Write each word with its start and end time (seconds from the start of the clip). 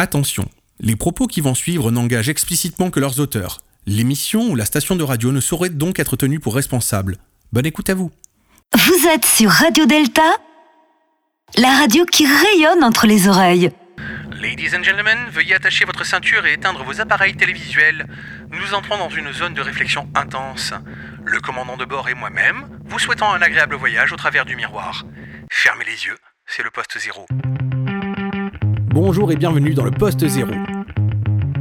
Attention, 0.00 0.48
les 0.78 0.96
propos 0.96 1.26
qui 1.26 1.42
vont 1.42 1.54
suivre 1.54 1.90
n'engagent 1.90 2.30
explicitement 2.30 2.90
que 2.90 3.00
leurs 3.00 3.20
auteurs. 3.20 3.58
L'émission 3.84 4.48
ou 4.48 4.56
la 4.56 4.64
station 4.64 4.96
de 4.96 5.04
radio 5.04 5.30
ne 5.30 5.42
saurait 5.42 5.68
donc 5.68 5.98
être 5.98 6.16
tenue 6.16 6.40
pour 6.40 6.54
responsable. 6.54 7.18
Bonne 7.52 7.66
écoute 7.66 7.90
à 7.90 7.94
vous. 7.94 8.10
Vous 8.74 9.08
êtes 9.08 9.26
sur 9.26 9.50
Radio 9.50 9.84
Delta, 9.84 10.38
la 11.58 11.76
radio 11.76 12.06
qui 12.06 12.24
rayonne 12.24 12.82
entre 12.82 13.06
les 13.06 13.28
oreilles. 13.28 13.72
Ladies 14.40 14.74
and 14.74 14.84
gentlemen, 14.84 15.18
veuillez 15.32 15.56
attacher 15.56 15.84
votre 15.84 16.06
ceinture 16.06 16.46
et 16.46 16.54
éteindre 16.54 16.82
vos 16.82 16.98
appareils 17.02 17.36
télévisuels. 17.36 18.06
Nous 18.50 18.72
entrons 18.72 18.96
dans 18.96 19.10
une 19.10 19.30
zone 19.34 19.52
de 19.52 19.60
réflexion 19.60 20.08
intense. 20.14 20.72
Le 21.26 21.40
commandant 21.40 21.76
de 21.76 21.84
bord 21.84 22.08
et 22.08 22.14
moi-même, 22.14 22.70
vous 22.86 22.98
souhaitons 22.98 23.30
un 23.30 23.42
agréable 23.42 23.74
voyage 23.74 24.14
au 24.14 24.16
travers 24.16 24.46
du 24.46 24.56
miroir. 24.56 25.04
Fermez 25.50 25.84
les 25.84 26.06
yeux, 26.06 26.16
c'est 26.46 26.62
le 26.62 26.70
poste 26.70 26.98
zéro. 26.98 27.26
Bonjour 29.02 29.32
et 29.32 29.36
bienvenue 29.36 29.72
dans 29.72 29.86
le 29.86 29.90
poste 29.90 30.28
zéro. 30.28 30.50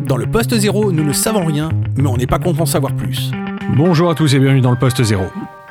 Dans 0.06 0.18
le 0.18 0.28
poste 0.28 0.54
zéro, 0.58 0.92
nous 0.92 1.06
ne 1.06 1.14
savons 1.14 1.46
rien, 1.46 1.70
mais 1.96 2.06
on 2.06 2.18
n'est 2.18 2.28
pas 2.28 2.38
content 2.38 2.58
d'en 2.58 2.66
savoir 2.66 2.94
plus. 2.94 3.32
Bonjour 3.78 4.10
à 4.10 4.14
tous 4.14 4.36
et 4.36 4.40
bienvenue 4.40 4.60
dans 4.60 4.72
le 4.72 4.78
poste 4.78 5.02
zéro. 5.02 5.24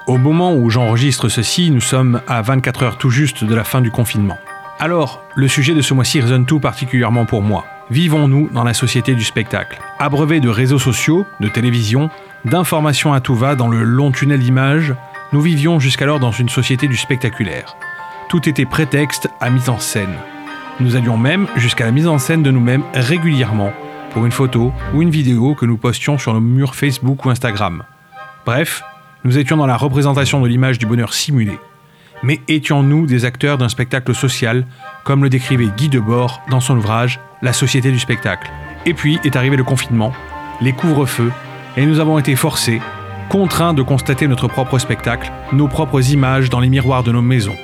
Au 0.07 0.17
moment 0.17 0.55
où 0.55 0.71
j'enregistre 0.71 1.29
ceci, 1.29 1.71
nous 1.71 1.83
sommes 1.83 2.23
à 2.27 2.41
24 2.41 2.83
heures 2.85 2.97
tout 2.97 3.11
juste 3.11 3.45
de 3.45 3.55
la 3.55 3.65
fin 3.65 3.83
du 3.83 3.91
confinement. 3.91 4.39
Alors, 4.81 5.23
le 5.37 5.47
sujet 5.47 5.75
de 5.75 5.83
ce 5.83 5.93
mois-ci 5.93 6.23
résonne 6.23 6.47
tout 6.47 6.59
particulièrement 6.59 7.27
pour 7.27 7.43
moi. 7.43 7.67
Vivons-nous 7.91 8.49
dans 8.49 8.65
la 8.65 8.73
société 8.73 9.15
du 9.15 9.23
spectacle? 9.23 9.79
Abreuvés 9.99 10.41
de 10.41 10.49
réseaux 10.49 10.79
sociaux, 10.79 11.27
de 11.41 11.49
télévision, 11.49 12.09
d'informations 12.47 13.13
à 13.13 13.21
tout 13.21 13.35
va 13.35 13.57
dans 13.57 13.69
le 13.69 13.83
long 13.83 14.11
tunnel 14.11 14.41
d'images, 14.41 14.95
nous 15.35 15.43
vivions 15.43 15.81
jusqu'alors 15.81 16.19
dans 16.19 16.33
une 16.33 16.49
société 16.49 16.89
du 16.89 16.97
spectaculaire. 16.97 17.77
Tout 18.31 18.49
était 18.49 18.65
prétexte 18.65 19.29
à 19.39 19.51
mise 19.51 19.69
en 19.69 19.79
scène. 19.79 20.17
Nous 20.81 20.95
allions 20.95 21.17
même 21.17 21.49
jusqu'à 21.57 21.85
la 21.85 21.91
mise 21.91 22.07
en 22.07 22.19
scène 22.19 22.45
de 22.45 22.53
nous-mêmes 22.53 22.85
régulièrement 22.95 23.73
pour 24.13 24.25
une 24.25 24.33
photo 24.33 24.73
ou 24.95 25.03
une 25.03 25.11
vidéo 25.11 25.57
que 25.57 25.67
nous 25.67 25.77
postions 25.77 26.19
sur 26.19 26.33
nos 26.33 26.41
murs 26.41 26.77
Facebook 26.77 27.25
ou 27.25 27.31
Instagram. 27.31 27.83
Bref, 28.47 28.85
nous 29.25 29.39
étions 29.39 29.57
dans 29.57 29.67
la 29.67 29.77
représentation 29.77 30.41
de 30.41 30.47
l'image 30.47 30.79
du 30.79 30.87
bonheur 30.87 31.15
simulé. 31.15 31.59
Mais 32.23 32.41
étions-nous 32.47 33.07
des 33.07 33.25
acteurs 33.25 33.59
d'un 33.59 33.69
spectacle 33.69 34.15
social, 34.15 34.67
comme 35.03 35.25
le 35.25 35.31
décrivait 35.31 35.71
Guy 35.77 35.89
Debord 35.89 36.41
dans 36.49 36.61
son 36.61 36.77
ouvrage 36.77 37.19
La 37.43 37.53
société 37.53 37.91
du 37.91 37.99
spectacle 37.99 38.49
Et 38.87 38.95
puis 38.95 39.19
est 39.25 39.35
arrivé 39.35 39.57
le 39.57 39.65
confinement, 39.65 40.13
les 40.61 40.73
couvre-feux, 40.73 41.33
et 41.77 41.87
nous 41.87 41.99
avons 41.99 42.21
été 42.21 42.37
forcés, 42.37 42.81
contraints 43.29 43.75
de 43.75 43.83
constater 43.83 44.29
notre 44.29 44.47
propre 44.47 44.79
spectacle, 44.79 45.33
nos 45.53 45.67
propres 45.67 46.13
images 46.13 46.51
dans 46.51 46.61
les 46.61 46.69
miroirs 46.69 47.03
de 47.03 47.11
nos 47.11 47.23
maisons. 47.23 47.57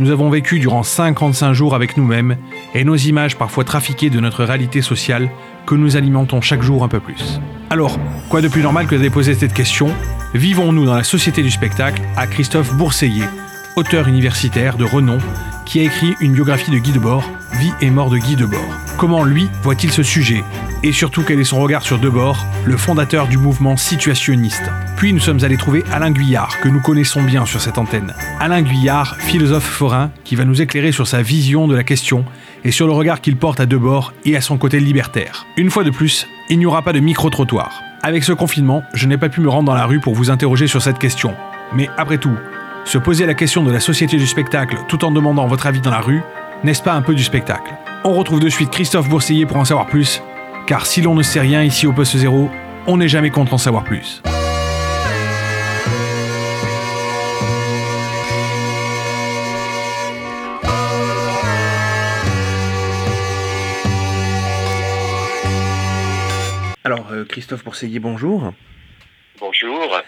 Nous 0.00 0.10
avons 0.10 0.30
vécu 0.30 0.60
durant 0.60 0.82
55 0.82 1.52
jours 1.52 1.74
avec 1.74 1.98
nous-mêmes 1.98 2.38
et 2.74 2.84
nos 2.84 2.96
images 2.96 3.36
parfois 3.36 3.64
trafiquées 3.64 4.08
de 4.08 4.18
notre 4.18 4.44
réalité 4.44 4.80
sociale 4.80 5.28
que 5.66 5.74
nous 5.74 5.94
alimentons 5.94 6.40
chaque 6.40 6.62
jour 6.62 6.82
un 6.82 6.88
peu 6.88 7.00
plus. 7.00 7.38
Alors, 7.68 7.98
quoi 8.30 8.40
de 8.40 8.48
plus 8.48 8.62
normal 8.62 8.86
que 8.86 8.94
de 8.94 9.02
déposer 9.02 9.34
cette 9.34 9.52
question? 9.52 9.90
Vivons-nous 10.32 10.86
dans 10.86 10.94
la 10.94 11.04
société 11.04 11.42
du 11.42 11.50
spectacle 11.50 12.00
à 12.16 12.26
Christophe 12.26 12.74
Bourseillet, 12.76 13.28
auteur 13.76 14.08
universitaire 14.08 14.78
de 14.78 14.84
renom 14.84 15.18
qui 15.66 15.80
a 15.80 15.82
écrit 15.82 16.14
une 16.22 16.32
biographie 16.32 16.70
de 16.70 16.78
Guy 16.78 16.92
Debord, 16.92 17.30
Vie 17.58 17.72
et 17.82 17.90
mort 17.90 18.08
de 18.08 18.16
Guy 18.16 18.36
Debord? 18.36 18.64
Comment 18.96 19.22
lui 19.22 19.50
voit-il 19.62 19.92
ce 19.92 20.02
sujet? 20.02 20.42
Et 20.82 20.92
surtout 20.92 21.22
quel 21.22 21.38
est 21.38 21.44
son 21.44 21.60
regard 21.60 21.82
sur 21.82 21.98
Debord, 21.98 22.46
le 22.64 22.78
fondateur 22.78 23.28
du 23.28 23.36
mouvement 23.36 23.76
situationniste 23.76 24.62
Puis 24.96 25.12
nous 25.12 25.20
sommes 25.20 25.44
allés 25.44 25.58
trouver 25.58 25.84
Alain 25.92 26.10
Guyard, 26.10 26.58
que 26.62 26.68
nous 26.70 26.80
connaissons 26.80 27.22
bien 27.22 27.44
sur 27.44 27.60
cette 27.60 27.76
antenne. 27.76 28.14
Alain 28.38 28.62
Guyard, 28.62 29.16
philosophe 29.16 29.64
forain, 29.64 30.10
qui 30.24 30.36
va 30.36 30.46
nous 30.46 30.62
éclairer 30.62 30.90
sur 30.90 31.06
sa 31.06 31.20
vision 31.20 31.68
de 31.68 31.76
la 31.76 31.84
question 31.84 32.24
et 32.64 32.70
sur 32.70 32.86
le 32.86 32.94
regard 32.94 33.20
qu'il 33.20 33.36
porte 33.36 33.60
à 33.60 33.66
Debord 33.66 34.14
et 34.24 34.36
à 34.36 34.40
son 34.40 34.56
côté 34.56 34.80
libertaire. 34.80 35.44
Une 35.58 35.68
fois 35.68 35.84
de 35.84 35.90
plus, 35.90 36.26
il 36.48 36.58
n'y 36.58 36.64
aura 36.64 36.80
pas 36.80 36.94
de 36.94 37.00
micro-trottoir. 37.00 37.82
Avec 38.02 38.24
ce 38.24 38.32
confinement, 38.32 38.82
je 38.94 39.06
n'ai 39.06 39.18
pas 39.18 39.28
pu 39.28 39.42
me 39.42 39.50
rendre 39.50 39.66
dans 39.66 39.74
la 39.74 39.84
rue 39.84 40.00
pour 40.00 40.14
vous 40.14 40.30
interroger 40.30 40.66
sur 40.66 40.80
cette 40.80 40.98
question. 40.98 41.34
Mais 41.74 41.90
après 41.98 42.16
tout, 42.16 42.36
se 42.86 42.96
poser 42.96 43.26
la 43.26 43.34
question 43.34 43.62
de 43.62 43.70
la 43.70 43.80
société 43.80 44.16
du 44.16 44.26
spectacle 44.26 44.78
tout 44.88 45.04
en 45.04 45.10
demandant 45.10 45.46
votre 45.46 45.66
avis 45.66 45.82
dans 45.82 45.90
la 45.90 46.00
rue, 46.00 46.22
n'est-ce 46.64 46.82
pas 46.82 46.94
un 46.94 47.02
peu 47.02 47.14
du 47.14 47.22
spectacle? 47.22 47.70
On 48.02 48.14
retrouve 48.14 48.40
de 48.40 48.48
suite 48.48 48.70
Christophe 48.70 49.10
Bourseillet 49.10 49.44
pour 49.44 49.58
en 49.58 49.66
savoir 49.66 49.86
plus, 49.86 50.22
car 50.66 50.86
si 50.86 51.02
l'on 51.02 51.14
ne 51.14 51.22
sait 51.22 51.40
rien 51.40 51.62
ici 51.62 51.86
au 51.86 51.92
poste 51.92 52.16
zéro, 52.16 52.50
on 52.86 52.96
n'est 52.96 53.08
jamais 53.08 53.30
contre 53.30 53.54
en 53.54 53.58
savoir 53.58 53.84
plus. 53.84 54.22
Alors, 66.82 67.12
euh, 67.12 67.24
Christophe 67.24 67.62
Bourseillet, 67.62 67.98
bonjour. 67.98 68.52
Bonjour. 69.38 70.02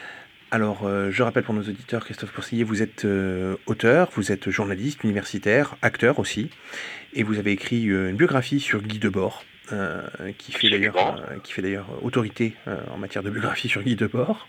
Alors, 0.50 0.80
euh, 0.84 1.10
je 1.10 1.22
rappelle 1.22 1.44
pour 1.44 1.54
nos 1.54 1.62
auditeurs, 1.62 2.04
Christophe 2.04 2.34
Bourseillet, 2.34 2.64
vous 2.64 2.82
êtes 2.82 3.04
euh, 3.06 3.56
auteur, 3.66 4.10
vous 4.14 4.32
êtes 4.32 4.50
journaliste, 4.50 5.02
universitaire, 5.04 5.76
acteur 5.80 6.18
aussi, 6.18 6.50
et 7.14 7.22
vous 7.22 7.38
avez 7.38 7.52
écrit 7.52 7.88
euh, 7.88 8.10
une 8.10 8.16
biographie 8.16 8.60
sur 8.60 8.82
Guy 8.82 8.98
Debord, 8.98 9.44
euh, 9.44 9.51
qui 10.38 10.52
fait 10.52 10.68
d'ailleurs 10.70 10.96
Absolument. 10.96 11.26
euh, 11.30 11.38
qui 11.42 11.52
fait 11.52 11.62
d'ailleurs 11.62 12.04
autorité 12.04 12.54
euh, 12.68 12.76
en 12.90 12.98
matière 12.98 13.22
de 13.22 13.30
biographie 13.30 13.68
sur 13.68 13.82
Guy 13.82 13.96
Debord. 13.96 14.48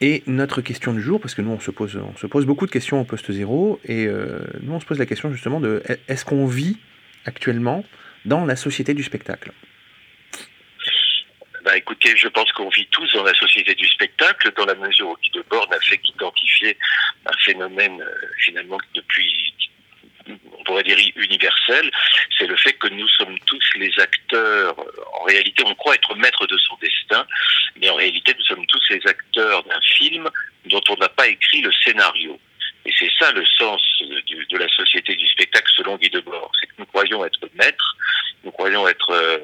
Et 0.00 0.22
notre 0.26 0.60
question 0.60 0.92
du 0.92 1.00
jour, 1.00 1.20
parce 1.20 1.34
que 1.34 1.40
nous 1.42 1.52
on 1.52 1.60
se 1.60 1.70
pose, 1.70 1.96
on 1.96 2.16
se 2.16 2.26
pose 2.26 2.44
beaucoup 2.44 2.66
de 2.66 2.70
questions 2.70 3.00
au 3.00 3.04
poste 3.04 3.32
zéro, 3.32 3.80
et 3.84 4.06
euh, 4.06 4.40
nous 4.60 4.74
on 4.74 4.80
se 4.80 4.84
pose 4.84 4.98
la 4.98 5.06
question 5.06 5.32
justement 5.32 5.58
de 5.58 5.82
est-ce 6.08 6.24
qu'on 6.24 6.46
vit 6.46 6.76
actuellement 7.24 7.82
dans 8.26 8.44
la 8.44 8.56
société 8.56 8.92
du 8.92 9.02
spectacle? 9.02 9.52
Bah, 11.64 11.76
écoutez, 11.76 12.16
je 12.16 12.28
pense 12.28 12.52
qu'on 12.52 12.68
vit 12.68 12.86
tous 12.92 13.10
dans 13.14 13.24
la 13.24 13.34
société 13.34 13.74
du 13.74 13.88
spectacle, 13.88 14.52
dans 14.56 14.66
la 14.66 14.74
mesure 14.74 15.08
où 15.08 15.16
Guy 15.20 15.30
Debord 15.30 15.68
n'a 15.70 15.80
fait 15.80 15.98
qu'identifier 15.98 16.76
un 17.24 17.36
phénomène 17.44 18.00
euh, 18.00 18.26
finalement 18.44 18.78
depuis, 18.94 19.52
on 20.28 20.64
pourrait 20.64 20.82
dire 20.82 20.98
universel, 21.16 21.90
c'est 22.38 22.46
le 22.46 22.56
fait 22.56 22.72
que 22.74 22.88
nous 22.88 23.08
sommes 23.08 23.38
tous 23.46 23.60
les 23.76 23.92
acteurs. 23.98 24.76
En 25.20 25.24
réalité, 25.24 25.62
on 25.66 25.74
croit 25.74 25.94
être 25.94 26.14
maître 26.16 26.46
de 26.46 26.56
son 26.58 26.76
destin, 26.80 27.26
mais 27.80 27.88
en 27.88 27.94
réalité, 27.94 28.34
nous 28.36 28.44
sommes 28.44 28.66
tous 28.66 28.82
les 28.90 29.00
acteurs 29.06 29.62
d'un 29.64 29.80
film 29.80 30.28
dont 30.66 30.82
on 30.88 30.96
n'a 30.96 31.08
pas 31.08 31.28
écrit 31.28 31.60
le 31.60 31.72
scénario. 31.84 32.38
Et 32.86 32.92
c'est 32.96 33.10
ça 33.18 33.32
le 33.32 33.44
sens 33.58 33.82
de 34.00 34.56
la 34.56 34.68
société 34.68 35.16
du 35.16 35.26
spectacle 35.26 35.70
selon 35.76 35.96
Guy 35.96 36.08
Debord. 36.08 36.52
C'est 36.60 36.68
que 36.68 36.74
nous 36.78 36.86
croyons 36.86 37.24
être 37.24 37.40
maîtres, 37.54 37.96
nous 38.44 38.52
croyons 38.52 38.86
être 38.86 39.10
euh, 39.10 39.38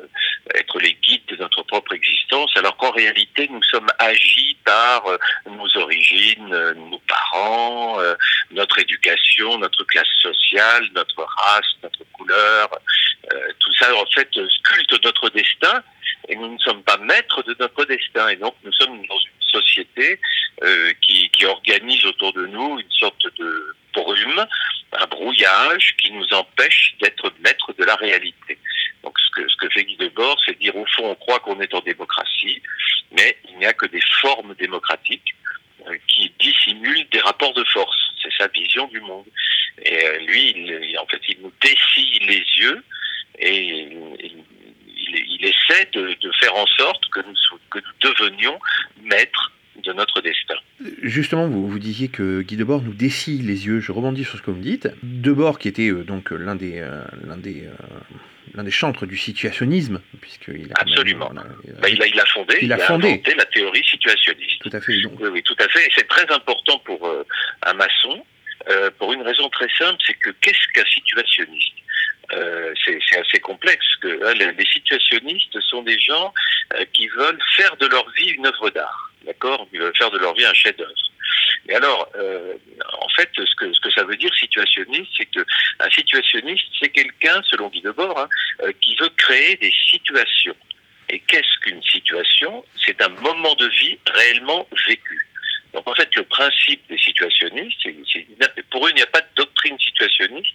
les 0.80 0.94
guides 0.94 1.26
de 1.26 1.36
notre 1.36 1.62
propre 1.64 1.92
existence, 1.92 2.50
alors 2.56 2.76
qu'en 2.76 2.92
réalité, 2.92 3.48
nous 3.50 3.62
sommes 3.64 3.88
agis 3.98 4.56
par 4.64 5.06
euh, 5.06 5.18
nos 5.46 5.68
origines, 5.76 6.52
euh, 6.52 6.74
nos 6.74 7.00
parents, 7.00 7.98
notre 8.52 8.78
éducation, 8.78 9.58
notre 9.58 9.84
classe 9.84 10.06
sociale, 10.20 10.88
notre 10.94 11.22
race, 11.22 11.66
notre 11.82 12.04
couleur. 12.12 12.68
Tout 13.58 13.72
ça, 13.78 13.94
en 13.94 14.06
fait, 14.06 14.28
sculpte 14.32 15.04
notre 15.04 15.30
destin, 15.30 15.82
et 16.28 16.36
nous 16.36 16.52
ne 16.52 16.58
sommes 16.58 16.82
pas 16.82 16.96
maîtres 16.98 17.42
de 17.42 17.56
notre 17.58 17.84
destin. 17.84 18.28
Et 18.28 18.36
donc, 18.36 18.54
nous 18.64 18.72
sommes 18.72 19.06
dans 19.06 19.18
une 19.18 19.41
société 19.52 20.18
euh, 20.62 20.92
qui, 21.02 21.30
organise 21.44 22.04
autour 22.06 22.32
de 22.32 22.46
nous 22.46 22.78
une 22.78 22.90
sorte 22.90 23.24
de 23.38 23.76
brume, 23.94 24.46
un 24.92 25.06
brouillage 25.06 25.96
qui 26.00 26.12
nous 26.12 26.26
empêche 26.32 26.94
d'être 27.00 27.32
maîtres 27.44 27.72
de 27.78 27.84
la 27.84 27.96
réalité. 27.96 28.58
Donc 29.02 29.14
ce 29.18 29.56
que, 29.56 29.68
fait 29.70 29.84
Guy 29.84 29.96
Debord, 29.96 30.38
c'est 30.46 30.58
dire 30.58 30.76
au 30.76 30.86
fond 30.86 31.10
on 31.10 31.14
croit 31.16 31.40
qu'on 31.40 31.60
est 31.60 31.74
en 31.74 31.80
démocratie, 31.80 32.62
mais 33.10 33.36
il 33.48 33.58
n'y 33.58 33.66
a 33.66 33.72
que 33.72 33.86
des 33.86 34.04
formes 34.20 34.54
démocratiques 34.54 35.34
euh, 35.86 35.96
qui 36.06 36.32
dissimulent 36.38 37.08
des 37.10 37.20
rapports 37.20 37.54
de 37.54 37.64
force. 37.64 37.98
C'est 38.22 38.32
sa 38.38 38.46
vision 38.48 38.86
du 38.88 39.00
monde. 39.00 39.26
Et 39.84 40.06
euh, 40.06 40.18
lui, 40.28 40.96
en 40.98 41.06
fait, 41.06 41.20
il 41.28 41.38
nous 41.42 41.52
dessille 41.60 42.20
les 42.20 42.44
yeux 42.60 42.84
et 43.38 43.58
il, 43.58 45.44
essaie 45.44 45.86
de 45.92 46.32
faire 46.38 46.54
en 46.54 46.66
sorte 46.66 47.04
que 47.10 47.20
nous, 47.26 47.36
sou- 47.36 47.58
que 47.68 47.80
nous 47.80 48.10
devenions 48.10 48.58
maîtres 49.02 49.50
de 49.76 49.92
notre 49.92 50.20
destin. 50.20 50.54
Justement, 51.12 51.46
vous, 51.46 51.68
vous 51.68 51.78
disiez 51.78 52.08
que 52.08 52.40
Guy 52.40 52.56
Debord 52.56 52.80
nous 52.80 52.94
dessille 52.94 53.42
les 53.42 53.66
yeux. 53.66 53.80
Je 53.80 53.92
rebondis 53.92 54.24
sur 54.24 54.38
ce 54.38 54.42
que 54.42 54.50
vous 54.50 54.56
me 54.56 54.62
dites. 54.62 54.88
Debord, 55.02 55.58
qui 55.58 55.68
était 55.68 55.90
euh, 55.90 56.04
donc 56.04 56.30
l'un 56.30 56.54
des, 56.54 56.78
euh, 56.80 57.02
l'un 57.26 57.36
des, 57.36 57.66
euh, 57.66 57.74
l'un 58.54 58.64
des 58.64 58.70
chantres 58.70 59.04
du 59.04 59.18
situationnisme, 59.18 60.00
puisqu'il 60.22 60.54
a 60.54 60.56
même, 60.56 60.72
Absolument. 60.76 61.30
Bah, 61.34 61.88
il 61.90 62.00
a, 62.02 62.06
il 62.06 62.18
a 62.18 62.24
fondé, 62.24 62.56
Il 62.62 62.72
a 62.72 62.78
fondé. 62.78 63.08
inventé 63.08 63.34
la 63.34 63.44
théorie 63.44 63.84
situationniste. 63.84 64.62
tout 64.62 64.70
à 64.72 64.80
fait. 64.80 64.98
Donc, 65.02 65.20
Oui, 65.20 65.28
oui, 65.30 65.42
tout 65.42 65.56
à 65.60 65.68
fait. 65.68 65.84
Et 65.86 65.90
c'est 65.94 66.08
très 66.08 66.26
important 66.32 66.78
pour 66.78 67.00
un 67.62 67.74
maçon, 67.74 68.24
pour 68.98 69.12
une 69.12 69.22
raison 69.22 69.50
très 69.50 69.68
simple, 69.78 69.98
c'est 70.06 70.14
que 70.14 70.30
qu'est-ce 70.40 70.66
qu'un 70.74 70.88
situationniste 70.88 71.74
Euh, 72.32 72.72
c'est 72.82 72.98
c'est 73.06 73.18
assez 73.18 73.40
complexe. 73.40 73.84
Que 74.00 74.08
hein, 74.24 74.32
les, 74.38 74.52
les 74.52 74.64
situationnistes 74.72 75.60
sont 75.70 75.82
des 75.82 75.98
gens 75.98 76.32
euh, 76.74 76.84
qui 76.94 77.06
veulent 77.08 77.42
faire 77.58 77.76
de 77.76 77.86
leur 77.86 78.08
vie 78.16 78.30
une 78.38 78.46
œuvre 78.46 78.70
d'art, 78.70 79.11
d'accord 79.24 79.66
Ils 79.72 79.80
veulent 79.80 79.96
faire 79.96 80.10
de 80.10 80.18
leur 80.18 80.34
vie 80.34 80.44
un 80.44 80.54
chef-d'œuvre. 80.54 80.92
Et 81.68 81.74
alors, 81.74 82.08
euh, 82.16 82.54
en 83.00 83.08
fait, 83.10 83.30
ce 83.36 83.80
que, 83.80 83.90
ça 83.90 84.04
veut 84.04 84.16
dire 84.16 84.34
situationniste, 84.34 85.10
c'est 85.16 85.26
que 85.26 85.44
un 85.80 85.90
situationniste, 85.90 86.64
c'est 86.80 86.88
quelqu'un, 86.88 87.40
selon 87.50 87.68
Guy 87.68 87.82
Debord, 87.82 88.18
hein, 88.18 88.28
euh, 88.62 88.72
qui 88.80 88.96
veut 88.96 89.10
créer 89.16 89.56
des 89.56 89.72
situations. 89.90 90.56
Et 91.08 91.20
qu'est-ce 91.20 91.58
qu'une 91.60 91.82
situation? 91.82 92.64
C'est 92.84 93.00
un 93.02 93.10
moment 93.10 93.54
de 93.54 93.66
vie 93.66 93.98
réellement 94.12 94.66
vécu. 94.86 95.28
Donc 95.72 95.88
en 95.88 95.94
fait, 95.94 96.14
le 96.16 96.24
principe 96.24 96.86
des 96.88 96.98
situationnistes, 96.98 97.80
pour 98.70 98.86
eux, 98.86 98.90
il 98.90 98.96
n'y 98.96 99.02
a 99.02 99.06
pas 99.06 99.20
de 99.20 99.28
doctrine 99.36 99.78
situationniste, 99.78 100.54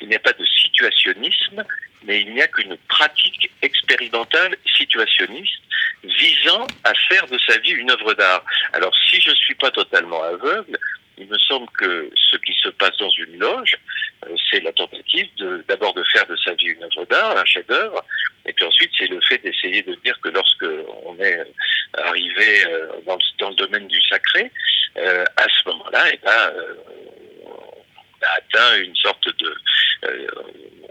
il 0.00 0.08
n'y 0.08 0.16
a 0.16 0.20
pas 0.20 0.32
de 0.32 0.44
situationnisme, 0.44 1.64
mais 2.04 2.20
il 2.22 2.34
n'y 2.34 2.42
a 2.42 2.48
qu'une 2.48 2.76
pratique 2.88 3.50
expérimentale 3.62 4.56
situationniste 4.76 5.62
visant 6.04 6.66
à 6.84 6.92
faire 7.08 7.26
de 7.26 7.38
sa 7.38 7.58
vie 7.58 7.72
une 7.72 7.90
œuvre 7.90 8.14
d'art. 8.14 8.44
Alors 8.72 8.94
si 9.08 9.20
je 9.20 9.30
ne 9.30 9.34
suis 9.34 9.54
pas 9.54 9.70
totalement 9.70 10.22
aveugle, 10.22 10.78
il 11.18 11.26
me 11.26 11.38
semble 11.38 11.66
que 11.78 12.10
ce 12.30 12.36
qui 12.36 12.52
se 12.62 12.68
passe 12.68 12.96
dans 12.98 13.10
une 13.10 13.38
loge, 13.38 13.76
euh, 14.26 14.36
c'est 14.50 14.60
la 14.60 14.72
tentative 14.72 15.26
d'abord 15.68 15.94
de, 15.94 16.04
faire 16.04 16.26
de 16.26 16.36
sa 16.36 16.52
vie 16.54 16.66
une 16.66 16.84
œuvre 16.84 17.06
d'art, 17.06 17.36
un 17.36 17.44
chef-d'œuvre, 17.44 18.04
et 18.44 18.52
puis 18.52 18.66
ensuite 18.66 18.90
c'est 18.98 19.08
le 19.08 19.20
fait 19.22 19.38
d'essayer 19.38 19.82
de 19.82 19.94
dire 20.04 20.18
que 20.20 20.28
lorsque 20.28 20.66
on 21.04 21.18
est 21.18 21.40
arrivé 21.94 22.66
euh, 22.66 22.88
dans, 23.06 23.48
le 23.50 23.54
domaine 23.54 23.86
du 23.88 24.00
sacré, 24.02 24.50
euh, 24.98 25.24
à 25.36 25.44
ce 25.44 25.68
eh 26.26 26.28
ben, 26.28 26.52
on 27.44 28.24
a 28.24 28.36
atteint 28.36 28.82
une 28.82 28.96
sorte 28.96 29.28
de 29.38 29.54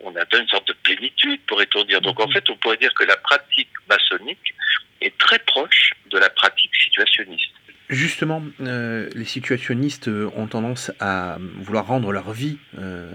on 0.03 0.15
atteint 0.15 0.39
une 0.39 0.47
sorte 0.47 0.67
de 0.67 0.75
plénitude, 0.83 1.39
pourrait-on 1.47 1.83
dire. 1.83 2.01
Donc 2.01 2.19
en 2.19 2.29
fait, 2.29 2.47
on 2.49 2.57
pourrait 2.57 2.77
dire 2.77 2.93
que 2.93 3.03
la 3.03 3.17
pratique 3.17 3.69
maçonnique 3.89 4.53
est 5.01 5.17
très 5.17 5.39
proche 5.39 5.93
de 6.11 6.17
la 6.17 6.29
pratique 6.29 6.75
situationniste. 6.75 7.51
Justement, 7.89 8.41
euh, 8.61 9.09
les 9.13 9.25
situationnistes 9.25 10.07
ont 10.07 10.47
tendance 10.47 10.91
à 10.99 11.37
vouloir 11.59 11.85
rendre 11.85 12.11
leur 12.11 12.31
vie 12.31 12.57
euh, 12.79 13.11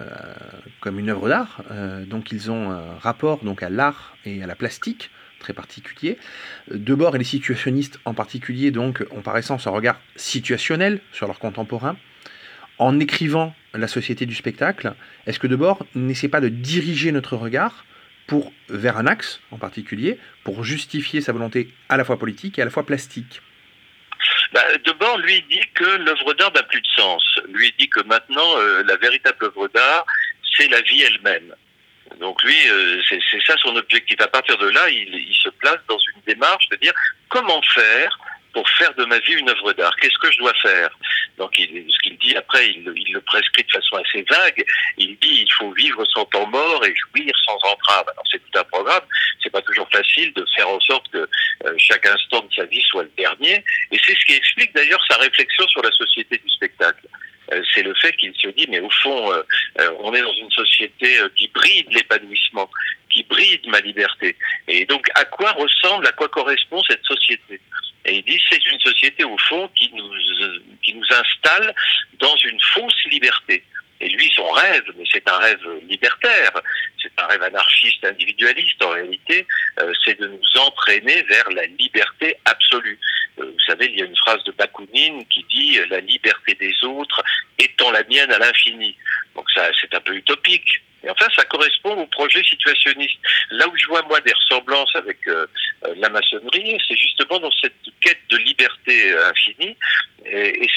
comme 0.80 1.00
une 1.00 1.10
œuvre 1.10 1.28
d'art, 1.28 1.62
euh, 1.72 2.04
donc 2.04 2.30
ils 2.30 2.52
ont 2.52 2.70
un 2.70 2.96
rapport 2.98 3.42
donc 3.42 3.64
à 3.64 3.68
l'art 3.68 4.14
et 4.24 4.44
à 4.44 4.46
la 4.46 4.54
plastique 4.54 5.10
très 5.40 5.54
particulier. 5.54 6.18
Debord 6.70 7.16
et 7.16 7.18
les 7.18 7.24
situationnistes 7.24 7.98
en 8.04 8.14
particulier 8.14 8.70
donc 8.70 9.04
ont 9.10 9.22
par 9.22 9.36
essence 9.36 9.66
un 9.66 9.70
regard 9.70 10.00
situationnel 10.16 11.00
sur 11.12 11.26
leurs 11.26 11.38
contemporains. 11.38 11.96
En 12.78 12.98
écrivant 12.98 13.54
la 13.74 13.88
société 13.88 14.24
du 14.24 14.34
spectacle, 14.34 14.94
est-ce 15.26 15.38
que 15.38 15.46
Debord 15.46 15.84
n'essaie 15.94 16.28
pas 16.28 16.40
de 16.40 16.48
diriger 16.48 17.12
notre 17.12 17.36
regard 17.36 17.84
pour 18.26 18.52
vers 18.68 18.96
un 18.96 19.06
axe 19.06 19.40
en 19.50 19.58
particulier 19.58 20.18
pour 20.44 20.64
justifier 20.64 21.20
sa 21.20 21.32
volonté 21.32 21.68
à 21.88 21.96
la 21.96 22.04
fois 22.04 22.18
politique 22.18 22.58
et 22.58 22.62
à 22.62 22.64
la 22.64 22.70
fois 22.70 22.86
plastique? 22.86 23.42
Bah, 24.52 24.60
Debord, 24.84 25.18
lui, 25.18 25.44
dit 25.50 25.60
que 25.74 25.84
l'œuvre 25.84 26.34
d'art 26.34 26.52
n'a 26.52 26.62
plus 26.62 26.80
de 26.80 26.86
sens. 26.96 27.22
Lui 27.52 27.72
dit 27.78 27.88
que 27.88 28.00
maintenant, 28.04 28.56
euh, 28.58 28.82
la 28.84 28.96
véritable 28.96 29.44
œuvre 29.44 29.68
d'art, 29.68 30.06
c'est 30.56 30.68
la 30.68 30.80
vie 30.82 31.02
elle-même. 31.02 31.54
Donc 32.18 32.42
lui, 32.42 32.56
euh, 32.68 33.00
c'est 33.08 33.42
ça 33.46 33.56
son 33.58 33.76
objectif. 33.76 34.20
À 34.20 34.28
partir 34.28 34.58
de 34.58 34.68
là, 34.68 34.88
il, 34.90 35.34
se 35.34 35.48
place 35.48 35.78
dans 35.88 35.98
une 35.98 36.22
démarche 36.26 36.68
de 36.68 36.76
dire 36.76 36.92
comment 37.28 37.62
faire 37.74 38.18
pour 38.52 38.68
faire 38.70 38.92
de 38.94 39.04
ma 39.04 39.18
vie 39.20 39.34
une 39.34 39.48
œuvre 39.48 39.72
d'art? 39.72 39.94
Qu'est-ce 39.96 40.18
que 40.18 40.30
je 40.30 40.38
dois 40.38 40.54
faire? 40.54 40.90
Donc, 41.38 41.56
il, 41.58 41.86
ce 41.88 41.98
qu'il 42.02 42.18
dit 42.18 42.36
après, 42.36 42.70
il, 42.70 42.84
le 42.84 43.20
prescrit 43.20 43.62
de 43.62 43.70
façon 43.70 43.96
assez 43.96 44.24
vague. 44.28 44.64
Il 44.98 45.16
dit 45.20 45.44
il 45.46 45.52
faut 45.56 45.72
vivre 45.72 46.04
sans 46.06 46.24
temps 46.26 46.46
mort 46.48 46.84
et 46.84 46.94
jouir 46.94 47.32
sans 47.46 47.58
entrave. 47.70 48.04
Alors, 48.08 48.24
c'est 48.30 48.38
tout 48.38 48.58
un 48.58 48.64
programme. 48.64 49.04
C'est 49.42 49.50
pas 49.50 49.62
toujours 49.62 49.88
facile 49.90 50.32
de 50.34 50.44
faire 50.54 50.68
en 50.68 50.80
sorte 50.80 51.08
que 51.10 51.18
euh, 51.18 51.74
chaque 51.78 52.06
instant 52.06 52.40
de 52.40 52.52
sa 52.54 52.64
vie 52.64 52.82
soit 52.90 53.04
le 53.04 53.12
dernier. 53.16 53.64
Et 53.92 53.98
c'est 54.04 54.18
ce 54.18 54.24
qui 54.26 54.34
explique 54.34 54.74
d'ailleurs 54.74 55.02
sa 55.08 55.16
réflexion 55.16 55.66
sur 55.68 55.82
la 55.82 55.92
société 55.92 56.36
du 56.38 56.50
spectacle 56.50 57.06
c'est 57.74 57.82
le 57.82 57.94
fait 57.94 58.12
qu'il 58.16 58.34
se 58.34 58.48
dit, 58.48 58.66
mais 58.68 58.80
au 58.80 58.90
fond, 58.90 59.32
euh, 59.32 59.42
on 60.00 60.14
est 60.14 60.22
dans 60.22 60.34
une 60.34 60.50
société 60.50 61.18
qui 61.36 61.48
bride 61.48 61.86
l'épanouissement, 61.90 62.70
qui 63.10 63.22
bride 63.24 63.66
ma 63.66 63.80
liberté. 63.80 64.36
Et 64.68 64.84
donc, 64.86 65.08
à 65.14 65.24
quoi 65.24 65.52
ressemble, 65.52 66.06
à 66.06 66.12
quoi 66.12 66.28
correspond 66.28 66.82
cette 66.88 67.04
société? 67.04 67.60
Et 68.06 68.16
il 68.16 68.22
dit 68.24 68.40
c'est 68.50 68.64
une 68.66 68.80
société 68.80 69.24
au 69.24 69.36
fond 69.38 69.68
qui 69.74 69.90
nous 69.94 70.10
qui 70.82 70.94
nous 70.94 71.06
installe 71.10 71.74
dans 72.18 72.36
une 72.36 72.58
fausse 72.72 73.04
liberté. 73.10 73.62
Et 74.00 74.08
lui, 74.08 74.30
son 74.34 74.48
rêve, 74.50 74.84
mais 74.96 75.04
c'est 75.12 75.28
un 75.28 75.36
rêve 75.36 75.60
libertaire, 75.86 76.52
c'est 77.16 77.24
un 77.24 77.26
rêve 77.26 77.42
anarchiste, 77.42 78.04
individualiste 78.04 78.82
en 78.82 78.90
réalité, 78.90 79.46
euh, 79.80 79.92
c'est 80.04 80.18
de 80.18 80.26
nous 80.26 80.60
entraîner 80.60 81.22
vers 81.22 81.50
la 81.50 81.66
liberté 81.66 82.36
absolue. 82.44 82.98
Euh, 83.38 83.44
vous 83.44 83.64
savez, 83.66 83.86
il 83.86 83.98
y 83.98 84.02
a 84.02 84.06
une 84.06 84.16
phrase 84.16 84.42
de 84.44 84.52
Bakounine 84.52 85.26
qui 85.26 85.44
dit 85.50 85.78
la 85.88 86.00
liberté 86.00 86.54
des 86.54 86.74
autres 86.84 87.22
étant 87.58 87.90
la 87.90 88.02
mienne 88.04 88.32
à 88.32 88.38
l'infini. 88.38 88.96
Donc 89.34 89.50
ça, 89.50 89.70
c'est 89.80 89.94
un 89.94 90.00
peu 90.00 90.14
utopique. 90.14 90.82
Et 91.02 91.10
enfin, 91.10 91.26
ça 91.34 91.44
correspond 91.44 91.96
au 91.96 92.06
projet 92.06 92.42
situationniste. 92.42 93.18
Là 93.50 93.66
où 93.68 93.72
je 93.76 93.86
vois, 93.86 94.02
moi, 94.02 94.20
des 94.20 94.32
ressemblances 94.32 94.94
avec 94.94 95.16
euh, 95.28 95.46
euh, 95.86 95.94
la 95.96 96.10
maçonnerie, 96.10 96.78
c'est 96.86 96.96
justement 96.96 97.38
dans 97.38 97.50
cette 97.62 97.74
quête 98.00 98.20
de 98.28 98.36
liberté 98.36 99.12
euh, 99.12 99.30
infinie. 99.30 99.76
Et, 100.26 100.68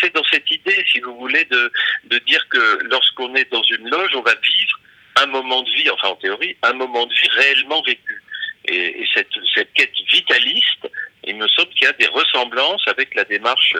c'est 0.00 0.14
dans 0.14 0.24
cette 0.30 0.48
idée, 0.50 0.84
si 0.90 1.00
vous 1.00 1.16
voulez, 1.16 1.44
de 1.44 2.18
dire 2.18 2.46
que 2.48 2.78
lorsqu'on 2.84 3.34
est 3.34 3.50
dans 3.50 3.62
une 3.62 3.88
loge, 3.88 4.10
on 4.14 4.22
va 4.22 4.34
vivre 4.34 4.78
un 5.20 5.26
moment 5.26 5.62
de 5.62 5.70
vie, 5.70 5.90
enfin 5.90 6.08
en 6.08 6.16
théorie, 6.16 6.56
un 6.62 6.72
moment 6.72 7.06
de 7.06 7.12
vie 7.12 7.28
réellement 7.30 7.82
vécu. 7.82 8.22
Et, 8.66 9.02
et 9.02 9.06
cette, 9.12 9.28
cette 9.54 9.72
quête 9.72 9.92
vitaliste, 10.12 10.88
il 11.24 11.36
me 11.36 11.48
semble 11.48 11.70
qu'il 11.70 11.84
y 11.84 11.90
a 11.90 11.92
des 11.92 12.06
ressemblances 12.06 12.86
avec 12.86 13.14
la 13.14 13.24
démarche 13.24 13.74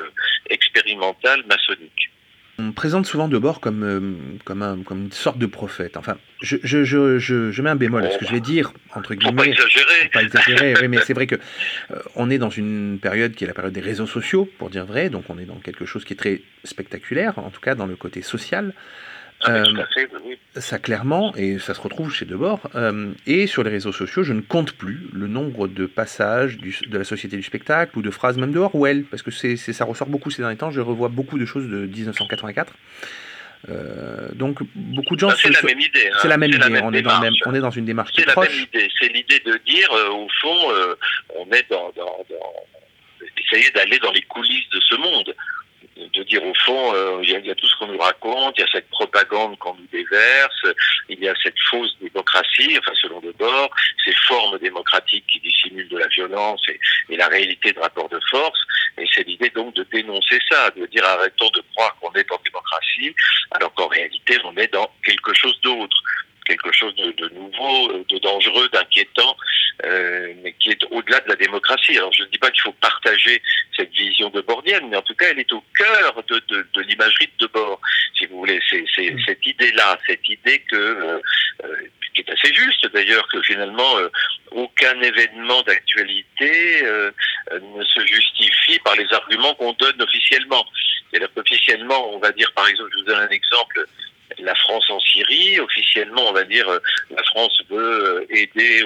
expérimentale 0.50 1.44
maçonnique. 1.46 2.10
On 2.58 2.72
présente 2.72 3.06
souvent 3.06 3.28
Debord 3.28 3.60
comme, 3.60 3.82
euh, 3.82 4.38
comme, 4.44 4.62
un, 4.62 4.82
comme 4.82 5.04
une 5.04 5.12
sorte 5.12 5.38
de 5.38 5.46
prophète. 5.46 5.96
Enfin, 5.96 6.18
je, 6.42 6.58
je, 6.62 6.84
je, 6.84 7.18
je, 7.18 7.62
mets 7.62 7.70
un 7.70 7.76
bémol 7.76 8.04
à 8.04 8.10
ce 8.10 8.18
que 8.18 8.26
je 8.26 8.30
vais 8.30 8.40
dire, 8.40 8.72
entre 8.94 9.14
guillemets. 9.14 9.36
Pas 9.36 9.46
exagérer. 9.46 10.08
Pas 10.12 10.22
exagérer, 10.22 10.74
oui, 10.80 10.88
mais 10.88 10.98
c'est 10.98 11.14
vrai 11.14 11.26
que 11.26 11.36
euh, 11.36 12.02
on 12.14 12.28
est 12.28 12.38
dans 12.38 12.50
une 12.50 12.98
période 13.00 13.34
qui 13.34 13.44
est 13.44 13.46
la 13.46 13.54
période 13.54 13.72
des 13.72 13.80
réseaux 13.80 14.06
sociaux, 14.06 14.48
pour 14.58 14.68
dire 14.68 14.84
vrai, 14.84 15.08
donc 15.08 15.24
on 15.30 15.38
est 15.38 15.46
dans 15.46 15.56
quelque 15.56 15.86
chose 15.86 16.04
qui 16.04 16.12
est 16.12 16.16
très 16.16 16.42
spectaculaire, 16.62 17.38
en 17.38 17.50
tout 17.50 17.60
cas 17.60 17.74
dans 17.74 17.86
le 17.86 17.96
côté 17.96 18.20
social. 18.20 18.74
Euh, 19.48 19.64
ça 20.56 20.78
clairement, 20.78 21.34
et 21.36 21.58
ça 21.58 21.74
se 21.74 21.80
retrouve 21.80 22.14
chez 22.14 22.24
Debord. 22.24 22.60
Euh, 22.74 23.12
et 23.26 23.46
sur 23.46 23.62
les 23.62 23.70
réseaux 23.70 23.92
sociaux, 23.92 24.22
je 24.22 24.32
ne 24.32 24.40
compte 24.40 24.72
plus 24.72 25.08
le 25.12 25.26
nombre 25.26 25.68
de 25.68 25.86
passages 25.86 26.58
du, 26.58 26.76
de 26.86 26.98
la 26.98 27.04
société 27.04 27.36
du 27.36 27.42
spectacle 27.42 27.98
ou 27.98 28.02
de 28.02 28.10
phrases 28.10 28.38
même 28.38 28.52
de 28.52 28.58
Orwell, 28.58 29.04
parce 29.04 29.22
que 29.22 29.30
c'est, 29.30 29.56
ça 29.56 29.84
ressort 29.84 30.08
beaucoup 30.08 30.30
ces 30.30 30.42
derniers 30.42 30.56
temps. 30.56 30.70
Je 30.70 30.80
revois 30.80 31.08
beaucoup 31.08 31.38
de 31.38 31.46
choses 31.46 31.68
de 31.68 31.86
1984. 31.86 32.72
Euh, 33.68 34.28
donc 34.34 34.58
beaucoup 34.74 35.14
de 35.14 35.20
gens. 35.20 35.28
Bah, 35.28 35.36
c'est 35.38 35.50
la 35.50 35.62
même 35.62 35.80
idée. 35.80 36.08
Hein. 36.12 36.18
C'est 36.20 36.28
la 36.28 36.36
même 36.36 36.50
idée. 36.50 36.80
on, 36.82 36.92
est 36.92 37.02
dans 37.02 37.20
même, 37.20 37.34
on 37.46 37.54
est 37.54 37.60
dans 37.60 37.70
une 37.70 37.84
démarche 37.84 38.10
c'est 38.16 38.26
la 38.26 38.32
proche. 38.32 38.48
Même 38.48 38.66
idée. 38.72 38.88
C'est 39.00 39.08
l'idée 39.08 39.40
de 39.44 39.58
dire, 39.66 39.88
au 40.12 40.28
fond, 40.40 40.72
on 41.36 41.50
est 41.52 41.68
dans, 41.70 41.92
dans, 41.96 42.24
dans, 42.28 42.52
essayer 43.52 43.70
d'aller 43.70 43.98
dans 43.98 44.12
les 44.12 44.22
coulisses 44.22 44.68
de 44.70 44.80
ce 44.80 44.96
monde 44.96 45.34
de 46.12 46.22
dire 46.22 46.44
au 46.44 46.54
fond, 46.54 46.94
euh, 46.94 47.20
il 47.22 47.30
y, 47.30 47.46
y, 47.46 47.50
a 47.50 47.54
tout 47.54 47.66
ce 47.66 47.76
qu'on 47.76 47.86
nous 47.86 47.98
raconte, 47.98 48.54
il 48.56 48.60
y 48.60 48.64
a 48.64 48.72
cette 48.72 48.88
propagande 48.88 49.58
qu'on 49.58 49.74
nous 49.74 49.86
déverse, 49.92 50.66
il 51.08 51.18
y 51.20 51.28
a 51.28 51.34
cette 51.42 51.58
fausse 51.70 51.96
démocratie, 52.00 52.76
enfin 52.78 52.92
selon 53.00 53.20
Debord, 53.20 53.70
ces 54.04 54.14
formes 54.26 54.58
démocratiques 54.58 55.26
qui 55.26 55.40
dissimulent 55.40 55.88
de 55.88 55.98
la 55.98 56.08
violence 56.08 56.62
et, 56.68 56.78
et 57.10 57.16
la 57.16 57.28
réalité 57.28 57.72
de 57.72 57.80
rapport 57.80 58.08
de 58.08 58.20
force. 58.30 58.60
Et 58.98 59.04
c'est 59.14 59.26
l'idée 59.26 59.50
donc 59.50 59.74
de 59.74 59.86
dénoncer 59.92 60.38
ça, 60.50 60.70
de 60.70 60.86
dire 60.86 61.04
arrêtons 61.04 61.50
de 61.50 61.62
croire 61.74 61.96
qu'on 62.00 62.12
est 62.12 62.30
en 62.30 62.40
démocratie, 62.44 63.14
alors 63.52 63.72
qu'en 63.74 63.88
réalité 63.88 64.38
on 64.44 64.56
est 64.56 64.72
dans 64.72 64.90
quelque 65.04 65.32
chose 65.34 65.58
d'autre 65.62 65.96
quelque 66.44 66.72
chose 66.72 66.94
de, 66.96 67.12
de, 67.12 67.28
nouveau, 67.34 68.04
de 68.08 68.18
dangereux, 68.18 68.68
d'inquiétant, 68.72 69.36
euh, 69.84 70.32
mais 70.42 70.52
qui 70.54 70.70
est 70.70 70.84
au-delà 70.90 71.20
de 71.20 71.28
la 71.28 71.36
démocratie. 71.36 71.96
Alors 71.96 72.12
je 72.12 72.22
ne 72.22 72.28
dis 72.28 72.38
pas 72.38 72.50
qu'il 72.50 72.62
faut 72.62 72.72
partager 72.72 73.42
cette 73.76 73.92
vision 73.92 74.30
de 74.30 74.40
Bordienne, 74.40 74.88
mais 74.88 74.96
en 74.96 75.02
tout 75.02 75.14
cas 75.14 75.26
elle 75.30 75.38
est 75.38 75.52
au 75.52 75.62
cœur 75.76 76.22
de, 76.28 76.42
de, 76.48 76.66
de 76.72 76.80
l'imagerie 76.82 77.26
de 77.38 77.46
Debord, 77.46 77.80
si 78.16 78.26
vous 78.26 78.38
voulez. 78.38 78.60
C'est 78.68 78.82
mmh. 78.82 79.20
cette 79.26 79.46
idée-là, 79.46 79.98
cette 80.06 80.28
idée 80.28 80.60
que 80.70 80.76
euh, 80.76 81.18
euh, 81.64 81.76
qui 82.14 82.20
est 82.20 82.30
assez 82.30 82.52
juste 82.54 82.86
d'ailleurs, 82.92 83.26
que 83.28 83.40
finalement 83.42 83.98
euh, 83.98 84.08
aucun 84.50 85.00
événement 85.00 85.62
d'actualité 85.62 86.84
euh, 86.84 87.10
ne 87.50 87.84
se 87.84 88.06
justifie 88.06 88.78
par 88.80 88.96
les 88.96 89.10
arguments 89.12 89.54
qu'on 89.54 89.72
donne 89.72 90.00
officiellement. 90.00 90.64
C'est-à-dire 91.10 91.32
qu'officiellement, 91.34 92.14
on 92.14 92.18
va 92.18 92.32
dire 92.32 92.52
par 92.52 92.68
exemple, 92.68 92.90
je 92.92 92.98
vous 92.98 93.04
donne 93.04 93.20
un 93.20 93.28
exemple, 93.28 93.86
Syrie. 95.12 95.60
Officiellement, 95.60 96.28
on 96.28 96.32
va 96.32 96.44
dire, 96.44 96.68
euh, 96.68 96.78
la 97.10 97.22
France 97.24 97.60
veut 97.68 97.78
euh, 97.78 98.26
aider 98.30 98.84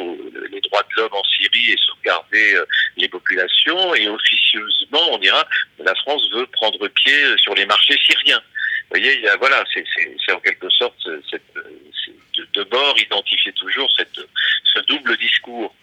les 0.50 0.60
droits 0.62 0.82
de 0.82 1.00
l'homme 1.00 1.14
en 1.14 1.24
Syrie 1.24 1.72
et 1.72 1.76
sauvegarder 1.86 2.54
euh, 2.54 2.66
les 2.96 3.08
populations. 3.08 3.94
Et 3.94 4.08
officieusement, 4.08 5.12
on 5.12 5.18
dira, 5.18 5.46
la 5.78 5.94
France 5.96 6.28
veut 6.32 6.46
prendre 6.46 6.88
pied 6.88 7.36
sur 7.38 7.54
les 7.54 7.66
marchés 7.66 7.98
syriens. 8.04 8.42
Vous 8.88 9.00
voyez, 9.00 9.20
voilà, 9.40 9.64
c'est 9.74 10.32
en 10.32 10.38
quelque 10.38 10.70
sorte 10.70 11.08
de, 11.08 12.62
bord 12.64 12.98
identifier 12.98 13.52
toujours 13.52 13.90
cette, 13.96 14.20
ce 14.74 14.80
double 14.86 15.16
discours. 15.16 15.74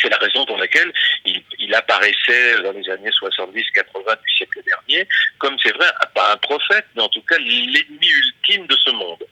C'est 0.00 0.08
la 0.08 0.18
raison 0.18 0.44
pour 0.46 0.56
laquelle 0.58 0.92
il, 1.24 1.74
apparaissait 1.74 2.62
dans 2.62 2.72
les 2.72 2.88
années 2.88 3.10
70-80 3.10 4.22
du 4.22 4.34
siècle 4.36 4.62
dernier 4.64 5.08
comme, 5.38 5.56
c'est 5.62 5.74
vrai, 5.74 5.90
pas 6.14 6.32
un 6.32 6.36
prophète, 6.36 6.86
mais 6.94 7.02
en 7.02 7.08
tout 7.08 7.22
cas 7.22 7.38
l'ennemi 7.38 8.08
ultime 8.08 8.66
de 8.66 8.76
ce 8.76 8.90
monde. 8.92 9.24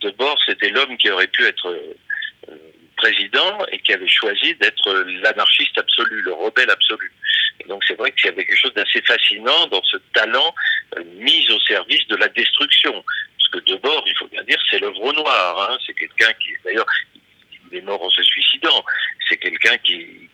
De 0.00 0.10
bord, 0.10 0.38
c'était 0.46 0.70
l'homme 0.70 0.96
qui 0.96 1.10
aurait 1.10 1.26
pu 1.28 1.44
être 1.44 1.68
euh, 1.68 2.54
président 2.96 3.64
et 3.72 3.78
qui 3.80 3.92
avait 3.92 4.08
choisi 4.08 4.54
d'être 4.56 4.92
l'anarchiste 5.22 5.76
absolu, 5.78 6.22
le 6.22 6.32
rebelle 6.32 6.70
absolu. 6.70 7.12
Et 7.60 7.68
donc 7.68 7.82
c'est 7.86 7.94
vrai 7.94 8.12
qu'il 8.12 8.26
y 8.26 8.28
avait 8.28 8.44
quelque 8.44 8.58
chose 8.58 8.74
d'assez 8.74 9.02
fascinant 9.02 9.66
dans 9.66 9.82
ce 9.84 9.96
talent 10.14 10.54
euh, 10.96 11.04
mis 11.16 11.50
au 11.50 11.60
service 11.60 12.06
de 12.08 12.16
la 12.16 12.28
destruction. 12.28 12.92
Parce 12.92 13.48
que 13.52 13.70
Debord, 13.70 14.04
il 14.06 14.16
faut 14.16 14.28
bien 14.28 14.42
dire, 14.44 14.58
c'est 14.70 14.78
l'œuvre 14.78 15.12
noire. 15.12 15.70
Hein. 15.70 15.78
C'est 15.86 15.94
quelqu'un 15.94 16.32
qui, 16.34 16.50
d'ailleurs, 16.64 16.86
il 17.70 17.78
est 17.78 17.82
mort 17.82 18.02
en 18.02 18.10
se 18.10 18.22
suicidant. 18.22 18.84
C'est 19.28 19.36
quelqu'un 19.36 19.76
qui, 19.78 20.28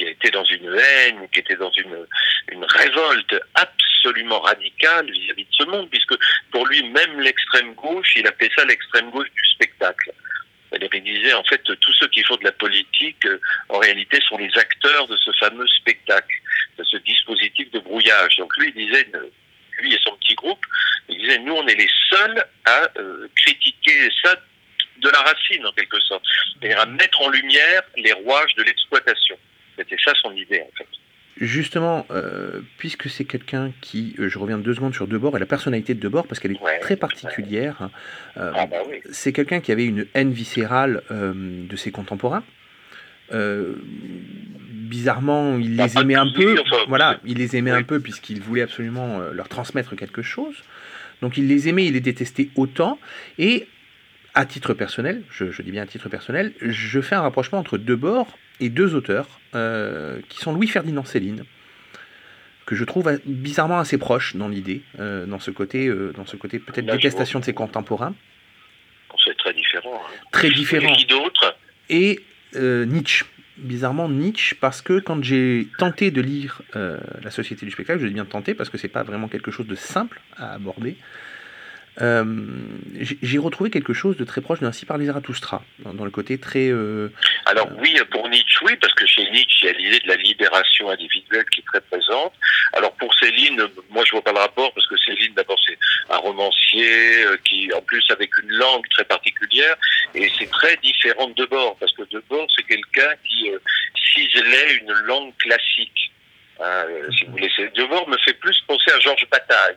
qui, 0.00 0.06
été 0.06 0.30
dans 0.30 0.44
une 0.44 0.74
haine, 0.74 1.28
qui 1.32 1.40
était 1.40 1.56
dans 1.56 1.70
une, 1.72 2.06
révolte 2.62 3.34
absolument 3.54 4.40
radicale 4.40 5.10
vis-à-vis 5.10 5.44
de 5.44 5.52
ce 5.52 5.64
monde, 5.64 5.88
puisque 5.90 6.14
pour 6.50 6.66
lui, 6.66 6.82
même 6.88 7.20
l'extrême 7.20 7.74
gauche, 7.74 8.14
il 8.16 8.26
appelait 8.26 8.50
ça 8.56 8.64
l'extrême 8.64 9.10
gauche 9.10 9.30
du 9.30 9.50
spectacle. 9.50 10.12
Il 10.72 11.02
disait, 11.02 11.34
en 11.34 11.44
fait, 11.44 11.62
tous 11.62 11.92
ceux 11.98 12.08
qui 12.08 12.22
font 12.22 12.36
de 12.36 12.44
la 12.44 12.52
politique, 12.52 13.26
euh, 13.26 13.40
en 13.68 13.78
réalité, 13.78 14.20
sont 14.28 14.38
les 14.38 14.56
acteurs 14.56 15.08
de 15.08 15.16
ce 15.16 15.30
fameux 15.38 15.66
spectacle, 15.66 16.34
de 16.78 16.84
ce 16.84 16.96
dispositif 16.98 17.70
de 17.72 17.80
brouillage. 17.80 18.36
Donc 18.36 18.56
lui, 18.56 18.72
il 18.74 18.86
disait, 18.86 19.06
lui 19.78 19.94
et 19.94 19.98
son 20.02 20.16
petit 20.16 20.34
groupe, 20.34 20.64
il 21.08 21.18
disait, 21.18 21.38
nous, 21.38 21.54
on 21.54 21.66
est 21.66 21.74
les 21.74 21.90
seuls 22.08 22.44
à 22.64 22.88
euh, 22.98 23.28
critiquer 23.36 24.10
ça 24.22 24.36
de 24.98 25.08
la 25.08 25.18
racine, 25.20 25.66
en 25.66 25.72
quelque 25.72 26.00
sorte, 26.00 26.24
et 26.62 26.72
à 26.72 26.86
mettre 26.86 27.20
en 27.20 27.30
lumière 27.30 27.82
les 27.96 28.12
rouages 28.12 28.54
de 28.54 28.62
l'exploitation. 28.62 29.38
C'était 29.80 29.96
ça 30.04 30.12
son 30.22 30.32
idée, 30.32 30.60
en 30.62 30.70
fait. 30.76 30.86
Justement, 31.40 32.06
euh, 32.10 32.60
puisque 32.76 33.08
c'est 33.08 33.24
quelqu'un 33.24 33.72
qui, 33.80 34.14
euh, 34.18 34.28
je 34.28 34.38
reviens 34.38 34.58
deux 34.58 34.74
secondes 34.74 34.94
sur 34.94 35.06
Debord 35.06 35.36
et 35.36 35.40
la 35.40 35.46
personnalité 35.46 35.94
de 35.94 36.00
Debord, 36.00 36.26
parce 36.26 36.38
qu'elle 36.38 36.52
est 36.52 36.60
Ouais, 36.60 36.78
très 36.80 36.96
particulière, 36.96 37.76
hein, 37.80 37.90
euh, 38.36 38.52
Ah 38.54 38.66
bah 38.66 38.76
oui. 38.88 38.96
c'est 39.10 39.32
quelqu'un 39.32 39.60
qui 39.60 39.72
avait 39.72 39.86
une 39.86 40.06
haine 40.12 40.32
viscérale 40.32 41.02
euh, 41.10 41.32
de 41.66 41.76
ses 41.76 41.92
contemporains. 41.92 42.44
Bizarrement, 43.80 45.56
il 45.58 45.76
Bah, 45.76 45.86
les 45.86 45.94
pas 45.94 46.00
aimait 46.02 46.14
un 46.16 46.30
peu. 46.30 46.56
Voilà, 46.88 47.20
il 47.24 47.38
les 47.38 47.56
aimait 47.56 47.70
un 47.70 47.84
peu 47.84 48.00
puisqu'il 48.00 48.40
voulait 48.40 48.62
absolument 48.62 49.20
leur 49.32 49.48
transmettre 49.48 49.94
quelque 49.96 50.22
chose. 50.22 50.56
Donc 51.22 51.36
il 51.38 51.46
les 51.48 51.68
aimait, 51.68 51.86
il 51.86 51.92
les 51.92 52.00
détestait 52.00 52.48
autant. 52.56 52.98
Et 53.38 53.68
à 54.34 54.44
titre 54.46 54.74
personnel, 54.74 55.22
je, 55.30 55.50
je 55.50 55.62
dis 55.62 55.70
bien 55.70 55.82
à 55.82 55.86
titre 55.86 56.08
personnel, 56.08 56.52
je 56.60 57.00
fais 57.00 57.14
un 57.14 57.20
rapprochement 57.22 57.58
entre 57.58 57.78
Debord 57.78 58.36
et 58.60 58.68
deux 58.68 58.94
auteurs 58.94 59.40
euh, 59.54 60.20
qui 60.28 60.38
sont 60.38 60.52
Louis-Ferdinand 60.52 61.04
Céline, 61.04 61.44
que 62.66 62.76
je 62.76 62.84
trouve 62.84 63.18
bizarrement 63.26 63.78
assez 63.78 63.98
proche 63.98 64.36
dans 64.36 64.48
l'idée, 64.48 64.82
euh, 65.00 65.26
dans 65.26 65.40
ce 65.40 65.50
côté, 65.50 65.88
euh, 65.88 66.12
dans 66.16 66.26
ce 66.26 66.36
côté 66.36 66.58
peut-être 66.58 66.86
détestation 66.86 67.40
de 67.40 67.44
ses 67.44 67.54
contemporains, 67.54 68.14
C'est 69.24 69.36
très 69.36 69.52
différent. 69.52 70.00
hein. 70.06 70.10
très 70.30 70.48
Et 70.48 70.52
différent. 70.52 70.92
Et 71.88 72.20
Nietzsche. 72.54 73.24
Bizarrement 73.56 74.08
Nietzsche, 74.08 74.56
parce 74.58 74.80
que 74.80 75.00
quand 75.00 75.22
j'ai 75.22 75.68
tenté 75.76 76.10
de 76.10 76.22
lire 76.22 76.62
La 76.74 77.30
Société 77.30 77.66
du 77.66 77.72
spectacle, 77.72 78.00
je 78.00 78.06
dis 78.06 78.14
bien 78.14 78.24
tenté 78.24 78.54
parce 78.54 78.70
que 78.70 78.78
c'est 78.78 78.88
pas 78.88 79.02
vraiment 79.02 79.28
quelque 79.28 79.50
chose 79.50 79.66
de 79.66 79.74
simple 79.74 80.22
à 80.38 80.54
aborder, 80.54 80.96
euh, 82.00 82.24
j'ai 83.00 83.38
retrouvé 83.38 83.70
quelque 83.70 83.92
chose 83.92 84.16
de 84.16 84.24
très 84.24 84.40
proche 84.40 84.60
de 84.60 84.66
Ainsi 84.66 84.86
par 84.86 84.98
les 84.98 85.06
Zarathustra, 85.06 85.62
dans, 85.80 85.92
dans 85.94 86.04
le 86.04 86.10
côté 86.10 86.38
très. 86.38 86.68
euh, 86.70 87.08
Alors 87.46 87.68
oui, 87.78 87.96
pour 88.10 88.28
Nietzsche, 88.28 88.58
oui, 88.64 88.76
parce 88.80 88.94
que 88.94 89.06
chez 89.06 89.22
Nietzsche, 89.30 89.58
il 89.62 89.66
y 89.66 89.68
a 89.68 89.72
l'idée 89.72 90.00
de 90.00 90.08
la 90.08 90.16
libération 90.16 90.88
individuelle 90.90 91.44
qui 91.52 91.60
est 91.60 91.64
très 91.64 91.80
présente. 91.80 92.32
Alors 92.72 92.92
pour 92.96 93.12
Céline, 93.14 93.66
moi 93.90 94.04
je 94.06 94.12
vois 94.12 94.22
pas 94.22 94.32
le 94.32 94.38
rapport, 94.38 94.72
parce 94.74 94.86
que 94.86 94.96
Céline, 94.98 95.34
d'abord, 95.34 95.58
c'est 95.66 95.78
un 96.10 96.18
romancier 96.18 97.24
euh, 97.26 97.36
qui, 97.44 97.72
en 97.74 97.82
plus, 97.82 98.04
avec 98.10 98.30
une 98.42 98.50
langue 98.52 98.86
très 98.90 99.04
particulière, 99.04 99.76
et 100.14 100.30
c'est 100.38 100.50
très 100.50 100.76
différent 100.78 101.28
de 101.28 101.34
Debord, 101.34 101.76
parce 101.78 101.92
que 101.94 102.02
Debord, 102.10 102.46
c'est 102.56 102.64
quelqu'un 102.66 103.12
qui 103.28 103.50
euh, 103.50 103.58
ciselait 104.14 104.74
une 104.80 104.92
langue 105.06 105.36
classique. 105.38 106.12
Hein, 106.60 106.84
euh, 106.90 107.10
si 107.16 107.24
vous 107.24 107.32
voulez, 107.32 107.50
C'est- 107.56 107.74
Debord 107.74 108.08
me 108.08 108.18
fait 108.18 108.34
plus 108.34 108.56
penser 108.66 108.90
à 108.94 109.00
Georges 109.00 109.26
Bataille. 109.30 109.76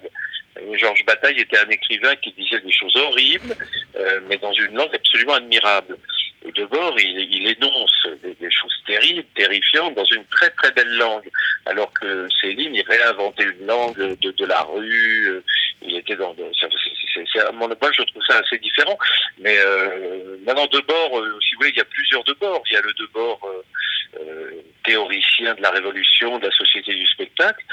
Et 0.59 0.77
Georges 0.77 1.03
Bataille 1.05 1.39
était 1.39 1.57
un 1.57 1.69
écrivain 1.69 2.15
qui 2.17 2.31
disait 2.33 2.59
des 2.61 2.71
choses 2.71 2.95
horribles, 2.95 3.55
euh, 3.95 4.19
mais 4.27 4.37
dans 4.37 4.53
une 4.53 4.75
langue 4.75 4.93
absolument 4.93 5.33
admirable. 5.33 5.97
Et 6.45 6.51
Debord, 6.51 6.95
il, 6.99 7.27
il 7.33 7.47
énonce 7.47 8.07
des, 8.21 8.33
des 8.35 8.51
choses 8.51 8.73
terribles, 8.85 9.23
terrifiantes, 9.35 9.95
dans 9.95 10.05
une 10.05 10.25
très 10.25 10.49
très 10.51 10.71
belle 10.71 10.93
langue. 10.97 11.27
Alors 11.65 11.91
que 11.93 12.27
Céline, 12.41 12.75
il 12.75 12.83
réinventait 12.83 13.43
une 13.45 13.65
langue 13.65 13.97
de, 13.97 14.31
de 14.31 14.45
la 14.45 14.61
rue. 14.63 15.27
euh, 15.29 15.43
Il 15.81 15.95
était 15.97 16.15
dans. 16.17 16.33
de- 16.33 16.43
c'est- 16.53 17.39
à 17.39 17.51
mon 17.51 17.67
moi, 17.67 17.91
je 17.97 18.03
trouve 18.03 18.21
ça 18.27 18.37
assez 18.39 18.57
différent. 18.59 18.97
Mais 19.39 19.57
euh, 19.59 20.37
maintenant, 20.45 20.67
Debord, 20.67 21.17
euh, 21.19 21.39
si 21.41 21.55
vous 21.55 21.61
voulez, 21.61 21.71
il 21.71 21.77
y 21.77 21.81
a 21.81 21.85
plusieurs 21.85 22.23
Debord. 22.25 22.61
Il 22.69 22.73
y 22.73 22.77
a 22.77 22.81
le 22.81 22.93
Debord 22.93 23.39
euh, 23.45 24.19
euh, 24.19 24.51
théoricien 24.83 25.55
de 25.55 25.61
la 25.61 25.71
Révolution, 25.71 26.37
de 26.39 26.45
la 26.45 26.51
société 26.51 26.93
du 26.93 27.07
spectacle. 27.07 27.63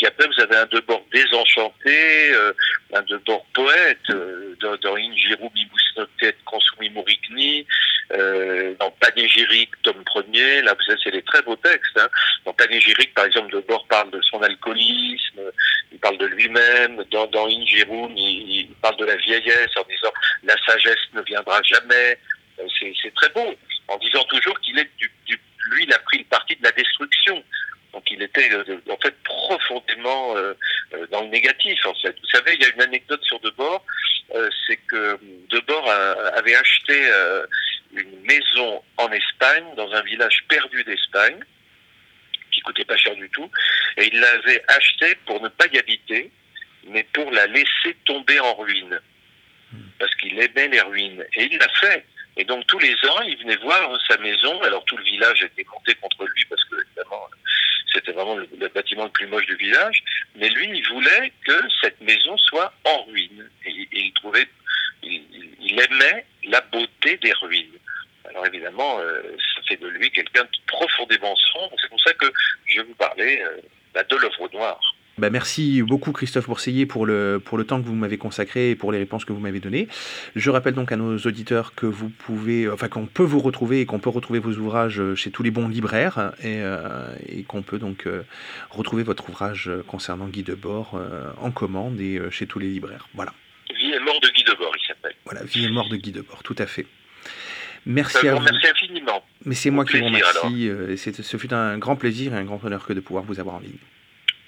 Puis 0.00 0.06
après, 0.06 0.26
vous 0.28 0.40
avez 0.40 0.56
un 0.56 0.64
Debord 0.64 1.04
désenchanté, 1.12 2.32
euh, 2.32 2.54
un 2.94 3.02
Debord 3.02 3.44
poète, 3.52 3.98
euh, 4.08 4.56
dans, 4.62 4.74
dans 4.76 4.96
Ingiru 4.96 5.46
Mimousnotet 5.54 6.36
Consumi 6.46 6.88
Morigny, 6.88 7.66
euh, 8.14 8.74
dans 8.80 8.90
Panégyrique, 8.92 9.72
tome 9.82 10.02
premier, 10.04 10.62
là, 10.62 10.72
vous 10.72 10.82
savez, 10.84 10.98
c'est 11.04 11.10
des 11.10 11.20
très 11.20 11.42
beaux 11.42 11.56
textes. 11.56 11.98
Hein. 11.98 12.08
Dans 12.46 12.54
Panégyrique, 12.54 13.12
par 13.12 13.26
exemple, 13.26 13.52
Debord 13.52 13.86
parle 13.88 14.10
de 14.10 14.22
son 14.22 14.40
alcoolisme, 14.40 15.42
il 15.92 15.98
parle 15.98 16.16
de 16.16 16.26
lui-même. 16.28 17.04
Dans, 17.10 17.26
dans 17.26 17.46
Ingerum, 17.48 18.16
il, 18.16 18.70
parle 18.80 18.96
de 18.96 19.04
la 19.04 19.16
vieillesse 19.16 19.76
en 19.76 19.84
disant 19.86 20.12
la 20.44 20.56
sagesse 20.64 20.96
ne 21.12 21.20
viendra 21.20 21.60
jamais. 21.62 22.18
Euh, 22.58 22.66
c'est 23.02 23.14
très 23.16 23.28
beau, 23.34 23.54
en 23.88 23.98
disant 23.98 24.24
toujours 24.30 24.58
qu'il 24.60 24.78
est 24.78 24.88
du, 24.96 25.12
du- 25.26 25.40
lui, 25.72 25.84
il 25.84 25.92
a 25.92 25.98
pris 25.98 26.16
le 26.16 26.24
parti 26.24 26.56
de 26.56 26.62
la 26.64 26.72
destruction. 26.72 27.44
Donc 27.92 28.04
il 28.10 28.22
était 28.22 28.52
euh, 28.52 28.80
en 28.88 28.96
fait 28.98 29.14
profondément 29.24 30.36
euh, 30.36 30.54
euh, 30.94 31.06
vous 31.84 32.28
savez, 32.32 32.54
il 32.54 32.62
y 32.62 32.64
a 32.64 32.74
une 32.74 32.82
anecdote 32.82 33.22
sur 33.24 33.40
Debord, 33.40 33.84
euh, 34.34 34.48
c'est 34.66 34.76
que 34.76 35.18
Debord 35.50 35.90
avait 35.90 36.54
acheté 36.54 36.94
euh, 37.12 37.46
une 37.92 38.20
maison 38.22 38.82
en 38.96 39.10
Espagne, 39.10 39.64
dans 39.76 39.90
un 39.92 40.02
village 40.02 40.44
perdu 40.48 40.84
d'Espagne, 40.84 41.40
qui 42.52 42.60
coûtait 42.60 42.84
pas 42.84 42.96
cher 42.96 43.14
du 43.16 43.28
tout, 43.30 43.50
et 43.96 44.06
il 44.06 44.20
l'avait 44.20 44.62
achetée 44.68 45.16
pour 45.26 45.40
ne 45.40 45.48
pas 45.48 45.66
y 45.72 45.78
habiter, 45.78 46.30
mais 46.88 47.04
pour 47.12 47.30
la 47.30 47.46
laisser 47.46 47.96
tomber 48.04 48.38
en 48.40 48.54
ruine, 48.54 49.00
parce 49.98 50.14
qu'il 50.16 50.38
aimait 50.40 50.68
les 50.68 50.80
ruines. 50.80 51.24
Et 51.36 51.44
il 51.44 51.58
l'a 51.58 51.68
fait. 51.80 52.04
Et 52.36 52.44
donc 52.44 52.66
tous 52.66 52.78
les 52.78 52.94
ans, 53.08 53.20
il 53.22 53.36
venait 53.38 53.56
voir 53.56 53.98
sa 54.08 54.16
maison. 54.18 54.60
Alors 54.62 54.84
tout 54.84 54.96
le 54.96 55.04
village 55.04 55.42
était 55.42 55.64
compté 55.64 55.94
contre 55.96 56.24
lui 56.26 56.44
parce 56.46 56.64
que 56.64 56.76
évidemment 56.86 57.28
c'était 57.92 58.12
vraiment 58.12 58.36
le, 58.36 58.68
bâtiment 58.68 59.04
le 59.04 59.10
plus 59.10 59.26
moche 59.26 59.46
du 59.46 59.56
village. 59.56 60.02
Mais 60.36 60.48
lui, 60.48 60.68
il 60.72 60.86
voulait 60.88 61.32
que 61.46 61.60
cette 61.82 62.00
maison 62.00 62.36
soit 62.38 62.72
en 62.84 63.04
ruine. 63.04 63.48
Il 65.02 65.80
aimait 65.80 66.26
la 66.44 66.60
beauté 66.60 67.16
des 67.18 67.32
ruines. 67.34 67.78
Alors 68.28 68.46
évidemment, 68.46 69.00
euh, 69.00 69.22
ça 69.54 69.62
fait 69.68 69.76
de 69.76 69.88
lui 69.88 70.10
quelqu'un 70.10 70.44
de 70.44 70.58
profondément 70.66 71.34
sombre. 71.52 71.74
C'est 71.80 71.88
pour 71.88 72.00
ça 72.00 72.12
que 72.14 72.32
je 72.66 72.80
vous 72.80 72.94
parlais 72.94 73.42
euh, 73.42 73.56
bah, 73.92 74.04
de 74.04 74.16
l'œuvre 74.16 74.48
noire. 74.52 74.80
Bah, 75.20 75.28
merci 75.28 75.82
beaucoup 75.82 76.12
Christophe 76.12 76.46
Bourseillet 76.46 76.86
pour 76.86 77.04
le, 77.04 77.42
pour 77.44 77.58
le 77.58 77.64
temps 77.64 77.78
que 77.78 77.86
vous 77.86 77.94
m'avez 77.94 78.16
consacré 78.16 78.70
et 78.70 78.74
pour 78.74 78.90
les 78.90 78.96
réponses 78.96 79.26
que 79.26 79.34
vous 79.34 79.40
m'avez 79.40 79.60
données. 79.60 79.86
Je 80.34 80.48
rappelle 80.48 80.72
donc 80.72 80.92
à 80.92 80.96
nos 80.96 81.18
auditeurs 81.18 81.74
que 81.74 81.84
vous 81.84 82.08
pouvez, 82.08 82.70
enfin 82.70 82.88
qu'on 82.88 83.04
peut 83.04 83.22
vous 83.22 83.40
retrouver 83.40 83.82
et 83.82 83.86
qu'on 83.86 83.98
peut 83.98 84.08
retrouver 84.08 84.38
vos 84.38 84.54
ouvrages 84.54 85.02
chez 85.16 85.30
tous 85.30 85.42
les 85.42 85.50
bons 85.50 85.68
libraires 85.68 86.32
et, 86.42 86.62
euh, 86.62 87.14
et 87.28 87.42
qu'on 87.42 87.60
peut 87.60 87.78
donc 87.78 88.06
euh, 88.06 88.22
retrouver 88.70 89.02
votre 89.02 89.28
ouvrage 89.28 89.70
concernant 89.86 90.26
Guy 90.26 90.42
Debord 90.42 90.92
euh, 90.94 91.30
en 91.36 91.50
commande 91.50 92.00
et 92.00 92.18
chez 92.30 92.46
tous 92.46 92.58
les 92.58 92.68
libraires. 92.68 93.06
Voilà, 93.12 93.34
Vie 93.78 93.92
et 93.92 94.00
mort 94.00 94.20
de 94.22 94.28
Guy 94.30 94.44
Debord, 94.44 94.72
il 94.74 94.86
s'appelle. 94.86 95.14
voilà, 95.26 95.44
Vie 95.44 95.66
et 95.66 95.70
mort 95.70 95.90
de 95.90 95.96
Guy 95.96 96.12
Debord, 96.12 96.42
tout 96.42 96.56
à 96.56 96.64
fait. 96.64 96.86
Merci 97.84 98.26
à 98.26 98.32
vous 98.32 98.38
remercie 98.38 98.68
infiniment. 98.68 99.22
Mais 99.44 99.54
c'est 99.54 99.70
moi 99.70 99.84
qui 99.84 99.98
vous 99.98 100.06
remercie. 100.06 100.70
Ce 100.96 101.36
fut 101.36 101.52
un 101.52 101.76
grand 101.76 101.96
plaisir 101.96 102.32
et 102.32 102.38
un 102.38 102.44
grand 102.44 102.64
honneur 102.64 102.86
que 102.86 102.94
de 102.94 103.00
pouvoir 103.00 103.24
vous 103.24 103.38
avoir 103.38 103.56
en 103.56 103.60
ligne. 103.60 103.76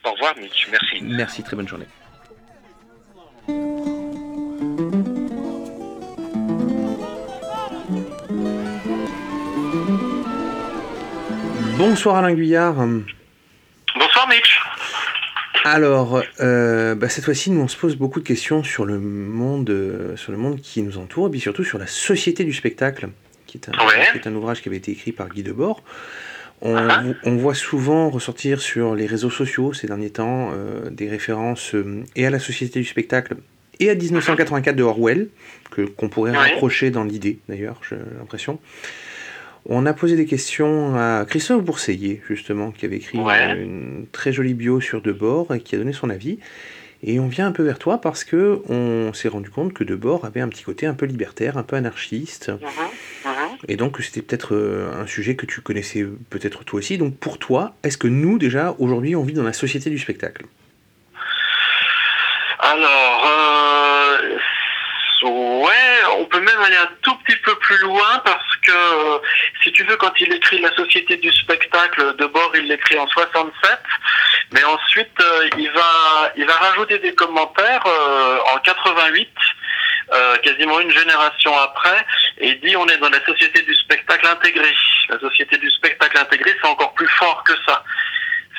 Au 0.04 0.12
revoir, 0.12 0.36
Mitch. 0.36 0.68
Merci. 0.70 1.00
Merci, 1.02 1.42
très 1.42 1.56
bonne 1.56 1.68
journée. 1.68 1.86
Bonsoir 11.78 12.16
Alain 12.16 12.34
Guyard. 12.34 12.74
Bonsoir, 12.74 14.28
Mitch. 14.28 14.60
Alors, 15.64 16.22
euh, 16.40 16.94
bah, 16.94 17.08
cette 17.08 17.24
fois-ci, 17.24 17.50
nous 17.50 17.60
on 17.60 17.68
se 17.68 17.76
pose 17.76 17.96
beaucoup 17.96 18.20
de 18.20 18.26
questions 18.26 18.64
sur 18.64 18.84
le 18.84 18.98
monde, 18.98 19.70
euh, 19.70 20.16
sur 20.16 20.32
le 20.32 20.38
monde 20.38 20.60
qui 20.60 20.82
nous 20.82 20.98
entoure, 20.98 21.28
et 21.28 21.30
puis 21.30 21.40
surtout 21.40 21.64
sur 21.64 21.78
la 21.78 21.86
société 21.86 22.44
du 22.44 22.52
spectacle, 22.52 23.10
qui 23.46 23.58
est 23.58 23.68
un, 23.68 23.72
Ouais. 23.86 24.08
qui 24.12 24.18
est 24.18 24.26
un 24.26 24.34
ouvrage 24.34 24.60
qui 24.60 24.68
avait 24.68 24.78
été 24.78 24.90
écrit 24.90 25.12
par 25.12 25.28
Guy 25.28 25.42
Debord. 25.42 25.82
On, 26.64 26.76
Ah. 26.76 27.02
on 27.24 27.36
voit 27.36 27.54
souvent 27.54 28.08
ressortir 28.08 28.60
sur 28.60 28.94
les 28.94 29.06
réseaux 29.06 29.30
sociaux 29.30 29.72
ces 29.72 29.88
derniers 29.88 30.10
temps 30.10 30.50
euh, 30.52 30.90
des 30.90 31.08
références 31.08 31.74
euh, 31.74 32.04
et 32.14 32.24
à 32.24 32.30
la 32.30 32.38
société 32.38 32.78
du 32.78 32.86
spectacle 32.86 33.34
et 33.80 33.90
à 33.90 33.94
1984 33.96 34.76
de 34.76 34.84
Orwell, 34.84 35.28
que 35.72 35.82
qu'on 35.82 36.08
pourrait 36.08 36.30
rapprocher 36.32 36.90
dans 36.92 37.02
l'idée 37.02 37.38
d'ailleurs, 37.48 37.80
j'ai 37.88 37.96
l'impression. 38.18 38.60
On 39.66 39.86
a 39.86 39.92
posé 39.92 40.16
des 40.16 40.26
questions 40.26 40.94
à 40.96 41.24
Christophe 41.28 41.64
Bourseillet, 41.64 42.20
justement, 42.28 42.70
qui 42.72 42.84
avait 42.84 42.96
écrit 42.96 43.18
une 43.18 44.06
très 44.10 44.32
jolie 44.32 44.54
bio 44.54 44.80
sur 44.80 45.00
Debord 45.02 45.54
et 45.54 45.60
qui 45.60 45.74
a 45.76 45.78
donné 45.78 45.92
son 45.92 46.10
avis. 46.10 46.38
Et 47.04 47.18
on 47.18 47.26
vient 47.26 47.48
un 47.48 47.52
peu 47.52 47.64
vers 47.64 47.78
toi 47.78 48.00
parce 48.00 48.22
que 48.22 48.62
on 48.68 49.12
s'est 49.12 49.28
rendu 49.28 49.50
compte 49.50 49.72
que 49.72 49.82
Debord 49.82 50.24
avait 50.24 50.40
un 50.40 50.48
petit 50.48 50.62
côté 50.62 50.86
un 50.86 50.94
peu 50.94 51.06
libertaire, 51.06 51.58
un 51.58 51.64
peu 51.64 51.76
anarchiste. 51.76 52.50
Mhm, 52.50 52.56
mhm. 53.24 53.56
Et 53.68 53.76
donc 53.76 53.98
c'était 54.00 54.22
peut-être 54.22 54.54
euh, 54.54 54.92
un 55.00 55.06
sujet 55.06 55.34
que 55.34 55.46
tu 55.46 55.60
connaissais 55.60 56.06
peut-être 56.30 56.64
toi 56.64 56.78
aussi. 56.78 56.98
Donc 56.98 57.16
pour 57.16 57.38
toi, 57.38 57.74
est-ce 57.82 57.98
que 57.98 58.08
nous 58.08 58.38
déjà 58.38 58.76
aujourd'hui 58.78 59.16
on 59.16 59.24
vit 59.24 59.34
dans 59.34 59.42
la 59.42 59.52
société 59.52 59.90
du 59.90 59.98
spectacle? 59.98 60.46
Alors, 62.60 63.26
euh, 63.26 63.91
ouais, 65.22 66.04
on 66.18 66.24
peut 66.26 66.40
même 66.40 66.60
aller 66.60 66.76
un 66.76 66.88
tout 67.02 67.14
petit 67.24 67.36
peu 67.36 67.54
plus 67.56 67.78
loin 67.78 68.20
parce 68.24 68.56
que 68.64 69.20
si 69.62 69.72
tu 69.72 69.84
veux, 69.84 69.96
quand 69.96 70.12
il 70.20 70.32
écrit 70.32 70.60
la 70.60 70.74
société 70.74 71.16
du 71.16 71.32
spectacle, 71.32 72.16
Debord 72.16 72.52
il 72.54 72.66
l'écrit 72.66 72.98
en 72.98 73.08
67. 73.08 73.78
Mais 74.52 74.64
ensuite, 74.64 75.20
euh, 75.20 75.48
il 75.58 75.70
va 75.70 76.32
il 76.36 76.44
va 76.46 76.54
rajouter 76.54 76.98
des 76.98 77.14
commentaires 77.14 77.84
euh, 77.86 78.38
en 78.54 78.58
88, 78.58 79.28
euh, 80.12 80.36
quasiment 80.38 80.80
une 80.80 80.90
génération 80.90 81.56
après, 81.58 82.04
et 82.38 82.54
dit 82.56 82.76
on 82.76 82.86
est 82.86 82.98
dans 82.98 83.08
la 83.08 83.24
société 83.24 83.62
du 83.62 83.74
spectacle 83.74 84.26
intégré. 84.26 84.74
La 85.08 85.18
société 85.18 85.56
du 85.58 85.70
spectacle 85.70 86.18
intégré, 86.18 86.54
c'est 86.60 86.68
encore 86.68 86.94
plus 86.94 87.08
fort 87.08 87.42
que 87.44 87.54
ça. 87.66 87.82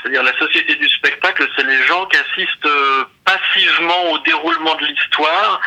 C'est-à-dire 0.03 0.23
la 0.23 0.37
société 0.37 0.75
du 0.75 0.89
spectacle, 0.89 1.47
c'est 1.55 1.65
les 1.65 1.81
gens 1.83 2.05
qui 2.07 2.17
assistent 2.17 2.69
passivement 3.23 4.11
au 4.11 4.17
déroulement 4.19 4.75
de 4.75 4.85
l'histoire. 4.85 5.61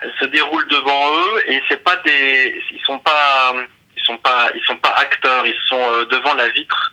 Elle 0.00 0.12
se 0.18 0.24
déroule 0.24 0.66
devant 0.68 1.12
eux 1.12 1.42
et 1.46 1.62
c'est 1.68 1.84
pas 1.84 1.96
des, 1.96 2.62
ils 2.70 2.80
sont 2.84 2.98
pas, 2.98 3.54
ils 3.96 4.02
sont 4.02 4.16
pas, 4.16 4.48
ils 4.54 4.64
sont 4.64 4.76
pas 4.76 4.94
acteurs. 4.96 5.46
Ils 5.46 5.60
sont 5.68 6.06
devant 6.10 6.34
la 6.34 6.48
vitre 6.48 6.92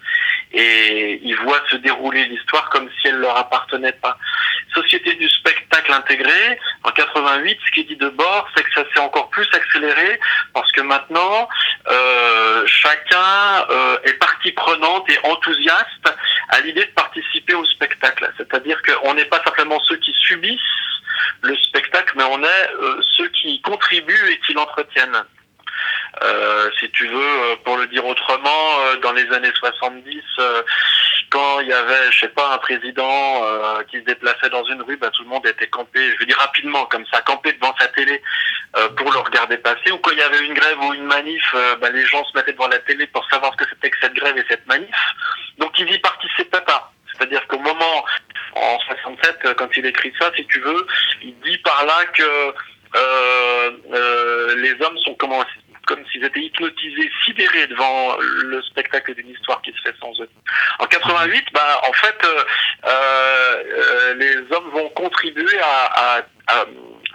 et 0.54 1.20
ils 1.24 1.36
voient 1.38 1.64
se 1.70 1.78
dérouler 1.78 2.26
l'histoire 2.26 2.70
comme 2.70 2.90
si 3.00 3.08
elle 3.08 3.18
leur 3.18 3.38
appartenait 3.38 3.94
pas. 3.94 4.18
Société 4.74 5.14
du 5.16 5.30
spectacle 5.30 5.92
intégré, 5.94 6.60
en 6.84 6.92
88, 6.92 7.60
ce 7.66 7.72
qui 7.72 7.86
dit 7.86 7.96
de 7.96 8.10
bord, 8.10 8.50
c'est 8.56 8.64
que 8.64 8.74
ça 8.74 8.84
s'est 8.94 9.00
encore 9.00 9.30
plus 9.30 9.48
accéléré 9.54 10.20
parce 10.72 10.84
que 10.84 10.88
maintenant, 10.88 11.50
euh, 11.90 12.64
chacun 12.66 13.66
euh, 13.70 13.98
est 14.06 14.14
partie 14.14 14.52
prenante 14.52 15.10
et 15.10 15.18
enthousiaste 15.28 16.14
à 16.50 16.62
l'idée 16.62 16.86
de 16.86 16.92
participer 16.92 17.54
au 17.56 17.66
spectacle. 17.66 18.32
C'est-à-dire 18.38 18.82
qu'on 18.84 19.14
n'est 19.14 19.26
pas 19.26 19.42
simplement 19.44 19.80
ceux 19.82 19.98
qui 19.98 20.14
subissent 20.14 20.60
le 21.42 21.56
spectacle, 21.58 22.14
mais 22.16 22.24
on 22.24 22.42
est 22.44 22.70
euh, 22.82 23.02
ceux 23.18 23.28
qui 23.30 23.62
contribuent 23.62 24.30
et 24.30 24.40
qui 24.46 24.54
l'entretiennent. 24.54 25.24
Euh, 26.22 26.70
si 26.80 26.90
tu 26.92 27.08
veux, 27.08 27.16
euh, 27.18 27.56
pour 27.64 27.78
le 27.78 27.88
dire 27.88 28.06
autrement, 28.06 28.80
euh, 28.80 28.98
dans 28.98 29.14
les 29.14 29.32
années 29.32 29.52
70, 29.58 30.22
quand 31.30 31.62
il 31.62 31.68
y 31.68 31.74
avait, 31.74 32.12
je 32.12 32.20
sais 32.20 32.30
pas, 32.30 32.54
un 32.54 32.58
président 32.58 33.42
qui 33.90 33.98
se 34.00 34.04
déplaçait 34.04 34.50
dans 34.50 34.66
une 34.66 34.82
rue, 34.82 34.98
bah, 34.98 35.10
tout 35.12 35.24
le 35.24 35.30
monde 35.30 35.46
était 35.48 35.68
campé, 35.68 36.00
je 36.14 36.20
veux 36.20 36.26
dire 36.26 36.38
rapidement 36.38 36.86
comme 36.88 37.06
ça, 37.12 37.22
campé 37.22 37.54
devant 37.54 37.74
sa 37.80 37.88
télé 37.88 38.22
pour 38.98 39.12
le 39.12 39.20
regarder 39.20 39.58
passer. 39.58 39.92
Ou 39.92 39.98
quand 40.00 40.12
il 40.12 40.18
y 40.18 40.22
avait 40.22 40.46
une 40.46 40.54
grève 40.54 40.78
ou 40.82 40.94
une 40.94 41.06
manif, 41.06 41.56
bah, 41.80 41.90
les 41.90 42.06
gens 42.06 42.26
se 42.26 42.36
mettaient 42.36 42.52
devant 42.52 42.68
la 42.68 42.80
télé 42.80 43.08
pour 43.08 43.26
savoir 43.30 43.54
ce 43.54 43.64
que 43.64 43.70
c'était 43.70 43.90
que 43.90 43.98
cette 44.02 44.14
grève 44.14 44.38
et 44.38 44.46
cette 44.50 44.68
manif. 44.68 44.96
Donc 45.58 45.78
ils 45.80 45.90
y 45.90 46.00
participaient 46.00 46.62
pas. 46.62 46.92
C'est-à-dire 47.14 47.48
qu'au 47.48 47.60
moment, 47.60 48.06
en 48.56 48.80
67, 48.80 49.54
quand 49.56 49.70
il 49.78 49.86
écrit 49.86 50.14
ça, 50.20 50.32
si 50.36 50.46
tu 50.48 50.60
veux, 50.60 50.86
il 51.22 51.40
dit 51.40 51.58
par 51.60 51.86
là 51.86 52.06
que 52.14 52.54
euh, 52.96 53.72
euh, 53.94 54.56
les 54.58 54.74
hommes 54.82 54.98
sont 55.00 55.16
comment 55.16 55.44
comme 55.88 56.04
s'ils 56.12 56.24
étaient 56.24 56.42
hypnotisés, 56.42 57.12
sidérés 57.26 57.68
devant 57.68 58.18
le 58.18 58.62
spectacle 58.64 59.14
d'une 59.16 59.30
histoire 59.30 59.62
qui 59.62 59.72
se 59.72 59.82
fait 59.82 59.96
sans 60.00 60.12
eux. 60.22 60.30
En 60.80 60.86
88, 60.86 61.46
bah, 61.54 61.82
en 61.88 61.94
fait, 61.94 62.18
euh, 62.24 62.44
euh, 62.86 64.14
les 64.16 64.56
hommes 64.56 64.70
vont 64.72 64.90
contribuer 64.90 65.60
à, 65.60 66.24
à, 66.48 66.66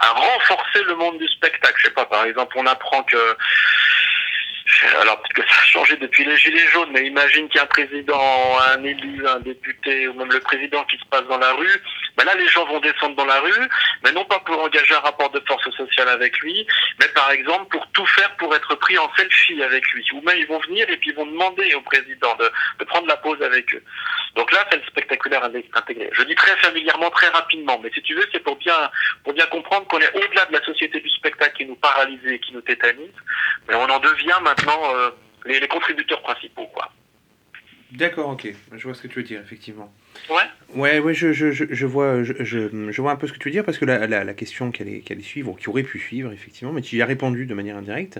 renforcer 0.09 0.83
le 0.83 0.95
monde 0.95 1.17
du 1.17 1.27
spectacle. 1.27 1.75
Je 1.77 1.87
sais 1.87 1.93
pas, 1.93 2.05
par 2.05 2.25
exemple, 2.25 2.55
on 2.57 2.65
apprend 2.67 3.03
que 3.03 3.37
alors 5.01 5.21
peut-être 5.21 5.33
que 5.33 5.53
ça 5.53 5.61
a 5.61 5.65
changé 5.65 5.95
depuis 5.97 6.25
les 6.25 6.35
Gilets 6.37 6.67
jaunes, 6.73 6.89
mais 6.91 7.05
imagine 7.05 7.47
qu'il 7.47 7.57
y 7.57 7.59
a 7.59 7.63
un 7.63 7.67
président, 7.67 8.59
un 8.73 8.83
élu, 8.83 9.25
un 9.27 9.39
député, 9.39 10.07
ou 10.07 10.13
même 10.13 10.31
le 10.31 10.39
président 10.39 10.83
qui 10.85 10.97
se 10.97 11.05
passe 11.05 11.25
dans 11.27 11.37
la 11.37 11.53
rue, 11.53 11.81
ben 12.17 12.25
là 12.25 12.33
les 12.35 12.47
gens 12.47 12.65
vont 12.65 12.79
descendre 12.79 13.15
dans 13.15 13.25
la 13.25 13.39
rue, 13.39 13.69
mais 14.03 14.11
non 14.11 14.25
pas 14.25 14.39
pour 14.39 14.61
engager 14.61 14.93
un 14.95 14.99
rapport 14.99 15.29
de 15.31 15.41
force 15.47 15.69
sociale 15.71 16.09
avec 16.09 16.37
lui, 16.39 16.67
mais 16.99 17.07
par 17.09 17.31
exemple 17.31 17.67
pour 17.69 17.87
tout 17.91 18.05
faire 18.07 18.35
pour 18.37 18.53
être 18.55 18.75
pris 18.75 18.97
en 18.97 19.09
selfie 19.15 19.61
avec 19.63 19.87
lui. 19.91 20.05
Ou 20.13 20.21
même 20.21 20.37
ils 20.37 20.47
vont 20.47 20.59
venir 20.59 20.89
et 20.89 20.97
puis 20.97 21.11
ils 21.11 21.15
vont 21.15 21.25
demander 21.25 21.73
au 21.75 21.81
président 21.81 22.35
de, 22.35 22.51
de 22.79 22.85
prendre 22.85 23.07
la 23.07 23.17
pause 23.17 23.41
avec 23.41 23.73
eux. 23.73 23.83
Donc 24.37 24.51
là 24.51 24.59
c'est 24.71 24.77
le 24.77 24.83
spectaculaire 24.83 25.43
intégré. 25.43 26.09
Je 26.13 26.23
dis 26.23 26.35
très 26.35 26.55
familièrement, 26.57 27.09
très 27.09 27.27
rapidement, 27.29 27.79
mais 27.83 27.89
si 27.91 28.01
tu 28.03 28.13
veux 28.13 28.23
c'est 28.31 28.39
pour 28.39 28.55
bien, 28.57 28.89
pour 29.23 29.33
bien 29.33 29.47
comprendre 29.47 29.87
qu'on 29.87 29.99
est 29.99 30.13
au-delà 30.13 30.45
de 30.45 30.53
la 30.53 30.63
société 30.63 31.01
du 31.01 31.09
spectacle 31.09 31.57
qui 31.57 31.65
nous 31.65 31.75
paralyse 31.75 32.23
et 32.25 32.39
qui 32.39 32.53
nous 32.53 32.61
tétanise, 32.61 33.11
mais 33.67 33.73
on 33.73 33.89
en 33.89 33.99
devient 33.99 34.39
maintenant 34.43 34.95
euh, 34.95 35.09
les, 35.45 35.67
contributeurs 35.67 36.21
principaux. 36.21 36.69
D'accord, 37.91 38.29
ok. 38.29 38.47
Je 38.73 38.83
vois 38.83 38.93
ce 38.93 39.01
que 39.01 39.07
tu 39.07 39.15
veux 39.15 39.23
dire, 39.23 39.41
effectivement. 39.41 39.91
Ouais. 40.29 40.43
Ouais, 40.75 40.99
ouais, 40.99 41.13
je, 41.13 41.31
je, 41.31 41.51
je, 41.51 41.85
vois, 41.85 42.23
je, 42.23 42.33
je, 42.43 43.01
vois 43.01 43.11
un 43.11 43.15
peu 43.15 43.25
ce 43.25 43.33
que 43.33 43.37
tu 43.37 43.47
veux 43.47 43.53
dire 43.53 43.63
parce 43.63 43.77
que 43.77 43.85
la, 43.85 44.05
la, 44.05 44.25
la 44.25 44.33
question 44.33 44.71
qu'elle 44.71 44.87
allait, 44.89 45.03
allait, 45.09 45.21
suivre, 45.21 45.55
qui 45.57 45.69
aurait 45.69 45.83
pu 45.83 45.97
suivre, 45.97 46.31
effectivement, 46.33 46.73
mais 46.73 46.81
tu 46.81 46.97
y 46.97 47.01
as 47.01 47.05
répondu 47.05 47.45
de 47.45 47.53
manière 47.53 47.77
indirecte, 47.77 48.19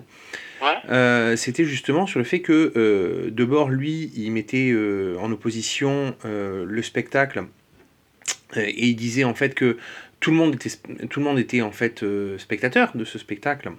ouais. 0.62 0.68
euh, 0.90 1.36
c'était 1.36 1.66
justement 1.66 2.08
sur 2.08 2.20
le 2.20 2.26
fait 2.26 2.40
que 2.40 2.72
euh, 2.78 3.30
Debord, 3.32 3.70
lui, 3.70 4.12
il 4.16 4.32
mettait 4.32 4.72
euh, 4.72 5.18
en 5.20 5.32
opposition 5.32 6.16
euh, 6.24 6.66
le 6.66 6.82
spectacle 6.82 7.44
et 8.56 8.88
il 8.88 8.96
disait 8.96 9.26
en 9.26 9.34
fait 9.34 9.54
que 9.54 9.78
tout 10.22 10.32
le 10.32 10.38
monde 10.38 10.56
était, 10.56 10.70
tout 11.10 11.20
le 11.20 11.26
monde 11.26 11.38
était 11.38 11.62
en 11.62 11.72
fait 11.72 12.04
spectateur 12.38 12.92
de 12.96 13.04
ce 13.04 13.20
spectacle 13.20 13.72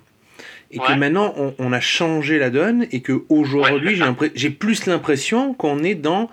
et 0.71 0.79
que 0.79 0.93
maintenant 0.93 1.35
on, 1.59 1.73
a 1.73 1.81
changé 1.81 2.39
la 2.39 2.51
donne 2.51 2.87
et 2.93 3.01
que 3.01 3.25
aujourd'hui 3.31 4.01
j'ai 4.35 4.51
plus 4.51 4.85
l'impression 4.87 5.55
qu'on 5.55 5.83
est 5.83 5.95
dans 5.95 6.31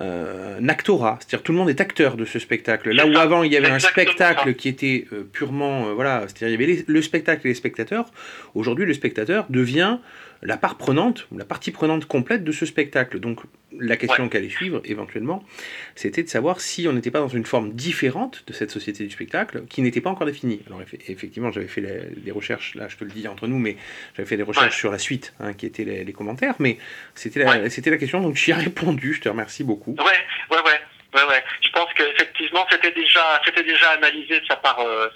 euh, 0.00 0.58
un 0.58 0.68
actorat, 0.68 1.18
c'est-à-dire 1.20 1.42
tout 1.42 1.52
le 1.52 1.58
monde 1.58 1.68
est 1.68 1.80
acteur 1.80 2.16
de 2.16 2.24
ce 2.24 2.38
spectacle. 2.38 2.90
Là 2.92 3.06
où 3.06 3.14
avant 3.16 3.42
il 3.42 3.52
y 3.52 3.58
avait 3.58 3.68
un 3.68 3.78
spectacle 3.78 4.54
qui 4.54 4.68
était 4.68 5.06
euh, 5.12 5.28
purement 5.30 5.88
euh, 5.88 5.92
voilà, 5.92 6.22
c'est-à-dire 6.22 6.48
il 6.48 6.52
y 6.52 6.64
avait 6.64 6.84
le 6.86 7.02
spectacle 7.02 7.46
et 7.46 7.50
les 7.50 7.54
spectateurs. 7.54 8.10
Aujourd'hui 8.54 8.86
le 8.86 8.94
spectateur 8.94 9.44
devient 9.50 9.98
la 10.42 10.56
part 10.56 10.76
prenante, 10.76 11.26
la 11.34 11.44
partie 11.44 11.70
prenante 11.70 12.06
complète 12.06 12.44
de 12.44 12.52
ce 12.52 12.66
spectacle. 12.66 13.20
Donc 13.20 13.40
la 13.78 13.96
question 13.96 14.28
qu'allait 14.28 14.48
suivre 14.48 14.80
éventuellement, 14.84 15.44
c'était 15.94 16.22
de 16.22 16.28
savoir 16.28 16.60
si 16.60 16.86
on 16.88 16.92
n'était 16.92 17.10
pas 17.10 17.20
dans 17.20 17.28
une 17.28 17.46
forme 17.46 17.72
différente 17.72 18.44
de 18.46 18.52
cette 18.52 18.70
société 18.70 19.04
du 19.04 19.10
spectacle 19.10 19.64
qui 19.68 19.82
n'était 19.82 20.00
pas 20.00 20.10
encore 20.10 20.26
définie. 20.26 20.60
Alors 20.66 20.80
effectivement, 21.08 21.50
j'avais 21.52 21.68
fait 21.68 21.82
des 22.16 22.30
recherches, 22.32 22.74
là 22.74 22.88
je 22.88 22.96
te 22.96 23.04
le 23.04 23.10
dis 23.10 23.26
entre 23.28 23.46
nous, 23.46 23.58
mais 23.58 23.76
j'avais 24.16 24.28
fait 24.28 24.36
des 24.36 24.42
recherches 24.42 24.76
sur 24.76 24.90
la 24.90 24.98
suite, 24.98 25.32
hein, 25.40 25.52
qui 25.52 25.66
étaient 25.66 25.84
les, 25.84 26.12
commentaires, 26.12 26.54
mais 26.58 26.78
c'était 27.14 27.40
la, 27.40 27.70
c'était 27.70 27.90
la 27.90 27.96
question, 27.96 28.20
donc 28.20 28.36
j'y 28.36 28.50
ai 28.50 28.54
répondu, 28.54 29.14
je 29.14 29.20
te 29.20 29.28
remercie 29.28 29.64
beaucoup. 29.64 29.94
Ouais, 29.98 30.04
ouais, 30.50 30.62
ouais. 30.64 30.80
Ouais, 31.14 31.24
ouais. 31.28 31.44
Je 31.60 31.68
pense 31.72 31.92
qu'effectivement, 31.94 32.64
c'était 32.70 32.90
déjà, 32.90 33.38
c'était 33.44 33.64
déjà 33.64 33.90
analysé 33.90 34.40
de 34.40 34.46
sa 34.46 34.56
part, 34.56 34.80
euh, 34.80 35.08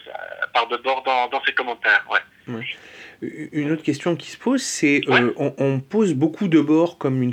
part 0.52 0.68
de 0.68 0.76
bord 0.76 1.02
dans, 1.04 1.26
dans 1.28 1.42
ses 1.44 1.52
commentaires. 1.52 2.04
Ouais. 2.10 2.54
ouais. 2.54 2.66
Une 3.22 3.72
autre 3.72 3.83
question 3.83 4.14
qui 4.14 4.31
se 4.31 4.37
pose, 4.37 4.62
c'est 4.62 5.00
euh, 5.09 5.33
on, 5.37 5.55
on, 5.59 5.81
pose 5.81 6.14
beaucoup 6.14 6.48
de 6.48 6.61
bord 6.61 6.98
comme 6.98 7.22
une 7.22 7.33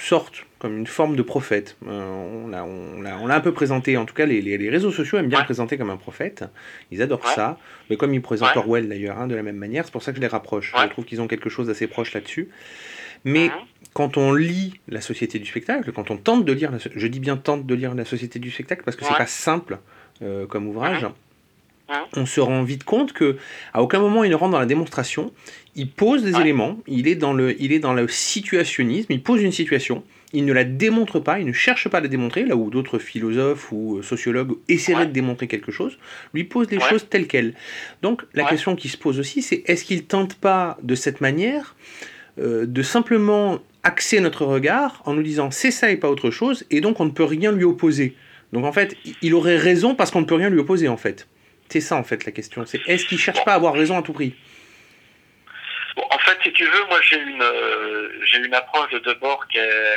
sorte, 0.00 0.44
comme 0.60 0.78
une 0.78 0.86
forme 0.86 1.16
de 1.16 1.22
prophète. 1.22 1.76
Euh, 1.86 2.44
on 2.44 2.48
l'a 2.48 2.64
on 2.64 3.28
un 3.28 3.40
peu 3.40 3.52
présenté, 3.52 3.96
en 3.96 4.04
tout 4.04 4.14
cas 4.14 4.24
les, 4.24 4.40
les, 4.40 4.70
réseaux 4.70 4.92
sociaux 4.92 5.18
aiment 5.18 5.28
bien 5.28 5.40
le 5.40 5.44
présenter 5.44 5.76
comme 5.78 5.90
un 5.90 5.96
prophète. 5.96 6.44
Ils 6.92 7.02
adorent 7.02 7.26
ça, 7.26 7.58
mais 7.90 7.96
comme 7.96 8.14
ils 8.14 8.22
présentent 8.22 8.56
Orwell 8.56 8.88
d'ailleurs, 8.88 9.18
hein, 9.18 9.26
de 9.26 9.34
la 9.34 9.42
même 9.42 9.56
manière, 9.56 9.84
c'est 9.84 9.92
pour 9.92 10.02
ça 10.02 10.12
que 10.12 10.16
je 10.16 10.22
les 10.22 10.28
rapproche. 10.28 10.72
Je 10.80 10.88
trouve 10.88 11.04
qu'ils 11.04 11.20
ont 11.20 11.26
quelque 11.26 11.50
chose 11.50 11.66
d'assez 11.66 11.88
proche 11.88 12.14
là-dessus. 12.14 12.48
Mais 13.24 13.48
mhm. 13.48 13.54
quand 13.92 14.16
on 14.16 14.32
lit 14.32 14.80
la 14.88 15.00
société 15.00 15.40
du 15.40 15.46
spectacle, 15.46 15.90
quand 15.92 16.10
on 16.12 16.16
tente 16.16 16.44
de 16.44 16.52
lire, 16.52 16.70
la, 16.70 16.78
je 16.78 17.06
dis 17.08 17.18
bien 17.18 17.36
tente 17.36 17.66
de 17.66 17.74
lire 17.74 17.94
la 17.94 18.04
société 18.04 18.38
du 18.38 18.52
spectacle 18.52 18.82
parce 18.84 18.96
que 18.96 19.04
c'est 19.04 19.16
pas 19.16 19.26
simple 19.26 19.78
euh, 20.22 20.46
comme 20.46 20.68
ouvrage. 20.68 21.06
On 22.16 22.26
se 22.26 22.40
rend 22.40 22.62
vite 22.62 22.84
compte 22.84 23.12
que 23.12 23.36
à 23.72 23.82
aucun 23.82 24.00
moment 24.00 24.24
il 24.24 24.30
ne 24.30 24.34
rentre 24.34 24.52
dans 24.52 24.58
la 24.58 24.66
démonstration. 24.66 25.32
Il 25.76 25.90
pose 25.90 26.24
des 26.24 26.40
éléments, 26.40 26.78
il 26.86 27.06
est, 27.06 27.16
dans 27.16 27.34
le, 27.34 27.60
il 27.60 27.72
est 27.72 27.78
dans 27.78 27.92
le 27.92 28.08
situationnisme, 28.08 29.12
il 29.12 29.22
pose 29.22 29.42
une 29.42 29.52
situation, 29.52 30.02
il 30.32 30.46
ne 30.46 30.52
la 30.54 30.64
démontre 30.64 31.20
pas, 31.20 31.38
il 31.38 31.46
ne 31.46 31.52
cherche 31.52 31.88
pas 31.88 31.98
à 31.98 32.00
la 32.00 32.08
démontrer, 32.08 32.44
là 32.44 32.56
où 32.56 32.70
d'autres 32.70 32.98
philosophes 32.98 33.70
ou 33.72 33.98
euh, 33.98 34.02
sociologues 34.02 34.56
essaieraient 34.68 35.06
de 35.06 35.12
démontrer 35.12 35.48
quelque 35.48 35.70
chose, 35.70 35.98
lui 36.32 36.44
pose 36.44 36.70
les 36.70 36.80
choses 36.80 37.06
telles 37.08 37.26
quelles. 37.26 37.52
Donc 38.00 38.22
la 38.32 38.44
question 38.44 38.74
qui 38.74 38.88
se 38.88 38.96
pose 38.96 39.18
aussi, 39.18 39.42
c'est 39.42 39.62
est-ce 39.66 39.84
qu'il 39.84 40.04
tente 40.04 40.36
pas 40.36 40.78
de 40.82 40.94
cette 40.94 41.20
manière 41.20 41.76
euh, 42.38 42.64
de 42.66 42.82
simplement 42.82 43.58
axer 43.82 44.20
notre 44.20 44.46
regard 44.46 45.02
en 45.04 45.12
nous 45.12 45.22
disant 45.22 45.50
c'est 45.50 45.70
ça 45.70 45.90
et 45.90 45.96
pas 45.96 46.08
autre 46.08 46.30
chose, 46.30 46.64
et 46.70 46.80
donc 46.80 47.00
on 47.00 47.04
ne 47.04 47.10
peut 47.10 47.24
rien 47.24 47.52
lui 47.52 47.64
opposer? 47.64 48.16
Donc 48.52 48.64
en 48.64 48.72
fait, 48.72 48.96
il 49.20 49.34
aurait 49.34 49.58
raison 49.58 49.94
parce 49.94 50.10
qu'on 50.10 50.22
ne 50.22 50.26
peut 50.26 50.36
rien 50.36 50.48
lui 50.48 50.58
opposer 50.58 50.88
en 50.88 50.96
fait. 50.96 51.28
C'est 51.68 51.80
ça 51.80 51.96
en 51.96 52.04
fait 52.04 52.24
la 52.24 52.32
question. 52.32 52.64
C'est 52.66 52.80
est-ce 52.86 53.06
qu'il 53.06 53.18
cherche 53.18 53.44
pas 53.44 53.52
à 53.52 53.56
avoir 53.56 53.74
raison 53.74 53.98
à 53.98 54.02
tout 54.02 54.12
prix? 54.12 54.34
Bon, 55.96 56.04
en 56.10 56.18
fait, 56.18 56.38
si 56.42 56.52
tu 56.52 56.64
veux, 56.64 56.84
moi 56.88 57.00
j'ai 57.02 57.18
une 57.18 57.42
euh, 57.42 58.08
j'ai 58.24 58.38
une 58.38 58.54
approche 58.54 58.90
de 58.92 58.98
Debord 59.00 59.46
qui 59.48 59.58
est 59.58 59.94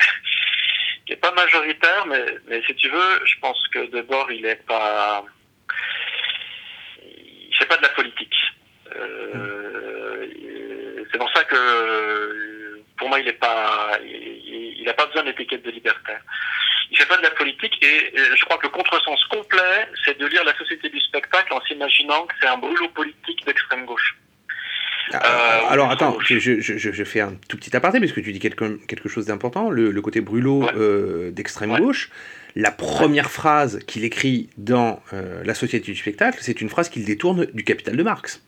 qui 1.05 1.13
est 1.13 1.17
pas 1.17 1.32
majoritaire, 1.32 2.05
mais 2.08 2.25
mais 2.47 2.62
si 2.65 2.75
tu 2.75 2.89
veux, 2.89 3.25
je 3.25 3.36
pense 3.41 3.67
que 3.69 3.86
Debord 3.91 4.32
il 4.32 4.45
est 4.45 4.63
pas 4.65 5.25
il 7.03 7.55
fait 7.58 7.65
pas 7.65 7.77
de 7.77 7.84
la 7.84 7.89
politique. 7.89 8.36
Euh, 8.95 10.25
c'est 11.12 11.17
pour 11.17 11.32
ça 11.34 11.43
que 11.43 12.82
pour 12.97 13.10
moi 13.10 13.19
il 13.19 13.27
est 13.27 13.34
pas 13.34 13.99
il 14.03 14.84
n'a 14.86 14.93
pas 14.93 15.05
besoin 15.05 15.23
d'étiquette 15.23 15.63
de 15.63 15.71
libertaire. 15.71 16.21
Il 16.91 16.97
fait 16.97 17.06
pas 17.06 17.17
de 17.17 17.23
la 17.23 17.32
politique 17.32 17.78
et 17.84 18.12
je 18.15 18.45
crois 18.45 18.58
que 18.58 18.63
le 18.63 18.69
contresens 18.69 19.23
complet, 19.25 19.88
c'est 20.06 20.17
de 20.17 20.25
lire 20.25 20.43
la 20.43 20.58
société 20.58 20.89
du 20.89 20.99
spectacle 20.99 21.54
en 21.54 21.62
s'imaginant 21.62 22.25
que 22.25 22.34
c'est 22.41 22.47
un 22.47 22.58
brûlot 22.58 22.89
politique 22.89 23.45
d'extrême 23.45 23.86
gauche. 23.86 24.15
Euh, 25.13 25.17
alors 25.69 25.89
attends, 25.89 26.17
je, 26.19 26.38
je, 26.38 26.60
je, 26.60 27.04
fais 27.04 27.19
un 27.19 27.34
tout 27.47 27.58
petit 27.58 27.75
aparté 27.75 27.99
parce 27.99 28.12
que 28.12 28.19
tu 28.19 28.32
dis 28.32 28.39
quelque, 28.39 28.86
quelque 28.86 29.10
chose 29.10 29.25
d'important, 29.25 29.69
le, 29.71 29.89
le, 29.91 30.02
côté 30.02 30.21
brûlot 30.21 30.67
euh, 30.75 31.32
d'extrême 31.32 31.75
gauche. 31.78 32.10
La 32.56 32.71
première 32.71 33.32
phrase 33.32 33.80
qu'il 33.86 34.04
écrit 34.04 34.49
dans 34.58 35.02
euh, 35.13 35.43
La 35.43 35.56
Société 35.56 35.91
du 35.91 35.97
spectacle, 35.97 36.38
c'est 36.41 36.62
une 36.62 36.69
phrase 36.69 36.89
qu'il 36.89 37.06
détourne 37.06 37.45
du 37.54 37.63
Capital 37.63 37.95
de 37.95 38.04
Marx. 38.04 38.43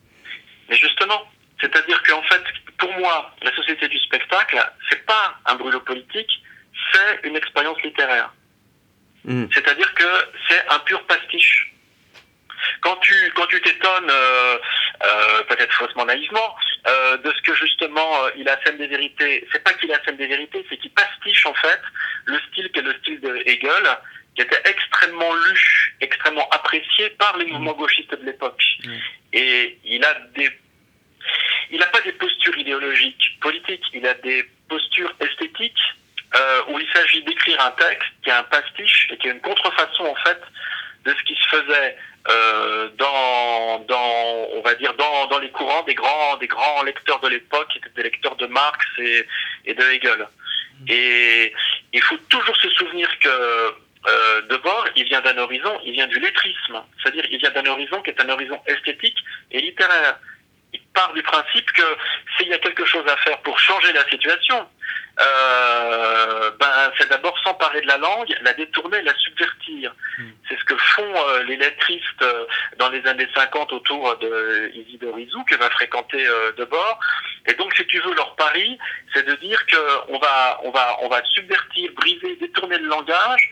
Mais 0.69 0.75
justement, 0.75 1.27
c'est-à-dire 1.59 2.01
qu'en 2.03 2.21
fait, 2.23 2.41
pour 2.77 2.91
moi, 2.99 3.33
la 3.41 3.55
Société 3.55 3.87
du 3.87 3.97
spectacle, 3.97 4.59
c'est 4.89 5.03
pas 5.05 5.39
un 5.47 5.55
brûlot 5.55 5.81
politique, 5.81 6.40
c'est 6.91 7.27
une 7.27 7.35
expérience 7.35 7.81
littéraire. 7.83 8.33
Mmh. 9.25 9.45
C'est-à-dire 9.53 9.93
que 9.93 10.27
c'est 10.49 10.67
un 10.69 10.79
pur 10.79 11.01
pastiche. 11.05 11.73
Quand 12.81 12.95
tu 12.97 13.13
quand 13.35 13.47
tu 13.47 13.61
t'étonnes, 13.61 14.09
euh, 14.09 14.57
euh, 15.03 15.43
peut-être 15.43 15.73
faussement 15.73 16.05
naïvement, 16.05 16.55
euh, 16.87 17.17
de 17.17 17.31
ce 17.31 17.41
que 17.41 17.55
justement 17.55 18.27
il 18.35 18.47
a 18.49 18.59
scène 18.63 18.77
des 18.77 18.87
vérités, 18.87 19.47
c'est 19.51 19.63
pas 19.63 19.73
qu'il 19.73 19.91
a 19.91 20.03
scène 20.03 20.17
des 20.17 20.27
vérités, 20.27 20.65
c'est 20.69 20.77
qu'il 20.77 20.91
pastiche 20.91 21.45
en 21.45 21.53
fait 21.55 21.81
le 22.25 22.39
style 22.51 22.71
qui 22.71 22.79
est 22.79 22.83
le 22.83 22.93
style 22.99 23.19
de 23.19 23.35
Hegel, 23.45 23.97
qui 24.35 24.41
était 24.41 24.61
extrêmement 24.65 25.33
lu, 25.33 25.95
extrêmement 26.01 26.47
apprécié 26.49 27.09
par 27.11 27.37
les 27.37 27.45
mouvements 27.45 27.73
gauchistes 27.73 28.15
de 28.19 28.25
l'époque. 28.25 28.63
Mmh. 28.83 28.91
Et 29.33 29.79
il 29.85 30.03
a 30.03 30.13
des 30.35 30.49
il 31.71 31.79
n'a 31.79 31.87
pas 31.87 32.01
des 32.01 32.11
postures 32.13 32.57
idéologiques, 32.57 33.39
politiques, 33.39 33.85
il 33.93 34.05
a 34.05 34.13
des 34.15 34.45
postures 34.67 35.13
esthétiques 35.19 35.79
euh, 36.35 36.61
où 36.69 36.79
il 36.79 36.87
s'agit 36.93 37.23
d'écrire 37.23 37.59
un 37.65 37.71
texte 37.71 38.09
qui 38.23 38.29
est 38.29 38.33
un 38.33 38.43
pastiche 38.43 39.07
et 39.11 39.17
qui 39.17 39.27
est 39.27 39.31
une 39.31 39.41
contrefaçon 39.41 40.05
en 40.05 40.15
fait 40.15 40.41
de 41.05 41.13
ce 41.13 41.23
qui 41.23 41.35
se 41.35 41.49
faisait 41.49 41.97
euh, 42.29 42.89
dans, 42.97 43.79
dans, 43.87 44.47
on 44.53 44.61
va 44.61 44.75
dire, 44.75 44.93
dans, 44.93 45.27
dans 45.27 45.39
les 45.39 45.49
courants 45.49 45.83
des 45.83 45.95
grands, 45.95 46.37
des 46.37 46.47
grands 46.47 46.83
lecteurs 46.83 47.19
de 47.19 47.29
l'époque, 47.29 47.67
qui 47.69 47.79
étaient 47.79 47.89
des 47.95 48.03
lecteurs 48.03 48.35
de 48.35 48.45
Marx 48.45 48.85
et, 48.99 49.25
et 49.65 49.73
de 49.73 49.83
Hegel. 49.83 50.27
Et 50.87 51.53
il 51.93 52.01
faut 52.01 52.17
toujours 52.29 52.55
se 52.57 52.69
souvenir 52.69 53.07
que 53.19 53.29
euh, 54.07 54.41
Debord, 54.49 54.87
il 54.95 55.05
vient 55.05 55.21
d'un 55.21 55.37
horizon, 55.37 55.79
il 55.83 55.93
vient 55.93 56.07
du 56.07 56.19
lettrisme, 56.19 56.81
c'est-à-dire 57.01 57.25
il 57.29 57.37
vient 57.39 57.51
d'un 57.51 57.65
horizon 57.65 58.01
qui 58.01 58.09
est 58.09 58.21
un 58.21 58.29
horizon 58.29 58.59
esthétique 58.65 59.17
et 59.51 59.59
littéraire. 59.59 60.17
Il 60.73 60.81
part 60.93 61.13
du 61.13 61.21
principe 61.21 61.71
que 61.71 61.83
s'il 62.37 62.47
y 62.47 62.53
a 62.53 62.59
quelque 62.59 62.85
chose 62.85 63.07
à 63.07 63.17
faire 63.17 63.39
pour 63.39 63.59
changer 63.59 63.93
la 63.93 64.07
situation, 64.09 64.67
euh, 65.19 66.51
ben, 66.59 66.91
c'est 66.97 67.09
d'abord 67.09 67.37
s'emparer 67.43 67.81
de 67.81 67.87
la 67.87 67.97
langue, 67.97 68.33
la 68.41 68.53
détourner, 68.53 69.01
la 69.01 69.13
subvertir. 69.15 69.93
Hmm. 70.17 70.29
C'est 70.47 70.57
ce 70.57 70.63
que 70.63 70.77
font 70.77 71.27
euh, 71.27 71.43
les 71.43 71.57
lettristes 71.57 72.21
euh, 72.21 72.45
dans 72.77 72.89
les 72.89 73.05
années 73.05 73.27
50 73.35 73.73
autour 73.73 74.17
de 74.17 74.71
Isidore 74.73 75.19
Izou, 75.19 75.43
que 75.43 75.55
va 75.55 75.69
fréquenter 75.69 76.25
euh, 76.25 76.51
Debord. 76.53 76.99
Et 77.47 77.53
donc, 77.53 77.73
si 77.75 77.85
tu 77.87 77.99
veux, 77.99 78.13
leur 78.15 78.35
pari, 78.35 78.77
c'est 79.13 79.25
de 79.25 79.35
dire 79.35 79.59
qu'on 79.67 80.19
va, 80.19 80.59
on 80.63 80.71
va, 80.71 80.97
on 81.01 81.09
va 81.09 81.21
subvertir, 81.25 81.91
briser, 81.93 82.37
détourner 82.37 82.77
le 82.77 82.87
langage. 82.87 83.49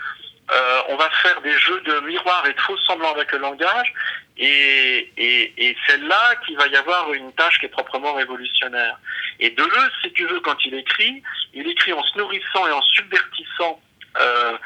Euh, 0.51 0.81
on 0.89 0.95
va 0.95 1.09
faire 1.21 1.41
des 1.41 1.57
jeux 1.59 1.79
de 1.81 1.99
miroir 2.07 2.45
et 2.47 2.53
de 2.53 2.61
faux 2.61 2.77
semblants 2.77 3.13
avec 3.13 3.31
le 3.31 3.37
langage, 3.39 3.93
et, 4.37 5.11
et, 5.17 5.53
et 5.57 5.77
c'est 5.85 5.99
là 5.99 6.35
qu'il 6.45 6.57
va 6.57 6.67
y 6.67 6.75
avoir 6.75 7.13
une 7.13 7.31
tâche 7.33 7.59
qui 7.59 7.65
est 7.65 7.69
proprement 7.69 8.13
révolutionnaire. 8.13 8.97
Et 9.39 9.51
Deleuze, 9.51 9.91
si 10.01 10.11
tu 10.13 10.25
veux, 10.25 10.39
quand 10.39 10.57
il 10.65 10.73
écrit, 10.73 11.21
il 11.53 11.67
écrit 11.67 11.93
en 11.93 12.03
se 12.03 12.17
nourrissant 12.17 12.67
et 12.67 12.71
en 12.71 12.81
subvertissant 12.81 13.79
euh, 14.17 14.57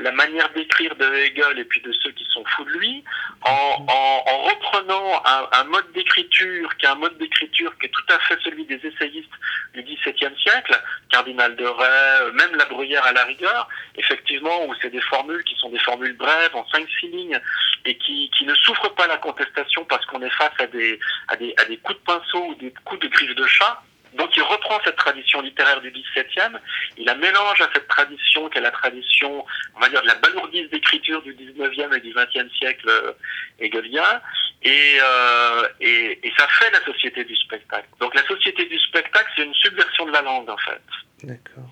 la 0.00 0.12
manière 0.12 0.52
d'écrire 0.52 0.94
de 0.96 1.04
Hegel 1.04 1.58
et 1.58 1.64
puis 1.64 1.80
de 1.80 1.92
ceux 1.92 2.10
qui 2.12 2.24
sont 2.32 2.44
fous 2.44 2.64
de 2.64 2.70
lui, 2.70 3.04
en, 3.42 3.86
en, 3.88 4.24
en 4.30 4.42
reprenant 4.44 5.22
un, 5.24 5.48
un 5.52 5.64
mode 5.64 5.90
d'écriture 5.92 6.76
qui 6.76 6.86
est 6.86 6.88
un 6.88 6.96
mode 6.96 7.16
d'écriture 7.18 7.76
qui 7.78 7.86
est 7.86 7.90
tout 7.90 8.14
à 8.14 8.18
fait 8.20 8.38
celui 8.44 8.64
des 8.66 8.80
essayistes 8.86 9.30
du 9.74 9.82
XVIIe 9.82 10.36
siècle, 10.40 10.78
Cardinal 11.10 11.56
de 11.56 11.64
Rais, 11.64 12.32
même 12.34 12.54
La 12.56 12.66
Bruyère 12.66 13.04
à 13.04 13.12
la 13.12 13.24
rigueur, 13.24 13.68
effectivement, 13.96 14.66
où 14.66 14.74
c'est 14.80 14.90
des 14.90 15.00
formules 15.00 15.42
qui 15.44 15.56
sont 15.56 15.70
des 15.70 15.78
formules 15.78 16.16
brèves, 16.16 16.54
en 16.54 16.64
5-6 16.64 17.10
lignes, 17.10 17.40
et 17.84 17.96
qui, 17.96 18.30
qui 18.36 18.44
ne 18.44 18.54
souffrent 18.54 18.94
pas 18.94 19.06
la 19.06 19.18
contestation 19.18 19.84
parce 19.86 20.04
qu'on 20.06 20.22
est 20.22 20.30
face 20.30 20.52
à 20.58 20.66
des, 20.66 20.98
à, 21.28 21.36
des, 21.36 21.54
à 21.58 21.64
des 21.64 21.78
coups 21.78 21.98
de 21.98 22.04
pinceau 22.04 22.46
ou 22.48 22.54
des 22.56 22.72
coups 22.84 23.00
de 23.00 23.08
griffe 23.08 23.34
de 23.34 23.46
chat, 23.46 23.82
donc 24.14 24.36
il 24.36 24.42
reprend 24.42 24.78
cette 24.84 24.96
tradition 24.96 25.40
littéraire 25.40 25.80
du 25.80 25.90
XVIIe, 25.90 26.58
il 26.98 27.04
la 27.04 27.14
mélange 27.14 27.60
à 27.60 27.68
cette 27.72 27.88
tradition 27.88 28.48
qui 28.48 28.58
est 28.58 28.60
la 28.60 28.70
tradition, 28.70 29.44
on 29.76 29.80
va 29.80 29.88
dire, 29.88 30.02
de 30.02 30.06
la 30.06 30.16
balourdise 30.16 30.68
d'écriture 30.70 31.22
du 31.22 31.34
XIXe 31.34 31.96
et 31.96 32.00
du 32.00 32.12
XXe 32.14 32.52
siècle 32.58 32.88
euh, 32.88 33.12
hegelien, 33.58 34.20
et, 34.62 34.98
euh, 35.02 35.68
et, 35.80 36.26
et, 36.26 36.32
ça 36.38 36.46
fait 36.48 36.70
la 36.70 36.84
société 36.84 37.24
du 37.24 37.34
spectacle. 37.36 37.88
Donc 38.00 38.14
la 38.14 38.24
société 38.26 38.66
du 38.66 38.78
spectacle, 38.78 39.30
c'est 39.36 39.44
une 39.44 39.54
subversion 39.54 40.06
de 40.06 40.12
la 40.12 40.22
langue, 40.22 40.48
en 40.48 40.58
fait. 40.58 40.82
D'accord. 41.24 41.70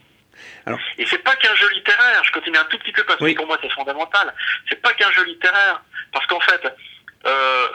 Alors... 0.66 0.78
Et 0.98 1.06
c'est 1.06 1.18
pas 1.18 1.36
qu'un 1.36 1.54
jeu 1.54 1.68
littéraire, 1.70 2.22
je 2.24 2.32
continue 2.32 2.56
un 2.56 2.64
tout 2.64 2.78
petit 2.78 2.92
peu 2.92 3.04
parce 3.04 3.18
que 3.18 3.34
pour 3.34 3.46
moi 3.46 3.58
c'est 3.60 3.70
fondamental, 3.72 4.34
c'est 4.68 4.80
pas 4.80 4.92
qu'un 4.94 5.10
jeu 5.12 5.24
littéraire, 5.24 5.82
parce 6.12 6.26
qu'en 6.26 6.40
fait, 6.40 6.62
euh, 7.26 7.68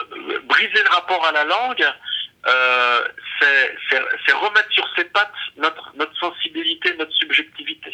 briser 0.44 0.82
le 0.82 0.94
rapport 0.94 1.24
à 1.26 1.32
la 1.32 1.44
langue, 1.44 1.84
euh, 2.46 3.08
c'est 3.40 4.32
remettre 4.32 4.70
sur 4.70 4.88
ses 4.96 5.04
pattes 5.04 5.32
notre, 5.56 5.92
notre 5.96 6.16
sensibilité, 6.18 6.94
notre 6.96 7.12
subjectivité. 7.12 7.92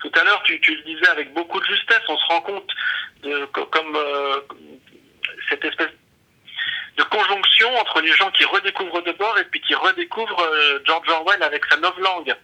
Tout 0.00 0.10
à 0.14 0.24
l'heure, 0.24 0.42
tu, 0.44 0.60
tu, 0.60 0.74
le 0.76 0.82
disais 0.82 1.08
avec 1.08 1.32
beaucoup 1.32 1.60
de 1.60 1.64
justesse, 1.64 2.02
on 2.08 2.16
se 2.16 2.26
rend 2.26 2.40
compte 2.42 2.70
de, 3.22 3.44
comme 3.46 3.96
euh, 3.96 4.40
cette 5.48 5.64
espèce 5.64 5.90
de 6.96 7.02
conjonction 7.04 7.74
entre 7.78 8.00
les 8.00 8.12
gens 8.12 8.30
qui 8.30 8.44
redécouvrent 8.44 9.02
de 9.02 9.12
bord 9.12 9.38
et 9.38 9.44
puis 9.44 9.60
qui 9.60 9.74
redécouvrent 9.74 10.40
euh, 10.40 10.80
George 10.84 11.08
Orwell 11.08 11.42
avec 11.42 11.64
sa 11.66 11.76
langue. 11.76 12.36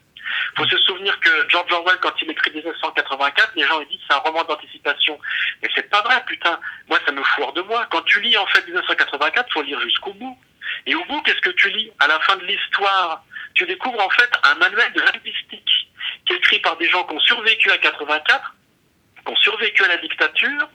Il 0.54 0.58
faut 0.58 0.68
se 0.68 0.78
souvenir 0.78 1.18
que 1.20 1.48
George 1.48 1.72
Orwell, 1.72 1.98
quand 2.00 2.12
il 2.20 2.30
écrit 2.30 2.50
1984, 2.52 3.52
les 3.56 3.64
gens 3.64 3.80
ils 3.80 3.88
disent 3.88 4.00
c'est 4.08 4.14
un 4.14 4.18
roman 4.18 4.44
d'anticipation. 4.44 5.18
Mais 5.62 5.68
c'est 5.74 5.88
pas 5.88 6.02
vrai, 6.02 6.22
putain. 6.26 6.58
Moi, 6.88 6.98
ça 7.04 7.12
me 7.12 7.22
foire 7.22 7.52
de 7.52 7.62
moi. 7.62 7.86
Quand 7.90 8.02
tu 8.02 8.20
lis 8.20 8.36
en 8.36 8.46
fait 8.46 8.64
1984, 8.66 9.52
faut 9.52 9.62
lire 9.62 9.80
jusqu'au 9.80 10.12
bout. 10.14 10.38
Et 10.86 10.94
au 10.94 11.04
bout, 11.04 11.20
qu'est-ce 11.22 11.40
que 11.40 11.50
tu 11.50 11.68
lis 11.70 11.90
À 12.00 12.06
la 12.06 12.18
fin 12.20 12.36
de 12.36 12.44
l'histoire, 12.44 13.24
tu 13.54 13.66
découvres 13.66 14.00
en 14.00 14.10
fait 14.10 14.30
un 14.44 14.54
manuel 14.56 14.92
de 14.92 15.00
linguistique 15.00 15.88
qui 16.26 16.32
est 16.32 16.36
écrit 16.36 16.60
par 16.60 16.76
des 16.76 16.88
gens 16.88 17.04
qui 17.04 17.14
ont 17.14 17.20
survécu 17.20 17.70
à 17.70 17.78
84, 17.78 18.54
qui 19.24 19.32
ont 19.32 19.36
survécu 19.36 19.84
à 19.84 19.88
la 19.88 19.96
dictature, 19.98 20.68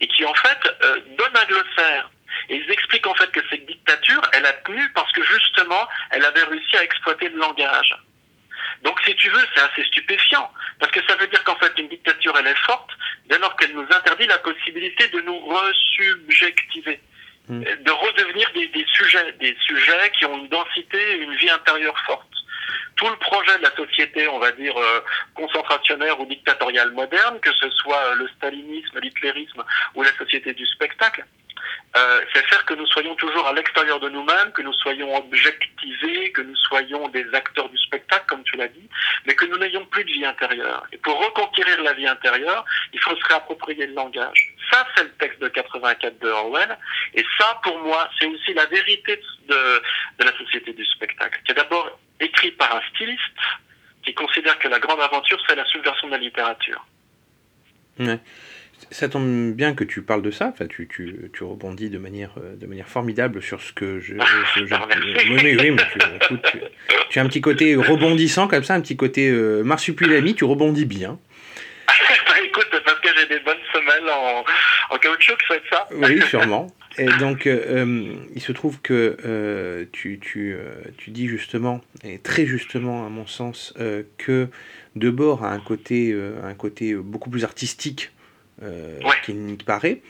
et 0.00 0.06
qui 0.08 0.24
en 0.24 0.34
fait 0.34 0.58
euh, 0.84 1.00
donne 1.16 1.36
un 1.36 1.44
glossaire. 1.46 2.10
Et 2.48 2.56
ils 2.56 2.70
expliquent 2.70 3.06
en 3.06 3.14
fait 3.14 3.30
que 3.30 3.40
cette 3.50 3.66
dictature, 3.66 4.22
elle 4.32 4.46
a 4.46 4.52
tenu 4.52 4.88
parce 4.92 5.10
que 5.12 5.22
justement, 5.22 5.88
elle 6.10 6.24
avait 6.24 6.44
réussi 6.44 6.76
à 6.76 6.84
exploiter 6.84 7.28
le 7.28 7.38
langage. 7.38 7.94
Donc 8.82 9.00
si 9.04 9.14
tu 9.16 9.28
veux, 9.30 9.44
c'est 9.54 9.62
assez 9.62 9.84
stupéfiant, 9.84 10.50
parce 10.78 10.92
que 10.92 11.00
ça 11.06 11.16
veut 11.16 11.26
dire 11.26 11.42
qu'en 11.44 11.56
fait 11.56 11.72
une 11.78 11.88
dictature, 11.88 12.34
elle 12.38 12.46
est 12.46 12.58
forte 12.58 12.90
dès 13.26 13.38
lors 13.38 13.56
qu'elle 13.56 13.74
nous 13.74 13.86
interdit 13.90 14.26
la 14.26 14.38
possibilité 14.38 15.08
de 15.08 15.20
nous 15.20 15.38
resubjectiver. 15.38 17.00
Mm. 17.48 17.62
de 17.62 17.90
redevenir 17.90 18.50
des, 18.52 18.67
des 19.40 19.56
sujets 19.66 20.10
qui 20.18 20.24
ont 20.26 20.38
une 20.38 20.48
densité, 20.48 21.18
une 21.18 21.34
vie 21.36 21.50
intérieure 21.50 21.98
forte. 22.06 22.26
Tout 22.96 23.08
le 23.08 23.16
projet 23.16 23.56
de 23.58 23.62
la 23.62 23.74
société, 23.76 24.26
on 24.28 24.38
va 24.38 24.50
dire, 24.52 24.76
euh, 24.76 25.00
concentrationnaire 25.34 26.18
ou 26.20 26.26
dictatoriale 26.26 26.90
moderne, 26.92 27.38
que 27.40 27.52
ce 27.54 27.70
soit 27.70 28.14
le 28.16 28.28
stalinisme, 28.36 28.98
l'hitlérisme 29.00 29.64
ou 29.94 30.02
la 30.02 30.12
société 30.16 30.52
du 30.52 30.66
spectacle, 30.66 31.24
euh, 31.96 32.20
c'est 32.32 32.46
faire 32.46 32.64
que 32.66 32.74
nous 32.74 32.86
soyons 32.86 33.14
toujours 33.14 33.46
à 33.46 33.52
l'extérieur 33.54 33.98
de 33.98 34.08
nous-mêmes, 34.10 34.52
que 34.52 34.62
nous 34.62 34.74
soyons 34.74 35.16
objectivés, 35.16 36.30
que 36.32 36.42
nous 36.42 36.56
soyons 36.56 37.08
des 37.08 37.26
acteurs 37.32 37.68
du 37.70 37.78
spectacle, 37.78 38.24
comme 38.28 38.44
tu 38.44 38.56
l'as 38.56 38.68
dit, 38.68 38.88
mais 39.26 39.34
que 39.34 39.46
nous 39.46 39.56
n'ayons 39.56 39.86
plus 39.86 40.04
de 40.04 40.10
vie 40.10 40.24
intérieure. 40.24 40.86
Et 40.92 40.98
pour 40.98 41.18
reconquérir 41.18 41.82
la 41.82 41.94
vie 41.94 42.06
intérieure, 42.06 42.64
il 42.92 43.00
faut 43.00 43.16
se 43.16 43.24
réapproprier 43.28 43.86
le 43.86 43.94
langage. 43.94 44.54
Ça, 44.70 44.86
c'est 44.94 45.04
le 45.04 45.12
texte 45.12 45.40
de 45.40 45.48
84 45.48 46.18
de 46.18 46.28
Orwell. 46.28 46.76
Et 47.14 47.24
ça, 47.38 47.58
pour 47.62 47.78
moi, 47.78 48.08
c'est 48.18 48.26
aussi 48.26 48.52
la 48.52 48.66
vérité 48.66 49.20
de, 49.48 49.82
la 50.22 50.36
société 50.36 50.74
du 50.74 50.84
spectacle, 50.84 51.40
qui 51.44 51.52
est 51.52 51.54
d'abord 51.54 51.98
écrit 52.20 52.50
par 52.52 52.76
un 52.76 52.82
styliste 52.94 53.20
qui 54.04 54.12
considère 54.12 54.58
que 54.58 54.68
la 54.68 54.78
grande 54.78 55.00
aventure, 55.00 55.38
c'est 55.48 55.56
la 55.56 55.64
subversion 55.64 56.08
de 56.08 56.12
la 56.12 56.18
littérature. 56.18 56.84
Ouais. 57.98 58.18
Ça 58.90 59.08
tombe 59.08 59.52
bien 59.52 59.74
que 59.74 59.84
tu 59.84 60.02
parles 60.02 60.22
de 60.22 60.30
ça. 60.30 60.48
Enfin, 60.52 60.66
tu, 60.66 60.88
tu, 60.88 61.30
tu 61.32 61.44
rebondis 61.44 61.90
de 61.90 61.98
manière, 61.98 62.30
euh, 62.38 62.56
de 62.56 62.66
manière 62.66 62.88
formidable 62.88 63.42
sur 63.42 63.60
ce 63.60 63.72
que 63.72 64.00
je. 64.00 64.14
je, 64.54 64.64
je- 64.66 64.74
oui, 64.74 65.40
oui, 65.44 65.56
oui, 65.60 65.70
mais 65.70 65.82
tu, 65.92 65.98
écoute, 66.24 66.42
tu- 66.50 66.58
tu 67.10 67.18
as 67.18 67.22
un 67.22 67.26
petit 67.26 67.40
côté 67.40 67.76
rebondissant 67.76 68.48
comme 68.48 68.64
ça, 68.64 68.74
un 68.74 68.80
petit 68.80 68.96
côté 68.96 69.28
euh, 69.30 69.62
marsupilami. 69.62 70.34
Tu 70.34 70.44
rebondis 70.44 70.84
bien. 70.86 71.18
Bah, 72.26 72.34
écoute, 72.44 72.68
parce 72.84 73.00
que 73.00 73.08
j'ai 73.16 73.26
des 73.26 73.40
bonnes 73.44 73.56
semelles 73.72 74.08
en, 74.10 74.44
en 74.94 74.98
caoutchouc, 74.98 75.36
ça 75.46 75.54
va 75.54 75.56
être 75.56 75.68
ça 75.70 75.88
Oui, 75.92 76.20
sûrement. 76.28 76.66
Et 76.98 77.06
donc, 77.18 77.46
euh, 77.46 77.84
euh, 77.84 78.12
il 78.34 78.40
se 78.42 78.52
trouve 78.52 78.80
que 78.80 79.16
euh, 79.24 79.84
tu, 79.92 80.18
tu, 80.20 80.52
euh, 80.54 80.72
tu 80.98 81.10
dis 81.10 81.26
justement, 81.28 81.80
et 82.04 82.18
très 82.18 82.44
justement 82.46 83.06
à 83.06 83.08
mon 83.08 83.26
sens, 83.26 83.72
euh, 83.80 84.02
que 84.18 84.48
Debord 84.96 85.44
a 85.44 85.50
un 85.52 85.60
côté, 85.60 86.12
euh, 86.12 86.32
un 86.44 86.54
côté 86.54 86.94
beaucoup 86.94 87.30
plus 87.30 87.44
artistique 87.44 88.10
euh, 88.62 88.98
Ouais. 89.02 89.56
paraît. 89.64 90.00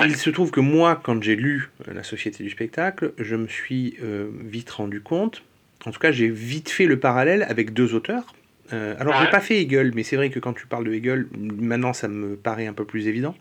Ouais. 0.00 0.06
Il 0.08 0.16
se 0.16 0.30
trouve 0.30 0.50
que 0.50 0.60
moi, 0.60 1.00
quand 1.02 1.22
j'ai 1.22 1.36
lu 1.36 1.68
euh, 1.88 1.92
La 1.94 2.02
Société 2.02 2.42
du 2.42 2.50
spectacle, 2.50 3.12
je 3.18 3.36
me 3.36 3.46
suis 3.46 3.96
euh, 4.02 4.30
vite 4.44 4.70
rendu 4.70 5.00
compte, 5.02 5.42
en 5.84 5.90
tout 5.90 5.98
cas 6.00 6.12
j'ai 6.12 6.28
vite 6.28 6.70
fait 6.70 6.86
le 6.86 6.98
parallèle 6.98 7.42
avec 7.48 7.72
deux 7.74 7.94
auteurs. 7.94 8.34
Euh, 8.72 8.94
alors, 8.98 9.14
j'ai 9.18 9.24
Ouais. 9.26 9.30
pas 9.30 9.40
fait 9.40 9.60
Hegel, 9.60 9.92
mais 9.94 10.02
c'est 10.02 10.16
vrai 10.16 10.30
que 10.30 10.38
quand 10.38 10.54
tu 10.54 10.66
parles 10.66 10.84
de 10.84 10.94
Hegel, 10.94 11.26
maintenant 11.36 11.92
ça 11.92 12.08
me 12.08 12.36
paraît 12.36 12.66
un 12.66 12.72
peu 12.72 12.86
plus 12.86 13.06
évident. 13.06 13.36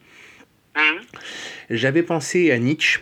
Mhm. 0.75 0.99
J'avais 1.69 2.03
pensé 2.03 2.51
à 2.51 2.57
Nietzsche 2.59 2.99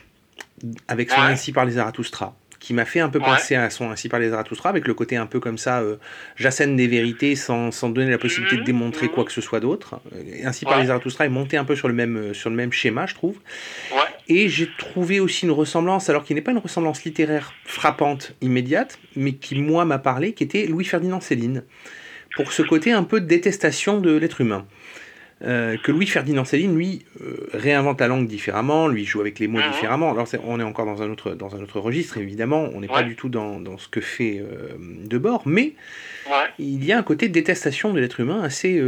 avec 0.87 1.09
son. 1.09 1.19
Ainsi 1.21 1.51
par 1.51 1.65
les 1.65 1.73
Zarathustra, 1.73 2.35
qui 2.59 2.73
m'a 2.73 2.85
fait 2.85 2.99
un 2.99 3.09
peu 3.09 3.19
Ouais. 3.19 3.25
penser 3.25 3.55
à 3.55 3.69
son 3.69 3.89
Ainsi 3.89 4.09
par 4.09 4.19
les 4.19 4.29
Zarathustra, 4.29 4.69
avec 4.69 4.87
le 4.87 4.93
côté 4.93 5.15
un 5.15 5.25
peu 5.25 5.39
comme 5.39 5.57
ça, 5.57 5.79
euh, 5.79 5.95
j'assène 6.35 6.75
des 6.75 6.87
vérités 6.87 7.35
sans, 7.35 7.71
sans 7.71 7.89
donner 7.89 8.11
la 8.11 8.17
possibilité 8.17 8.55
de 8.57 8.61
Mhm, 8.61 8.65
démontrer 8.65 9.05
mhm. 9.07 9.11
quoi 9.13 9.23
que 9.23 9.31
ce 9.31 9.41
soit 9.41 9.59
d'autre. 9.59 9.99
Euh, 10.13 10.41
Ainsi 10.43 10.65
par 10.65 10.79
les 10.79 10.87
Zarathustra 10.87 11.25
est 11.25 11.29
monté 11.29 11.57
un 11.57 11.65
peu 11.65 11.75
sur 11.75 11.87
le 11.87 11.93
même, 11.93 12.17
euh, 12.17 12.33
sur 12.33 12.49
le 12.49 12.55
même 12.55 12.71
schéma, 12.71 13.05
je 13.05 13.15
trouve. 13.15 13.37
Ouais. 13.93 13.97
Et 14.27 14.47
j'ai 14.49 14.69
trouvé 14.77 15.19
aussi 15.19 15.45
une 15.45 15.51
ressemblance, 15.51 16.09
alors 16.09 16.23
qui 16.23 16.35
n'est 16.35 16.41
pas 16.41 16.51
une 16.51 16.57
ressemblance 16.59 17.03
littéraire 17.03 17.53
frappante, 17.65 18.33
immédiate, 18.41 18.99
mais 19.15 19.33
qui, 19.33 19.55
moi, 19.59 19.85
m'a 19.85 19.97
parlé, 19.97 20.33
qui 20.33 20.43
était 20.43 20.67
Louis-Ferdinand 20.67 21.19
Céline, 21.21 21.63
pour 22.35 22.51
ce 22.53 22.61
côté 22.61 22.91
un 22.91 23.03
peu 23.03 23.21
de 23.21 23.25
détestation 23.25 23.99
de 24.01 24.15
l'être 24.15 24.41
humain. 24.41 24.65
Euh, 25.41 25.77
que 25.77 25.93
Louis-Ferdinand 25.93 26.43
Céline, 26.43 26.75
lui, 26.75 27.05
euh, 27.21 27.47
réinvente 27.53 28.01
la 28.01 28.07
langue 28.09 28.27
différemment, 28.27 28.89
lui 28.89 29.05
joue 29.05 29.21
avec 29.21 29.39
les 29.39 29.47
mots 29.47 29.61
Mhm. 29.61 29.67
différemment. 29.67 30.11
Alors, 30.11 30.27
on 30.45 30.59
est 30.59 30.63
encore 30.63 30.85
dans 30.85 31.01
un 31.01 31.09
autre, 31.09 31.31
dans 31.33 31.55
un 31.55 31.61
autre 31.61 31.79
registre, 31.79 32.17
évidemment, 32.17 32.69
on 32.73 32.81
n'est 32.81 32.87
pas 32.89 33.03
du 33.03 33.15
tout 33.15 33.29
dans, 33.29 33.57
dans 33.59 33.77
ce 33.77 33.87
que 33.87 34.01
fait 34.01 34.39
euh, 34.41 34.73
Debord, 35.05 35.43
mais 35.45 35.73
Ouais. 36.25 36.47
il 36.59 36.83
y 36.83 36.91
a 36.91 36.97
un 36.97 37.03
côté 37.03 37.29
de 37.29 37.33
détestation 37.33 37.93
de 37.93 38.01
l'être 38.01 38.19
humain 38.19 38.41
assez, 38.43 38.81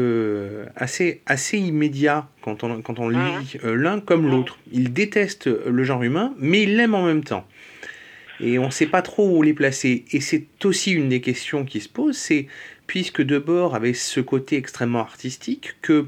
assez, 0.76 1.22
assez 1.26 1.58
immédiat 1.58 2.28
quand 2.42 2.64
on, 2.66 2.82
quand 2.82 3.00
on 3.00 3.08
Mhm. 3.10 3.16
lit 3.40 3.54
euh, 3.64 3.74
l'un 3.76 4.02
comme 4.02 4.24
Mhm. 4.26 4.32
l'autre. 4.32 4.60
Il 4.74 4.92
déteste 4.92 5.48
le 5.48 5.84
genre 5.86 6.04
humain, 6.04 6.34
mais 6.38 6.64
il 6.64 6.76
l'aime 6.76 6.96
en 6.96 7.06
même 7.06 7.24
temps. 7.24 7.48
Et 8.44 8.58
on 8.58 8.66
ne 8.66 8.72
sait 8.72 8.88
pas 8.88 9.04
trop 9.04 9.38
où 9.38 9.44
les 9.44 9.54
placer. 9.54 10.04
Et 10.12 10.20
c'est 10.20 10.46
aussi 10.66 10.92
une 10.94 11.10
des 11.10 11.22
questions 11.22 11.64
qui 11.64 11.80
se 11.80 11.88
posent, 11.88 12.18
c'est 12.18 12.48
puisque 12.92 13.22
Debord 13.22 13.74
avait 13.74 13.94
ce 13.94 14.20
côté 14.20 14.58
extrêmement 14.58 15.00
artistique, 15.00 15.76
que 15.82 16.08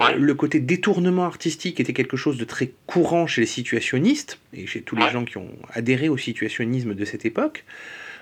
euh, 0.00 0.12
le 0.16 0.32
côté 0.34 0.60
détournement 0.60 1.24
artistique 1.24 1.78
était 1.78 1.92
quelque 1.92 2.16
chose 2.16 2.38
de 2.38 2.44
très 2.46 2.70
courant 2.86 3.26
chez 3.26 3.42
les 3.42 3.46
situationnistes, 3.46 4.38
et 4.54 4.66
chez 4.66 4.80
tous 4.80 4.96
les 4.96 5.10
gens 5.10 5.26
qui 5.26 5.36
ont 5.36 5.50
adhéré 5.74 6.08
au 6.08 6.16
situationnisme 6.16 6.94
de 6.94 7.04
cette 7.04 7.26
époque, 7.26 7.66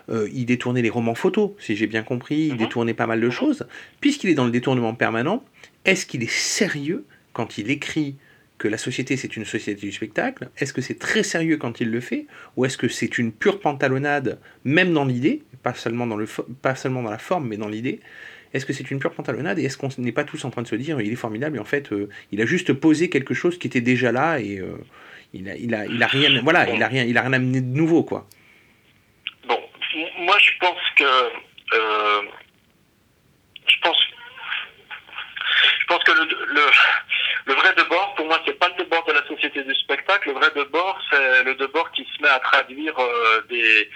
euh, 0.08 0.28
il 0.34 0.44
détournait 0.44 0.82
les 0.82 0.90
romans 0.90 1.14
photos, 1.14 1.52
si 1.60 1.76
j'ai 1.76 1.86
bien 1.86 2.02
compris, 2.02 2.46
il 2.48 2.54
Mhm. 2.54 2.58
détournait 2.58 2.94
pas 2.94 3.06
mal 3.06 3.20
de 3.20 3.26
Mhm. 3.26 3.32
choses. 3.32 3.66
Puisqu'il 4.00 4.28
est 4.28 4.34
dans 4.34 4.44
le 4.44 4.50
détournement 4.50 4.92
permanent, 4.92 5.44
est-ce 5.84 6.04
qu'il 6.04 6.24
est 6.24 6.30
sérieux 6.32 7.04
quand 7.32 7.58
il 7.58 7.70
écrit 7.70 8.16
que 8.60 8.68
la 8.68 8.76
société 8.76 9.16
c'est 9.16 9.36
une 9.36 9.46
société 9.46 9.80
du 9.80 9.90
spectacle 9.90 10.50
Est-ce 10.58 10.74
que 10.74 10.82
c'est 10.82 10.98
très 10.98 11.22
sérieux 11.22 11.56
quand 11.56 11.80
il 11.80 11.90
le 11.90 12.00
fait 12.00 12.26
Ou 12.56 12.66
est-ce 12.66 12.76
que 12.76 12.88
c'est 12.88 13.16
une 13.16 13.32
pure 13.32 13.58
pantalonnade, 13.58 14.38
même 14.64 14.92
dans 14.92 15.06
l'idée, 15.06 15.42
pas 15.62 15.72
seulement 15.72 16.06
dans, 16.06 16.18
pas 16.60 16.74
seulement 16.74 17.02
dans 17.02 17.10
la 17.10 17.18
forme, 17.18 17.48
mais 17.48 17.56
dans 17.56 17.68
l'idée 17.68 18.00
Est-ce 18.52 18.66
que 18.66 18.74
c'est 18.74 18.90
une 18.90 18.98
pure 18.98 19.14
pantalonnade 19.14 19.58
et 19.58 19.64
est-ce 19.64 19.78
qu'on 19.78 19.88
n'est 19.96 20.12
pas 20.12 20.24
tous 20.24 20.44
en 20.44 20.50
train 20.50 20.60
de 20.60 20.68
se 20.68 20.76
dire 20.76 21.00
il 21.00 21.10
est 21.10 21.16
formidable 21.16 21.56
et 21.56 21.58
en 21.58 21.64
fait 21.64 21.90
euh, 21.90 22.10
il 22.32 22.42
a 22.42 22.46
juste 22.46 22.74
posé 22.74 23.08
quelque 23.08 23.32
chose 23.32 23.58
qui 23.58 23.66
était 23.66 23.80
déjà 23.80 24.12
là 24.12 24.38
et 24.38 24.58
euh, 24.58 24.76
il, 25.32 25.48
a, 25.48 25.54
rien 26.06 26.28
il 26.28 26.82
a 26.82 26.88
rien 26.88 27.22
rien 27.22 27.32
amené 27.32 27.62
de 27.62 27.74
nouveau 27.74 28.02
quoi. 28.04 28.28
Bon, 29.48 29.58
moi 30.18 30.36
je 30.38 30.50
pense 30.60 30.82
que 30.96 31.04
euh, 31.04 32.22
je 33.68 33.76
pense 33.82 33.96
je 35.80 35.86
pense 35.86 36.04
que 36.04 36.12
le, 36.12 36.60
le 37.50 37.56
vrai 37.56 37.74
debord 37.76 38.14
pour 38.14 38.26
moi 38.26 38.40
c'est 38.46 38.58
pas 38.58 38.68
le 38.68 38.84
debord 38.84 39.04
de 39.06 39.12
la 39.12 39.26
société 39.26 39.62
du 39.64 39.74
spectacle, 39.74 40.28
le 40.28 40.34
vrai 40.34 40.50
debord 40.54 41.00
c'est 41.10 41.42
le 41.42 41.54
debord 41.56 41.90
qui 41.92 42.04
se 42.04 42.22
met 42.22 42.28
à 42.28 42.38
traduire 42.38 42.96
euh, 42.98 43.42
des 43.48 43.90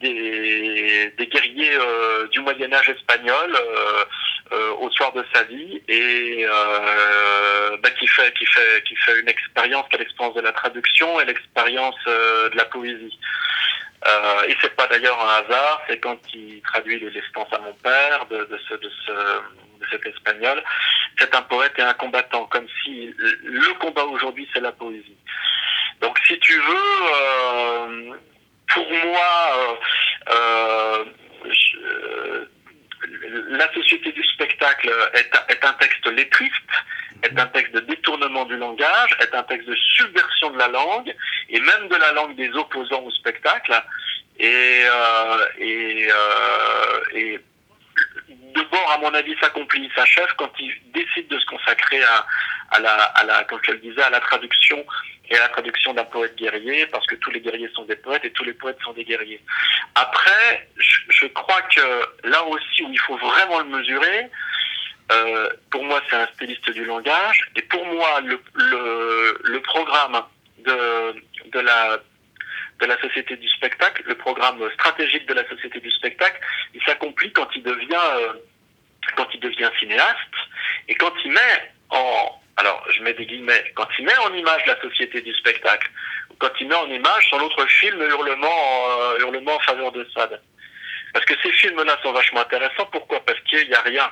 des, 0.00 1.10
des 1.16 1.26
guerriers 1.26 1.74
euh, 1.74 2.28
du 2.28 2.40
Moyen 2.40 2.70
Âge 2.74 2.90
espagnol 2.90 3.50
euh, 3.54 4.04
euh, 4.52 4.72
au 4.80 4.90
soir 4.90 5.10
de 5.14 5.24
sa 5.32 5.42
vie 5.44 5.82
et 5.88 6.44
euh, 6.44 7.76
bah, 7.82 7.90
qui 7.98 8.06
fait 8.06 8.30
qui 8.34 8.44
fait 8.44 8.84
qui 8.86 8.94
fait 8.96 9.18
une 9.20 9.28
expérience 9.28 9.86
qui 9.90 9.96
l'expérience 9.96 10.34
de 10.34 10.42
la 10.42 10.52
traduction 10.52 11.18
et 11.20 11.24
l'expérience 11.24 11.96
euh, 12.06 12.50
de 12.50 12.56
la 12.56 12.66
poésie. 12.66 13.18
Euh, 14.06 14.42
et 14.48 14.54
c'est 14.60 14.76
pas 14.76 14.86
d'ailleurs 14.86 15.18
un 15.18 15.42
hasard, 15.42 15.82
c'est 15.88 15.98
quand 15.98 16.18
il 16.34 16.60
traduit 16.62 17.00
les 17.00 17.08
à 17.08 17.58
mon 17.58 17.72
père 17.82 18.26
de, 18.30 18.44
de, 18.44 18.60
ce, 18.68 18.74
de, 18.74 18.90
ce, 19.06 19.12
de 19.80 19.86
cet 19.90 20.06
espagnol, 20.06 20.62
c'est 21.18 21.34
un 21.34 21.42
poète 21.42 21.72
et 21.78 21.82
un 21.82 21.94
combattant, 21.94 22.46
comme 22.46 22.66
si 22.82 23.14
le 23.44 23.72
combat 23.78 24.04
aujourd'hui 24.04 24.48
c'est 24.52 24.60
la 24.60 24.72
poésie. 24.72 25.16
Donc 26.00 26.18
si 26.26 26.38
tu 26.40 26.52
veux, 26.58 26.92
euh, 27.14 28.12
pour 28.74 28.90
moi, 28.90 29.32
euh, 30.28 31.04
euh, 31.74 32.44
la 33.50 33.72
société 33.72 34.12
du 34.12 34.22
spectacle 34.24 34.92
est, 35.14 35.64
un- 35.64 35.72
texte 35.74 36.06
lettriste, 36.06 36.52
est 37.22 37.38
un 37.38 37.46
texte 37.46 37.72
de 37.74 37.80
détournement 37.80 38.44
du 38.44 38.56
langage, 38.56 39.16
est 39.20 39.34
un 39.34 39.42
texte 39.44 39.68
de 39.68 39.76
subversion 39.76 40.50
de 40.50 40.58
la 40.58 40.68
langue, 40.68 41.14
et 41.48 41.60
même 41.60 41.88
de 41.88 41.96
la 41.96 42.12
langue 42.12 42.36
des 42.36 42.50
opposants 42.50 43.02
au 43.02 43.10
spectacle. 43.10 43.72
Et 44.38 44.84
bord, 48.76 48.90
à 48.92 48.98
mon 48.98 49.14
avis, 49.14 49.34
s'accomplit, 49.40 49.90
s'achève 49.94 50.28
quand 50.36 50.50
il 50.58 50.72
décide 50.92 51.28
de 51.28 51.38
se 51.38 51.46
consacrer 51.46 52.00
à, 52.02 52.80
la, 52.80 53.44
comme 53.48 53.60
je 53.62 53.72
le 53.72 53.78
disais, 53.78 54.02
à 54.02 54.10
la 54.10 54.20
traduction 54.20 54.84
et 55.28 55.36
à 55.36 55.40
la 55.40 55.48
traduction 55.48 55.94
d'un 55.94 56.04
poète 56.04 56.36
guerrier, 56.36 56.86
parce 56.86 57.06
que 57.06 57.14
tous 57.16 57.30
les 57.30 57.40
guerriers 57.40 57.70
sont 57.74 57.84
des 57.84 57.96
poètes 57.96 58.24
et 58.24 58.30
tous 58.32 58.44
les 58.44 58.52
poètes 58.52 58.78
sont 58.84 58.92
des 58.92 59.04
guerriers. 59.04 59.42
Après, 59.94 60.68
je, 61.08 61.26
crois 61.26 61.62
que 61.62 62.28
là 62.28 62.44
aussi 62.44 62.82
où 62.82 62.92
il 62.92 63.00
faut 63.00 63.16
vraiment 63.16 63.60
le 63.60 63.68
mesurer, 63.76 64.26
euh, 65.12 65.50
pour 65.70 65.84
moi, 65.84 66.00
c'est 66.08 66.16
un 66.16 66.26
styliste 66.34 66.70
du 66.70 66.84
langage, 66.84 67.50
et 67.56 67.62
pour 67.62 67.84
moi, 67.86 68.20
le, 68.20 69.60
programme 69.60 70.22
de, 70.58 71.50
de 71.50 71.60
la 71.60 71.98
de 72.78 72.84
la 72.84 73.00
société 73.00 73.36
du 73.36 73.48
spectacle, 73.48 74.02
le 74.06 74.14
programme 74.16 74.58
stratégique 74.74 75.26
de 75.26 75.32
la 75.32 75.48
société 75.48 75.80
du 75.80 75.90
spectacle, 75.90 76.38
il 76.74 76.82
s'accomplit 76.82 77.32
quand 77.32 77.48
il 77.56 77.62
devient 77.62 78.06
euh, 78.18 78.34
quand 79.16 79.28
il 79.34 79.40
devient 79.40 79.70
cinéaste 79.78 80.36
et 80.88 80.94
quand 80.94 81.12
il 81.24 81.32
met 81.32 81.72
en 81.90 82.40
alors 82.58 82.82
je 82.90 83.02
mets 83.02 83.14
des 83.14 83.26
guillemets 83.26 83.72
quand 83.74 83.88
il 83.98 84.04
met 84.04 84.16
en 84.18 84.32
image 84.34 84.64
la 84.66 84.80
société 84.80 85.20
du 85.20 85.34
spectacle 85.34 85.90
ou 86.30 86.34
quand 86.38 86.52
il 86.60 86.68
met 86.68 86.74
en 86.74 86.90
image 86.90 87.28
son 87.30 87.40
autre 87.40 87.66
film 87.66 88.00
Hurlement 88.02 88.90
euh, 88.90 89.18
Hurlement 89.20 89.54
en 89.54 89.60
faveur 89.60 89.92
de 89.92 90.06
Sade. 90.14 90.40
Parce 91.12 91.24
que 91.24 91.34
ces 91.42 91.52
films-là 91.52 91.98
sont 92.02 92.12
vachement 92.12 92.40
intéressants. 92.40 92.86
Pourquoi? 92.92 93.24
Parce 93.24 93.40
qu'il 93.48 93.66
n'y 93.66 93.74
a 93.74 93.80
rien. 93.80 94.10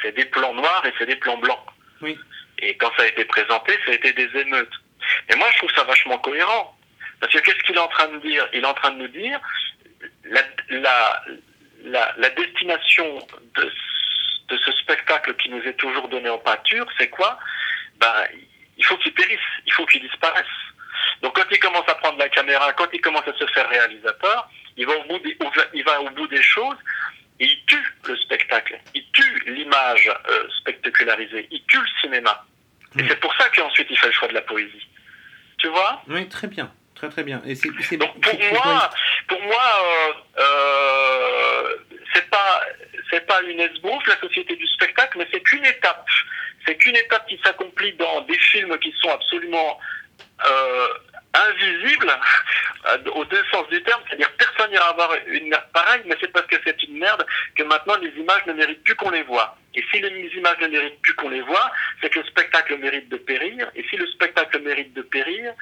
C'est 0.00 0.12
des 0.12 0.24
plans 0.24 0.54
noirs 0.54 0.82
et 0.86 0.94
c'est 0.98 1.04
des 1.04 1.16
plans 1.16 1.36
blancs. 1.36 1.60
Oui. 2.00 2.18
Et 2.60 2.74
quand 2.78 2.90
ça 2.96 3.02
a 3.02 3.06
été 3.06 3.24
présenté, 3.26 3.74
ça 3.84 3.90
a 3.90 3.94
été 3.94 4.14
des 4.14 4.30
émeutes. 4.40 4.72
Et 5.28 5.36
moi, 5.36 5.46
je 5.52 5.58
trouve 5.58 5.72
ça 5.74 5.84
vachement 5.84 6.16
cohérent. 6.18 6.74
Parce 7.20 7.32
que 7.32 7.38
qu'est-ce 7.40 7.62
qu'il 7.64 7.74
est 7.74 7.80
en 7.80 7.88
train 7.88 8.08
de 8.08 8.18
dire? 8.20 8.48
Il 8.54 8.62
est 8.62 8.66
en 8.66 8.72
train 8.74 8.92
de 8.92 8.98
nous 8.98 9.08
dire 9.08 9.38
la, 10.24 10.40
la, 10.70 11.22
la, 11.84 12.14
la 12.16 12.30
destination 12.30 13.18
de, 13.56 13.72
de 14.48 14.56
ce 14.56 14.72
spectacle 14.72 15.34
qui 15.36 15.50
nous 15.50 15.62
est 15.62 15.74
toujours 15.74 16.08
donné 16.08 16.28
en 16.28 16.38
pâture, 16.38 16.86
c'est 16.98 17.08
quoi? 17.08 17.38
Ben, 17.98 18.14
Il 18.76 18.84
faut 18.84 18.96
qu'il 18.98 19.12
périsse, 19.12 19.40
il 19.66 19.72
faut 19.72 19.86
qu'il 19.86 20.00
disparaisse. 20.00 20.46
Donc 21.22 21.34
quand 21.36 21.44
il 21.50 21.58
commence 21.58 21.88
à 21.88 21.94
prendre 21.96 22.18
la 22.18 22.28
caméra, 22.28 22.72
quand 22.72 22.88
il 22.92 23.00
commence 23.00 23.26
à 23.26 23.34
se 23.34 23.46
faire 23.46 23.68
réalisateur, 23.68 24.48
il 24.76 24.86
va 24.86 24.96
au 24.96 25.04
bout 25.04 25.18
des, 25.18 25.36
il 25.74 25.84
va 25.84 26.00
au 26.00 26.10
bout 26.10 26.28
des 26.28 26.42
choses 26.42 26.76
et 27.40 27.44
il 27.44 27.64
tue 27.66 27.94
le 28.06 28.16
spectacle, 28.16 28.78
il 28.94 29.04
tue 29.12 29.42
l'image 29.46 30.10
euh, 30.28 30.48
spectacularisée, 30.60 31.46
il 31.50 31.62
tue 31.66 31.80
le 31.80 32.00
cinéma. 32.00 32.44
Et 32.98 33.06
c'est 33.06 33.20
pour 33.20 33.34
ça 33.36 33.48
qu'ensuite 33.50 33.88
il 33.90 33.98
fait 33.98 34.06
le 34.06 34.12
choix 34.12 34.28
de 34.28 34.34
la 34.34 34.42
poésie. 34.42 34.86
Tu 35.58 35.68
vois? 35.68 36.02
Oui 36.08 36.28
très 36.28 36.46
bien. 36.46 36.72
Très 36.94 37.10
très 37.10 37.22
bien. 37.22 37.40
Et 37.46 37.54
c'est 37.54 37.70
pour 37.70 38.12
moi, 38.52 38.90
pour 39.28 39.42
moi, 39.42 39.68
euh, 39.84 40.12
euh, 40.40 41.76
c'est 42.12 42.28
pas 42.28 42.47
c'est 43.10 43.26
pas 43.26 43.40
une 43.42 43.60
esbrouffe 43.60 44.06
la 44.06 44.18
société 44.20 44.56
du 44.56 44.66
spectacle, 44.66 45.18
mais 45.18 45.28
c'est 45.32 45.40
qu'une 45.40 45.64
étape. 45.64 46.06
C'est 46.66 46.76
qu'une 46.76 46.96
étape 46.96 47.26
qui 47.28 47.40
s'accomplit 47.42 47.92
dans 47.94 48.18
quasiment 49.48 49.78
euh, 50.50 50.88
invisible 51.34 52.10
euh, 52.86 52.98
au 53.14 53.24
deux 53.24 53.44
sens 53.52 53.68
du 53.68 53.82
terme, 53.82 54.00
c'est-à-dire 54.08 54.30
personne 54.32 54.70
n'ira 54.70 54.88
avoir 54.88 55.10
une 55.26 55.48
merde 55.48 55.64
pareille, 55.72 56.02
mais 56.06 56.16
c'est 56.20 56.32
parce 56.32 56.46
que 56.46 56.56
c'est 56.64 56.82
une 56.84 56.98
merde 56.98 57.24
que 57.56 57.62
maintenant 57.64 57.96
les 57.96 58.10
images 58.10 58.46
ne 58.46 58.52
méritent 58.54 58.82
plus 58.82 58.94
qu'on 58.94 59.10
les 59.10 59.22
voit. 59.22 59.56
Et 59.74 59.84
si 59.92 60.00
les 60.00 60.30
images 60.36 60.58
ne 60.60 60.68
méritent 60.68 61.00
plus 61.02 61.14
qu'on 61.14 61.28
les 61.28 61.42
voit, 61.42 61.70
c'est 62.00 62.10
que 62.10 62.20
le 62.20 62.24
spectacle 62.26 62.76
mérite 62.78 63.08
de 63.08 63.16
périr. 63.16 63.70
Et 63.76 63.84
si 63.88 63.96
le 63.96 64.06
spectacle 64.06 64.60
mérite 64.60 64.94
de 64.94 65.02
périr, 65.02 65.52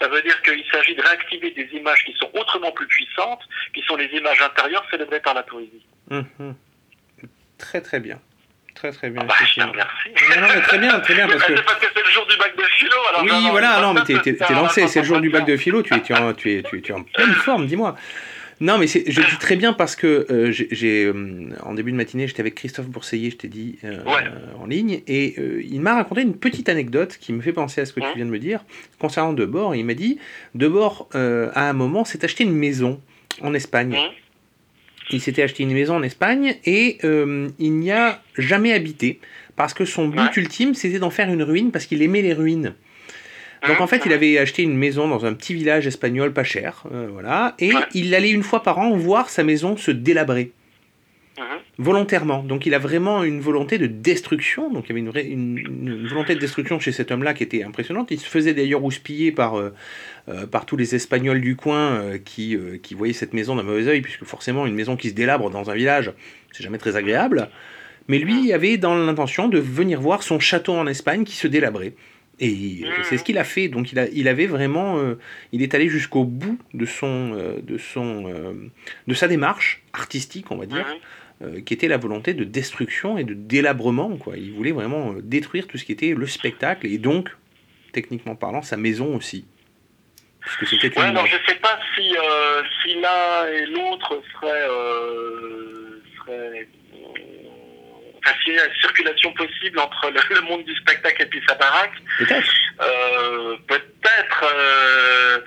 ça 0.00 0.08
veut 0.08 0.22
dire 0.22 0.40
qu'il 0.42 0.64
s'agit 0.72 0.94
de 0.94 1.02
réactiver 1.02 1.50
des 1.50 1.68
images 1.76 2.02
qui 2.04 2.14
sont 2.14 2.30
autrement 2.34 2.72
plus 2.72 2.86
puissantes, 2.86 3.42
qui 3.74 3.82
sont 3.82 3.96
les 3.96 4.06
images 4.06 4.40
intérieures 4.40 4.86
célébrées 4.90 5.20
par 5.20 5.34
la 5.34 5.42
poésie. 5.42 5.84
Mhm. 6.08 6.56
Très 7.60 7.80
très 7.80 8.00
bien. 8.00 8.18
Très 8.74 8.90
très 8.92 9.10
bien. 9.10 9.22
Ah 9.22 9.26
bah, 9.28 9.34
je. 9.54 9.60
Non, 9.60 9.66
non, 9.66 10.48
mais 10.54 10.60
très 10.62 10.78
bien, 10.78 10.98
très 11.00 11.14
bien, 11.14 11.28
parce 11.28 11.44
que... 11.44 11.52
C'est 11.54 12.02
le 12.06 12.10
jour 12.12 12.26
du 12.26 12.36
bac 12.38 12.56
de 12.56 12.62
philo. 12.62 12.96
Alors 13.10 13.22
Oui, 13.24 13.48
voilà, 13.50 13.80
non, 13.82 13.92
mais 13.94 14.00
t'es, 14.04 14.14
lancé, 14.52 14.80
la 14.82 14.88
c'est 14.88 15.00
le 15.00 15.04
jour 15.06 15.20
du 15.20 15.28
bac 15.30 15.44
de 15.46 15.56
philo, 15.56 15.82
tu 15.82 15.92
es, 15.94 16.00
tu 16.00 16.12
es, 16.12 16.16
en, 16.16 16.32
tu 16.32 16.50
es, 16.52 16.62
tu 16.62 16.78
es- 16.78 16.80
tu 16.80 16.92
es 16.92 16.94
en 16.94 17.02
pleine 17.02 17.32
forme, 17.34 17.66
dis-moi. 17.66 17.94
Non, 18.62 18.76
mais 18.78 18.86
je 18.86 18.98
dis 19.00 19.38
très 19.38 19.56
bien 19.56 19.72
parce 19.72 19.96
que 19.96 20.26
euh, 20.30 20.50
j'ai, 20.52 21.04
euh, 21.06 21.48
en 21.62 21.72
début 21.74 21.92
de 21.92 21.96
matinée, 21.96 22.26
j'étais 22.28 22.40
avec 22.40 22.54
Christophe 22.54 22.86
Bourseiller, 22.88 23.30
je 23.30 23.36
t'ai 23.36 23.48
dit, 23.48 23.78
euh, 23.84 24.02
Ouais. 24.04 24.24
en 24.60 24.66
ligne, 24.66 25.00
et 25.06 25.34
il 25.64 25.80
m'a 25.80 25.94
raconté 25.94 26.20
une 26.22 26.36
petite 26.36 26.68
anecdote 26.68 27.16
qui 27.20 27.32
me 27.32 27.40
fait 27.40 27.52
penser 27.54 27.80
à 27.80 27.86
ce 27.86 27.92
que 27.94 28.00
tu 28.00 28.06
Hein 28.06 28.12
viens 28.16 28.26
de 28.26 28.30
me 28.30 28.38
dire 28.38 28.64
concernant 28.98 29.32
Debord. 29.32 29.74
Il 29.74 29.84
m'a 29.86 29.94
dit, 29.94 30.18
Debord, 30.54 31.08
à 31.14 31.68
un 31.70 31.72
moment, 31.72 32.04
s'est 32.04 32.22
acheté 32.24 32.44
une 32.44 32.54
maison 32.54 33.00
en 33.42 33.54
Espagne. 33.54 33.94
Hum, 33.96 34.10
Il 35.12 35.20
s'était 35.20 35.42
acheté 35.42 35.62
une 35.62 35.72
maison 35.72 35.96
en 35.96 36.02
Espagne 36.02 36.56
et 36.64 36.98
euh, 37.04 37.48
il 37.58 37.72
n'y 37.72 37.90
a 37.90 38.22
jamais 38.38 38.72
habité 38.72 39.20
parce 39.56 39.74
que 39.74 39.84
son 39.84 40.08
but 40.08 40.18
Ouais. 40.20 40.28
ultime 40.36 40.74
c'était 40.74 40.98
d'en 40.98 41.10
faire 41.10 41.30
une 41.32 41.42
ruine 41.42 41.70
parce 41.72 41.86
qu'il 41.86 42.02
aimait 42.02 42.22
les 42.22 42.32
ruines. 42.32 42.74
Donc 43.66 43.76
hum, 43.76 43.82
en 43.82 43.86
fait, 43.86 44.02
il 44.06 44.12
avait 44.14 44.38
acheté 44.38 44.62
une 44.62 44.76
maison 44.76 45.06
dans 45.06 45.26
un 45.26 45.34
petit 45.34 45.52
village 45.52 45.86
espagnol 45.86 46.32
pas 46.32 46.44
cher, 46.44 46.84
euh, 46.92 47.08
voilà, 47.12 47.54
et 47.58 47.72
il 47.92 48.14
allait 48.14 48.30
une 48.30 48.42
fois 48.42 48.62
par 48.62 48.78
an 48.78 48.96
voir 48.96 49.28
sa 49.28 49.44
maison 49.44 49.76
se 49.76 49.90
délabrer 49.90 50.52
Mhm. 51.38 51.44
volontairement. 51.78 52.42
Donc 52.42 52.66
il 52.66 52.74
a 52.74 52.78
vraiment 52.78 53.22
une 53.24 53.40
volonté 53.40 53.78
de 53.78 53.86
destruction. 53.86 54.70
Donc 54.70 54.84
il 54.86 54.88
y 54.88 54.92
avait 54.92 55.00
une, 55.00 55.08
vraie- 55.10 55.26
une- 55.26 55.58
une 55.58 56.06
volonté 56.06 56.34
de 56.34 56.40
destruction 56.40 56.78
chez 56.80 56.92
cet 56.92 57.10
homme-là 57.10 57.32
qui 57.34 57.42
était 57.42 57.62
impressionnante. 57.62 58.10
Il 58.10 58.18
se 58.20 58.26
faisait 58.28 58.52
d'ailleurs 58.52 58.84
houspiller 58.84 59.32
par, 59.32 59.58
euh, 59.58 59.72
euh, 60.28 60.46
par 60.46 60.66
tous 60.66 60.76
les 60.76 60.94
Espagnols 60.94 61.40
du 61.40 61.56
coin 61.56 61.92
euh, 61.92 62.18
qui, 62.18 62.56
euh, 62.56 62.78
qui 62.82 62.94
voyaient 62.94 63.14
cette 63.14 63.32
maison 63.32 63.56
d'un 63.56 63.62
mauvais 63.62 63.86
œil, 63.88 64.00
puisque 64.02 64.24
forcément 64.24 64.66
une 64.66 64.74
maison 64.74 64.96
qui 64.96 65.08
se 65.10 65.14
délabre 65.14 65.48
dans 65.50 65.70
un 65.70 65.74
village, 65.74 66.12
c'est 66.52 66.62
jamais 66.62 66.78
très 66.78 66.96
agréable. 66.96 67.48
Mais 68.08 68.18
lui 68.18 68.52
avait 68.52 68.76
dans 68.76 68.96
l'intention 68.96 69.48
de 69.48 69.58
venir 69.58 70.00
voir 70.00 70.22
son 70.22 70.40
château 70.40 70.74
en 70.74 70.86
Espagne 70.88 71.24
qui 71.24 71.36
se 71.36 71.46
délabrait. 71.46 71.94
Et 72.42 72.80
euh, 72.84 72.88
c'est 73.04 73.18
ce 73.18 73.22
qu'il 73.24 73.36
a 73.38 73.44
fait. 73.44 73.68
Donc 73.68 73.92
il, 73.92 73.98
a, 73.98 74.08
il 74.08 74.26
avait 74.26 74.46
vraiment, 74.46 74.98
euh, 74.98 75.18
il 75.52 75.62
est 75.62 75.74
allé 75.74 75.88
jusqu'au 75.88 76.24
bout 76.24 76.58
de 76.74 76.86
son, 76.86 77.34
euh, 77.34 77.60
de 77.62 77.76
son, 77.78 78.24
euh, 78.26 78.52
de 79.06 79.14
sa 79.14 79.28
démarche 79.28 79.82
artistique, 79.92 80.50
on 80.50 80.56
va 80.56 80.64
dire, 80.66 80.78
Mhm. 80.88 80.94
Euh, 81.42 81.60
qui 81.62 81.72
était 81.74 81.88
la 81.88 81.96
volonté 81.96 82.34
de 82.34 82.44
destruction 82.44 83.16
et 83.18 83.24
de 83.24 83.34
délabrement. 83.34 84.16
Quoi. 84.16 84.36
Il 84.36 84.52
voulait 84.52 84.72
vraiment 84.72 85.12
euh, 85.12 85.20
détruire 85.22 85.66
tout 85.66 85.78
ce 85.78 85.84
qui 85.84 85.92
était 85.92 86.14
le 86.14 86.26
spectacle 86.26 86.86
et 86.86 86.98
donc, 86.98 87.28
techniquement 87.92 88.36
parlant, 88.36 88.62
sa 88.62 88.76
maison 88.76 89.16
aussi. 89.16 89.46
Ouais, 90.62 91.02
alors 91.02 91.26
je 91.26 91.36
sais 91.46 91.56
pas 91.56 91.78
si, 91.94 92.16
euh, 92.16 92.62
si 92.82 92.94
l'un 93.00 93.46
et 93.52 93.66
l'autre 93.66 94.22
seraient, 94.32 94.68
euh, 94.70 96.02
seraient 96.16 96.66
enfin, 98.18 98.34
s'il 98.42 98.54
y 98.54 98.58
a 98.58 98.64
une 98.66 98.74
circulation 98.80 99.32
possible 99.34 99.78
entre 99.78 100.10
le, 100.10 100.34
le 100.34 100.40
monde 100.42 100.64
du 100.64 100.74
spectacle 100.76 101.22
et 101.22 101.26
puis 101.26 101.42
sa 101.46 101.56
baraque, 101.56 101.92
Peut-être. 102.18 102.54
euh, 102.82 103.56
peut-être. 103.66 104.44
Euh, 104.56 105.38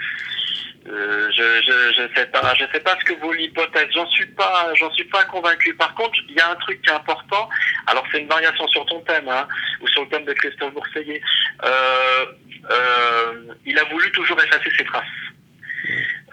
euh, 0.88 1.30
je, 1.32 1.62
je, 1.66 1.94
je 1.98 2.16
sais 2.16 2.26
pas, 2.28 2.54
je 2.56 2.66
sais 2.74 2.80
pas 2.80 2.98
ce 3.00 3.06
que 3.06 3.20
vaut 3.20 3.34
l'hypothèse. 3.34 3.88
J'en 3.94 4.08
suis 4.08 4.26
pas, 4.28 4.74
j'en 4.76 4.92
suis 4.92 5.06
pas 5.06 5.24
convaincu. 5.26 5.74
Par 5.76 5.94
contre, 5.96 6.18
il 6.30 6.36
y 6.36 6.40
a 6.40 6.50
un 6.50 6.56
truc 6.56 6.82
qui 6.82 6.90
est 6.90 6.94
important. 6.94 7.50
Alors 7.88 8.06
c'est 8.12 8.20
une 8.20 8.28
variation 8.28 8.68
sur 8.68 8.86
ton 8.86 9.02
thème, 9.02 9.28
hein, 9.30 9.48
ou 9.82 9.88
sur 9.88 10.04
le 10.04 10.10
thème 10.10 10.26
de 10.26 10.34
Christophe 10.34 10.74
Bourseiller. 10.74 11.22
Euh, 11.64 12.26
euh, 12.72 13.54
il 13.66 13.78
a 13.78 13.84
voulu 13.86 14.12
toujours 14.12 14.40
effacer 14.42 14.70
ses 14.78 14.86
traces. 14.86 15.06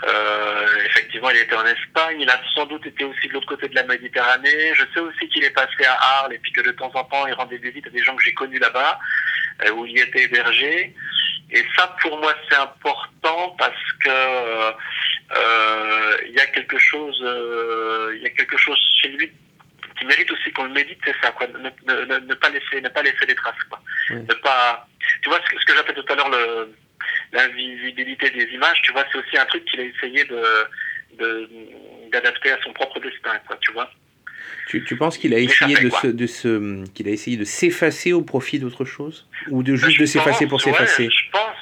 Euh, 0.02 0.66
effectivement, 0.86 1.30
il 1.30 1.36
était 1.38 1.56
en 1.56 1.66
Espagne. 1.66 2.20
Il 2.20 2.30
a 2.30 2.40
sans 2.54 2.66
doute 2.66 2.86
été 2.86 3.04
aussi 3.04 3.28
de 3.28 3.34
l'autre 3.34 3.48
côté 3.48 3.68
de 3.68 3.74
la 3.74 3.84
Méditerranée. 3.84 4.72
Je 4.74 4.84
sais 4.94 5.00
aussi 5.00 5.28
qu'il 5.28 5.44
est 5.44 5.50
passé 5.50 5.84
à 5.86 6.20
Arles 6.20 6.34
et 6.34 6.38
puis 6.38 6.52
que 6.52 6.62
de 6.62 6.70
temps 6.72 6.90
en 6.94 7.04
temps, 7.04 7.26
il 7.26 7.34
rendait 7.34 7.58
des 7.58 7.70
visites 7.70 7.86
à 7.86 7.90
des 7.90 8.02
gens 8.02 8.16
que 8.16 8.24
j'ai 8.24 8.34
connus 8.34 8.58
là-bas, 8.58 8.98
euh, 9.64 9.70
où 9.72 9.86
il 9.86 9.98
était 9.98 10.24
hébergé. 10.24 10.94
Et 11.52 11.64
ça, 11.76 11.94
pour 12.00 12.18
moi, 12.18 12.32
c'est 12.48 12.56
important 12.56 13.54
parce 13.58 13.82
que 14.04 14.08
euh, 14.08 14.72
euh, 15.36 16.16
il 16.26 16.32
y 16.32 16.40
a 16.40 16.46
quelque 16.46 16.78
chose, 16.78 17.20
euh, 17.24 18.12
il 18.16 18.22
y 18.22 18.26
a 18.26 18.30
quelque 18.30 18.56
chose 18.56 18.78
chez 19.02 19.08
lui 19.08 19.30
qui 19.98 20.04
mérite 20.06 20.30
aussi 20.30 20.50
qu'on 20.52 20.64
le 20.64 20.70
médite, 20.72 20.98
c'est 21.04 21.14
ça, 21.22 21.30
quoi. 21.32 21.46
Ne, 21.48 21.58
ne, 21.58 22.04
ne, 22.04 22.18
ne 22.18 22.34
pas 22.34 22.48
laisser, 22.50 22.80
ne 22.80 22.88
pas 22.88 23.02
laisser 23.02 23.26
des 23.26 23.34
traces, 23.34 23.62
quoi. 23.68 23.80
Ne 24.28 24.34
pas, 24.34 24.86
tu 25.22 25.28
vois 25.28 25.40
ce 25.44 25.50
que, 25.54 25.60
ce 25.60 25.64
que 25.66 25.74
j'appelais 25.74 25.94
tout 26.02 26.12
à 26.12 26.14
l'heure 26.16 26.30
le 26.30 26.74
l'invisibilité 27.32 28.28
des 28.30 28.44
images, 28.52 28.80
tu 28.82 28.92
vois, 28.92 29.04
c'est 29.10 29.18
aussi 29.18 29.36
un 29.38 29.46
truc 29.46 29.64
qu'il 29.64 29.80
a 29.80 29.84
essayé 29.84 30.24
de 30.24 30.42
de- 31.18 31.48
d'adapter 32.12 32.50
à 32.52 32.58
son 32.62 32.72
propre 32.72 32.98
destin, 33.00 33.38
quoi, 33.46 33.56
tu 33.60 33.72
vois. 33.72 33.90
Tu, 34.68 34.84
tu 34.84 34.96
penses 34.96 35.18
qu'il 35.18 35.34
a 35.34 35.38
essayé 35.38 35.74
de 35.76 35.90
se, 35.90 36.06
de 36.06 36.26
se, 36.26 36.84
qu'il 36.92 37.08
a 37.08 37.10
essayé 37.10 37.36
de 37.36 37.44
s'effacer 37.44 38.12
au 38.12 38.22
profit 38.22 38.58
d'autre 38.58 38.84
chose 38.84 39.26
ou 39.48 39.62
de 39.62 39.74
juste 39.74 39.96
Je 39.96 40.00
de 40.02 40.06
s'effacer 40.06 40.46
pour 40.46 40.58
ouais, 40.58 40.72
s'effacer? 40.72 41.08
je 41.10 41.30
pense. 41.30 41.56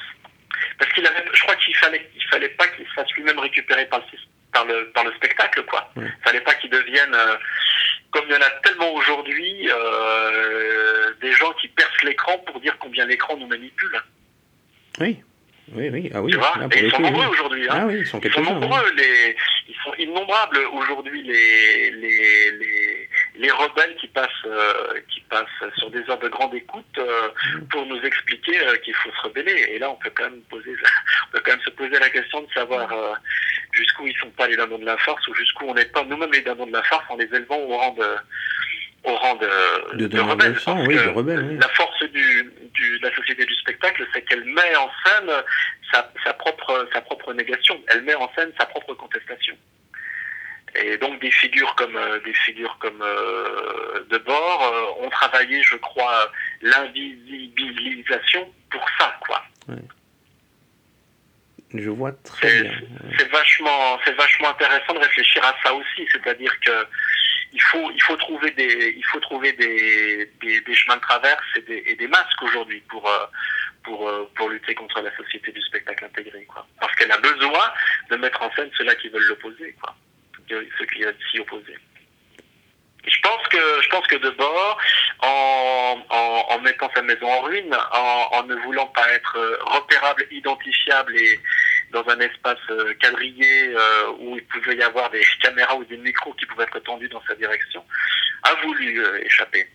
Parce 0.77 0.91
qu'il 0.93 1.05
avait, 1.05 1.23
je 1.33 1.41
crois 1.41 1.55
qu'il 1.55 1.75
fallait, 1.75 2.09
il 2.15 2.23
fallait 2.29 2.49
pas 2.49 2.67
qu'il 2.67 2.85
se 2.85 2.91
fasse 2.93 3.11
lui-même 3.15 3.39
récupérer 3.39 3.85
par 3.87 3.99
le, 3.99 4.05
par 4.53 4.65
le, 4.65 4.89
par 4.91 5.03
le 5.03 5.11
spectacle, 5.13 5.63
quoi. 5.65 5.91
Ouais. 5.95 6.05
Il 6.05 6.23
fallait 6.23 6.41
pas 6.41 6.53
qu'il 6.55 6.69
devienne, 6.69 7.13
euh, 7.13 7.35
comme 8.11 8.25
il 8.29 8.33
y 8.33 8.37
en 8.37 8.41
a 8.41 8.49
tellement 8.63 8.93
aujourd'hui, 8.93 9.69
euh, 9.69 11.13
des 11.21 11.31
gens 11.33 11.51
qui 11.59 11.67
percent 11.67 12.03
l'écran 12.03 12.37
pour 12.45 12.59
dire 12.61 12.77
combien 12.79 13.05
l'écran 13.05 13.35
nous 13.37 13.47
manipule. 13.47 14.01
Oui, 14.99 15.17
oui, 15.75 15.89
oui. 15.91 16.11
Ah 16.13 16.21
oui. 16.21 16.31
tu 16.31 16.37
vois 16.37 16.53
là, 16.59 16.67
pour 16.69 16.81
ils 16.81 16.91
sont 16.91 16.99
nombreux 17.01 17.25
oui. 17.25 17.31
aujourd'hui. 17.31 17.63
Hein. 17.69 17.73
Ah 17.73 17.85
oui, 17.87 17.95
ils 17.99 18.05
sont 18.07 18.19
Ils 18.21 18.41
nombreux, 18.41 18.91
les, 18.95 19.35
ils 19.67 19.75
sont 19.83 19.93
innombrables 19.97 20.59
aujourd'hui 20.73 21.23
les, 21.23 21.91
les, 21.91 22.51
les, 22.51 23.09
les 23.35 23.51
rebelles 23.51 23.95
qui 23.99 24.07
passent, 24.07 24.29
euh, 24.45 24.99
qui 25.09 25.21
passent 25.29 25.71
sur 25.77 25.89
des 25.91 25.99
heures 26.09 26.19
de 26.19 26.29
grande 26.29 26.53
écoute 26.55 26.85
euh, 26.97 27.29
Mm. 27.55 27.67
pour 27.69 27.85
nous 27.85 27.99
expliquer 28.01 28.59
euh, 28.59 28.75
qu'il 28.77 28.93
faut 28.95 29.09
se 29.11 29.21
rebeller. 29.27 29.65
Et 29.71 29.79
là, 29.79 29.89
on 29.89 29.95
peut 29.95 30.11
quand 30.13 30.23
même 30.29 30.41
poser, 30.49 30.71
on 31.27 31.31
peut 31.31 31.41
quand 31.45 31.51
même 31.51 31.61
se 31.61 31.69
poser 31.71 31.97
la 31.99 32.09
question 32.09 32.41
de 32.41 32.47
savoir 32.53 32.89
jusqu'où 33.71 34.07
ils 34.07 34.17
sont 34.17 34.29
pas 34.31 34.47
les 34.47 34.55
dindons 34.57 34.79
de 34.79 34.85
la 34.85 34.97
force 34.97 35.25
ou 35.27 35.33
jusqu'où 35.35 35.65
on 35.67 35.73
n'est 35.73 35.85
pas 35.85 36.03
nous-mêmes 36.03 36.31
les 36.31 36.41
dindons 36.41 36.65
de 36.67 36.73
la 36.73 36.83
force 36.83 37.03
en 37.09 37.17
les 37.17 37.25
élevant 37.33 37.57
au 37.57 37.77
rang 37.77 37.93
de, 37.93 38.05
au 39.03 39.15
rang 39.15 39.35
de, 39.35 40.05
De 40.05 40.19
rebelles. 40.19 40.55
oui, 40.87 40.95
que 40.95 41.03
de 41.03 41.09
rebelles, 41.09 41.45
oui. 41.49 41.57
La 41.59 41.67
force 41.69 41.98
de 42.99 43.07
la 43.07 43.15
société 43.15 43.45
du 43.45 43.55
spectacle, 43.55 44.05
c'est 44.13 44.21
qu'elle 44.23 44.45
met 44.45 44.75
en 44.75 44.89
scène 45.05 45.31
sa, 45.91 46.11
sa, 46.23 46.33
propre, 46.33 46.87
sa 46.93 47.01
propre 47.01 47.33
négation. 47.33 47.81
Elle 47.87 48.03
met 48.03 48.15
en 48.15 48.31
scène 48.35 48.51
sa 48.59 48.65
propre 48.65 48.93
contestation. 48.93 49.55
Et 50.75 50.97
donc 50.97 51.19
des 51.19 51.31
figures 51.31 51.73
comme 51.75 51.95
euh, 51.95 52.19
des 52.21 52.33
figures 52.33 52.77
comme 52.79 53.01
euh, 53.01 54.03
de 54.09 54.17
bord 54.19 54.63
euh, 54.63 55.05
ont 55.05 55.09
travaillé, 55.09 55.63
je 55.63 55.75
crois, 55.77 56.31
l'invisibilisation 56.61 58.51
pour 58.69 58.85
ça, 58.99 59.15
quoi. 59.25 59.43
Je 61.73 61.89
vois 61.89 62.11
très 62.23 62.63
bien. 62.63 62.71
C'est 63.17 63.29
vachement, 63.31 63.99
c'est 64.03 64.13
vachement 64.13 64.49
intéressant 64.49 64.93
de 64.93 64.99
réfléchir 64.99 65.43
à 65.43 65.55
ça 65.63 65.73
aussi, 65.73 66.07
c'est-à-dire 66.11 66.51
que 66.61 66.87
il 67.51 67.61
faut, 67.61 67.91
il 67.91 68.01
faut 68.03 68.15
trouver 68.17 68.51
des, 68.51 68.93
il 68.95 69.05
faut 69.05 69.19
trouver 69.19 69.53
des, 69.53 70.31
des, 70.41 70.61
des 70.61 70.75
chemins 70.75 70.97
de 70.97 71.01
traverse 71.01 71.43
et 71.55 71.61
des, 71.61 71.83
et 71.87 71.95
des 71.95 72.07
masques 72.07 72.41
aujourd'hui 72.41 72.81
pour, 72.89 73.07
euh, 73.07 73.25
pour, 73.83 74.07
euh, 74.07 74.29
pour 74.35 74.49
lutter 74.49 74.75
contre 74.75 75.01
la 75.01 75.15
société 75.15 75.51
du 75.51 75.61
spectacle 75.61 76.05
intégré, 76.05 76.45
quoi. 76.45 76.67
Parce 76.79 76.93
qu'elle 76.95 77.11
a 77.11 77.17
besoin 77.17 77.71
de 78.09 78.15
mettre 78.17 78.41
en 78.41 78.51
scène 78.53 78.69
ceux-là 78.77 78.95
qui 78.95 79.09
veulent 79.09 79.27
l'opposer, 79.27 79.75
quoi. 79.81 79.95
Ceux 80.49 80.85
qui 80.85 81.01
veulent 81.01 81.17
s'y 81.31 81.39
opposer. 81.39 81.77
Je 83.07 83.19
pense 83.21 83.47
que, 83.47 83.81
je 83.81 83.89
pense 83.89 84.05
que 84.07 84.17
de 84.17 84.29
bord, 84.31 84.77
en, 85.19 86.05
en, 86.09 86.45
en 86.49 86.59
mettant 86.59 86.91
sa 86.93 87.01
maison 87.01 87.27
en 87.27 87.41
ruine, 87.41 87.75
en, 87.93 88.29
en 88.33 88.43
ne 88.43 88.55
voulant 88.55 88.87
pas 88.87 89.07
être 89.13 89.37
euh, 89.37 89.57
repérable, 89.61 90.27
identifiable 90.31 91.15
et 91.17 91.39
dans 91.91 92.07
un 92.09 92.19
espace 92.19 92.59
euh, 92.69 92.93
quadrillé 92.95 93.69
euh, 93.75 94.11
où 94.19 94.35
il 94.37 94.43
pouvait 94.45 94.75
y 94.75 94.81
avoir 94.83 95.09
des 95.09 95.23
caméras 95.41 95.75
ou 95.75 95.83
des 95.85 95.97
micros 95.97 96.33
qui 96.33 96.45
pouvaient 96.45 96.63
être 96.65 96.79
tendus 96.79 97.09
dans 97.09 97.21
sa 97.27 97.35
direction, 97.35 97.83
a 98.43 98.53
voulu 98.63 98.99
euh, 99.03 99.23
échapper. 99.25 99.67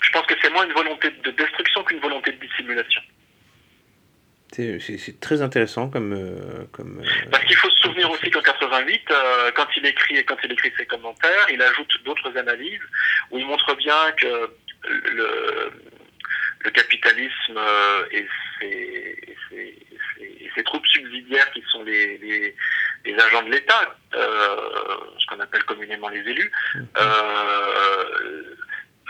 Je 0.00 0.10
pense 0.10 0.26
que 0.26 0.34
c'est 0.42 0.50
moins 0.50 0.64
une 0.66 0.72
volonté 0.72 1.10
de 1.10 1.30
destruction 1.32 1.82
qu'une 1.84 2.00
volonté 2.00 2.32
de 2.32 2.46
dissimulation. 2.46 3.00
C'est- 4.52 5.18
très 5.20 5.42
intéressant 5.42 5.88
comme. 5.90 6.12
euh, 6.12 6.64
comme 6.72 7.02
Parce 7.32 7.44
qu'il 7.44 7.56
faut 7.56 7.68
se 7.70 7.78
souvenir 7.80 8.08
aussi 8.10 8.30
qu'en 8.30 8.40
88, 8.42 9.02
euh, 9.10 9.50
quand 9.52 9.66
il 9.76 9.84
écrit 9.86 10.24
quand 10.24 10.36
il 10.44 10.52
écrit 10.52 10.72
ses 10.78 10.86
commentaires, 10.86 11.46
il 11.52 11.60
ajoute 11.60 11.90
d'autres 12.04 12.36
analyses 12.36 12.80
où 13.32 13.38
il 13.38 13.46
montre 13.46 13.74
bien 13.74 14.12
que 14.16 14.50
le, 14.86 15.72
le 16.60 16.70
capitalisme 16.70 17.58
et 18.12 18.24
ses, 18.60 19.36
ses, 20.54 20.64
troupes 20.64 20.86
subsidiaires 20.86 21.50
qui 21.52 21.62
sont 21.70 21.82
les, 21.82 22.18
les, 22.18 22.54
les 23.04 23.14
agents 23.14 23.42
de 23.42 23.50
l'État, 23.50 23.96
ce 24.12 25.26
qu'on 25.26 25.40
appelle 25.40 25.64
communément 25.64 26.08
les 26.08 26.20
élus, 26.20 26.50
mmh. 26.74 26.80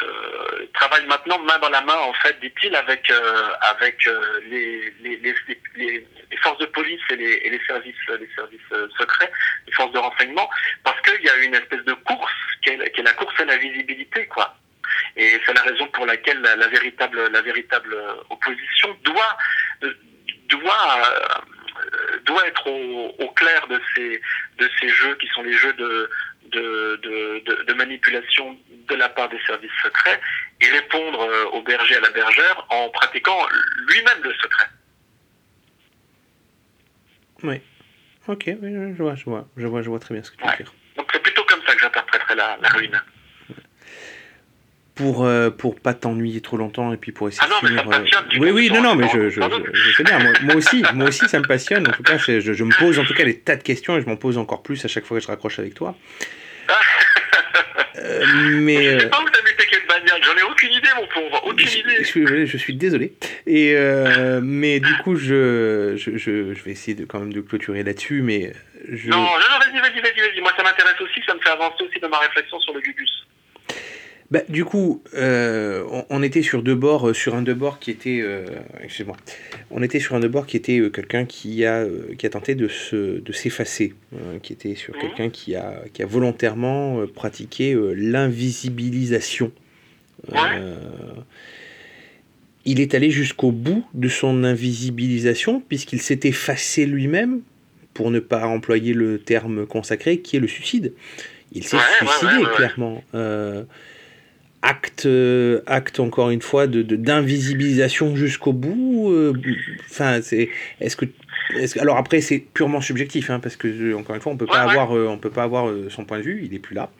Euh, 0.02 0.66
travaille 0.74 1.06
maintenant 1.06 1.38
main 1.38 1.58
dans 1.60 1.68
la 1.68 1.80
main, 1.82 1.94
en 1.94 2.12
fait, 2.14 2.38
dit-il, 2.40 2.74
avec, 2.74 3.08
euh, 3.10 3.50
avec 3.60 4.06
euh, 4.08 4.40
les, 4.50 4.92
les, 5.00 5.16
les, 5.16 5.34
les, 5.76 6.36
forces 6.42 6.58
de 6.58 6.66
police 6.66 7.00
et 7.10 7.16
les, 7.16 7.32
et 7.44 7.50
les 7.50 7.60
services, 7.64 7.94
les 8.08 8.28
services 8.34 8.90
secrets, 8.98 9.30
les 9.66 9.72
forces 9.72 9.92
de 9.92 9.98
renseignement, 9.98 10.50
parce 10.82 11.00
qu'il 11.02 11.24
y 11.24 11.28
a 11.28 11.36
une 11.36 11.54
espèce 11.54 11.84
de 11.84 11.92
course 11.92 12.32
qui 12.62 12.70
est, 12.70 12.90
qui 12.90 13.00
est, 13.00 13.04
la 13.04 13.12
course 13.12 13.38
à 13.38 13.44
la 13.44 13.56
visibilité, 13.56 14.26
quoi. 14.26 14.56
Et 15.16 15.40
c'est 15.46 15.54
la 15.54 15.62
raison 15.62 15.83
pour 15.94 16.06
laquelle 16.06 16.40
la, 16.40 16.56
la, 16.56 16.68
véritable, 16.68 17.28
la 17.30 17.42
véritable 17.42 17.96
opposition 18.30 18.96
doit, 19.04 19.36
doit, 20.48 21.02
doit 22.24 22.46
être 22.46 22.66
au, 22.66 23.14
au, 23.18 23.28
clair 23.30 23.66
de 23.68 23.80
ces, 23.94 24.20
de 24.58 24.70
ces 24.80 24.88
jeux 24.88 25.14
qui 25.16 25.26
sont 25.28 25.42
les 25.42 25.52
jeux 25.52 25.72
de, 25.74 26.10
de, 26.50 27.00
de, 27.02 27.62
de, 27.64 27.74
manipulation 27.74 28.56
de 28.70 28.94
la 28.94 29.08
part 29.08 29.28
des 29.28 29.40
services 29.46 29.70
secrets 29.82 30.20
et 30.60 30.66
répondre 30.68 31.22
euh, 31.22 31.44
au 31.46 31.62
berger 31.62 31.96
à 31.96 32.00
la 32.00 32.10
bergère 32.10 32.66
en 32.70 32.88
pratiquant 32.90 33.38
lui-même 33.88 34.22
le 34.22 34.32
secret. 34.34 34.66
Oui. 37.42 37.60
Ok, 38.26 38.44
je 38.46 39.02
vois, 39.02 39.14
je 39.14 39.24
vois, 39.24 39.48
je 39.56 39.66
vois, 39.66 39.82
je 39.82 39.88
vois 39.88 39.98
très 40.00 40.14
bien 40.14 40.22
ce 40.22 40.30
que 40.30 40.36
tu 40.36 40.48
veux 40.48 40.56
dire. 40.56 40.72
Donc 40.96 41.08
c'est 41.12 41.22
plutôt 41.22 41.44
comme 41.44 41.60
ça 41.66 41.74
que 41.74 41.80
j'interpréterai 41.80 42.34
la, 42.36 42.56
la 42.60 42.68
ruine 42.70 43.02
pour 44.94 45.24
euh, 45.24 45.50
pour 45.50 45.78
pas 45.78 45.94
t'ennuyer 45.94 46.40
trop 46.40 46.56
longtemps 46.56 46.92
et 46.92 46.96
puis 46.96 47.12
pour 47.12 47.28
essayer 47.28 47.42
ah 47.44 47.50
non, 47.50 47.60
de 47.62 47.66
finir. 47.68 47.84
Mais 47.86 48.10
ça 48.10 48.18
euh... 48.18 48.38
Oui 48.38 48.50
oui 48.50 48.70
non 48.70 48.82
non 48.82 48.94
mais 48.94 49.08
je, 49.12 49.28
je, 49.28 49.40
je, 49.72 49.96
sais 49.96 50.04
bien 50.04 50.18
moi, 50.18 50.32
moi, 50.42 50.54
aussi 50.54 50.84
moi 50.94 51.08
aussi 51.08 51.28
ça 51.28 51.38
me 51.40 51.46
passionne 51.46 51.88
en 51.88 51.92
tout 51.92 52.02
cas 52.02 52.16
je, 52.16 52.40
je, 52.40 52.64
me 52.64 52.72
pose 52.78 52.98
en 52.98 53.04
tout 53.04 53.14
cas 53.14 53.24
des 53.24 53.38
tas 53.38 53.56
de 53.56 53.62
questions 53.62 53.96
et 53.96 54.00
je 54.02 54.06
m'en 54.06 54.16
pose 54.16 54.38
encore 54.38 54.62
plus 54.62 54.84
à 54.84 54.88
chaque 54.88 55.04
fois 55.04 55.18
que 55.18 55.22
je 55.22 55.28
raccroche 55.28 55.58
avec 55.58 55.74
toi. 55.74 55.96
Euh, 57.96 58.24
mais. 58.60 58.94
Je 58.94 59.00
sais 59.00 59.08
pas 59.08 59.20
où 59.20 59.30
t'as 59.30 59.42
mis 59.42 59.56
tes 59.56 59.66
quêtes 59.66 59.86
bagnole, 59.86 60.20
j'en 60.22 60.36
ai 60.36 60.42
aucune 60.42 60.72
idée, 60.72 60.88
mon 60.96 61.06
pauvre, 61.06 61.46
aucune 61.46 61.66
je, 61.66 61.78
idée. 61.78 61.96
Je 62.00 62.04
suis, 62.04 62.46
je 62.46 62.56
suis 62.56 62.74
désolé. 62.74 63.14
Et 63.46 63.74
euh, 63.76 64.40
mais 64.42 64.80
du 64.80 64.92
coup, 64.98 65.16
je, 65.16 65.94
je, 65.96 66.16
je, 66.16 66.30
vais 66.64 66.72
essayer 66.72 66.94
de, 66.94 67.04
quand 67.04 67.20
même 67.20 67.32
de 67.32 67.40
clôturer 67.40 67.82
là-dessus, 67.82 68.22
mais. 68.22 68.52
Je... 68.90 69.08
Non, 69.08 69.18
non, 69.18 69.24
non, 69.24 69.58
vas-y, 69.58 69.80
vas-y, 69.80 70.00
vas-y, 70.00 70.20
vas-y. 70.20 70.40
Moi, 70.40 70.52
ça 70.56 70.62
m'intéresse 70.62 71.00
aussi, 71.00 71.20
ça 71.24 71.34
me 71.34 71.40
fait 71.40 71.50
avancer 71.50 71.84
aussi 71.84 72.00
dans 72.00 72.08
ma 72.08 72.18
réflexion 72.18 72.58
sur 72.60 72.74
le 72.74 72.80
Gugus. 72.80 73.23
Bah, 74.30 74.40
du 74.48 74.64
coup, 74.64 75.02
euh, 75.14 75.84
on, 75.90 76.06
on, 76.08 76.22
était 76.22 76.42
sur 76.42 76.62
deux 76.62 76.74
bords, 76.74 77.10
euh, 77.10 77.14
sur 77.14 77.34
un 77.34 77.42
deux 77.42 77.54
bords 77.54 77.78
qui 77.78 77.90
était, 77.90 78.20
euh, 78.22 78.46
excusez-moi, 78.82 79.16
on 79.70 79.82
était 79.82 80.00
sur 80.00 80.14
un 80.14 80.20
deux 80.20 80.28
bords 80.28 80.46
qui 80.46 80.56
était 80.56 80.80
quelqu'un 80.90 81.26
qui 81.26 81.64
a, 81.64 81.86
qui 82.18 82.26
a 82.26 82.30
tenté 82.30 82.54
de 82.54 82.66
se, 82.66 83.20
de 83.20 83.32
s'effacer, 83.32 83.92
euh, 84.14 84.38
qui 84.42 84.54
était 84.54 84.76
sur 84.76 84.96
quelqu'un 84.98 85.28
qui 85.28 85.54
a, 85.56 85.82
qui 85.92 86.02
a 86.02 86.06
volontairement 86.06 87.06
pratiqué 87.14 87.76
l'invisibilisation. 87.94 89.52
Ouais. 90.32 90.38
il 92.64 92.80
est 92.80 92.94
allé 92.94 93.10
jusqu'au 93.10 93.52
bout 93.52 93.84
de 93.92 94.08
son 94.08 94.42
invisibilisation 94.42 95.60
puisqu'il 95.60 96.00
s'est 96.00 96.20
effacé 96.22 96.86
lui-même, 96.86 97.42
pour 97.92 98.10
ne 98.10 98.20
pas 98.20 98.46
employer 98.46 98.94
le 98.94 99.18
terme 99.18 99.66
consacré, 99.66 100.20
qui 100.20 100.36
est 100.36 100.40
le 100.40 100.48
suicide. 100.48 100.94
Il 101.52 101.62
s'est 101.62 101.76
ouais, 101.76 101.82
suicidé 102.00 102.42
ouais, 102.42 102.54
clairement 102.56 103.04
acte, 104.64 105.04
euh, 105.04 105.60
acte 105.66 106.00
encore 106.00 106.30
une 106.30 106.40
fois 106.40 106.66
de 106.66 106.82
d'invisibilisation 106.82 108.16
jusqu'au 108.16 108.52
bout. 108.52 109.10
Euh, 109.10 109.34
enfin, 109.90 110.20
c'est 110.22 110.48
est-ce 110.80 110.96
que 110.96 111.04
est-ce, 111.54 111.78
alors 111.78 111.98
après 111.98 112.22
c'est 112.22 112.38
purement 112.38 112.80
subjectif 112.80 113.28
hein, 113.28 113.40
parce 113.40 113.56
que 113.56 113.94
encore 113.94 114.16
une 114.16 114.22
fois 114.22 114.32
on 114.32 114.36
peut 114.38 114.46
pas 114.46 114.64
ouais, 114.64 114.70
avoir 114.70 114.96
euh, 114.96 115.06
on 115.06 115.18
peut 115.18 115.30
pas 115.30 115.42
avoir 115.42 115.68
euh, 115.68 115.88
son 115.90 116.04
point 116.04 116.18
de 116.18 116.24
vue, 116.24 116.42
il 116.44 116.54
est 116.54 116.58
plus 116.58 116.74
là. 116.74 116.90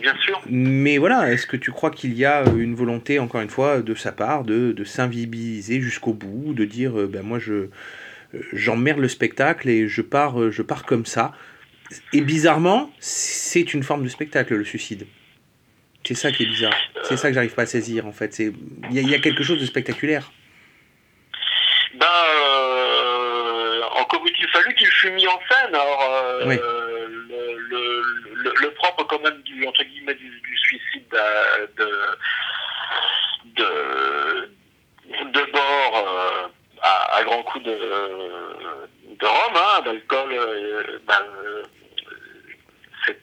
Bien 0.00 0.14
sûr. 0.24 0.40
Mais 0.48 0.98
voilà, 0.98 1.32
est-ce 1.32 1.46
que 1.46 1.56
tu 1.56 1.70
crois 1.70 1.90
qu'il 1.90 2.14
y 2.14 2.24
a 2.24 2.44
une 2.56 2.74
volonté 2.74 3.18
encore 3.20 3.40
une 3.40 3.50
fois 3.50 3.80
de 3.80 3.94
sa 3.94 4.10
part 4.10 4.42
de, 4.42 4.72
de 4.72 4.84
s'invisibiliser 4.84 5.80
jusqu'au 5.80 6.12
bout, 6.12 6.52
de 6.52 6.64
dire 6.64 6.98
euh, 6.98 7.06
ben 7.06 7.22
moi 7.22 7.38
je 7.38 7.68
j'emmerde 8.52 8.98
le 8.98 9.08
spectacle 9.08 9.68
et 9.68 9.86
je 9.86 10.02
pars 10.02 10.50
je 10.50 10.62
pars 10.62 10.84
comme 10.84 11.06
ça? 11.06 11.32
Et 12.14 12.22
bizarrement, 12.22 12.90
c'est 12.98 13.74
une 13.74 13.82
forme 13.82 14.02
de 14.02 14.08
spectacle 14.08 14.56
le 14.56 14.64
suicide. 14.64 15.04
C'est 16.04 16.14
ça 16.14 16.32
qui 16.32 16.42
est 16.42 16.46
bizarre. 16.46 16.74
C'est 17.04 17.16
ça 17.16 17.28
que 17.28 17.34
j'arrive 17.34 17.54
pas 17.54 17.62
à 17.62 17.66
saisir 17.66 18.06
en 18.06 18.12
fait. 18.12 18.38
Il 18.38 18.54
y, 18.90 19.00
y, 19.00 19.14
a 19.14 19.18
quelque 19.18 19.44
chose 19.44 19.60
de 19.60 19.66
spectaculaire. 19.66 20.30
Ben, 21.94 22.06
euh, 22.06 23.82
encore 24.00 24.26
eût-il 24.26 24.48
fallu 24.48 24.74
qu'il 24.74 24.88
fût 24.88 25.10
mis 25.12 25.26
en 25.26 25.38
scène. 25.48 25.74
Alors, 25.74 26.02
euh, 26.02 26.44
oui. 26.46 26.56
le, 26.56 27.56
le, 27.68 28.02
le, 28.34 28.52
le, 28.62 28.70
propre 28.74 29.04
quand 29.04 29.20
même 29.22 29.40
du, 29.42 29.66
entre 29.66 29.84
guillemets, 29.84 30.14
du, 30.14 30.28
du 30.28 30.56
suicide 30.56 31.16
de, 31.76 31.90
de, 33.56 34.50
de 35.32 35.52
bord 35.52 35.96
euh, 35.96 36.48
à, 36.80 37.16
à 37.18 37.24
grands 37.24 37.42
coups 37.42 37.64
de, 37.64 37.70
de 37.70 39.26
rhum, 39.26 39.54
hein, 39.54 39.82
d'alcool, 39.84 40.30
ben, 41.06 41.22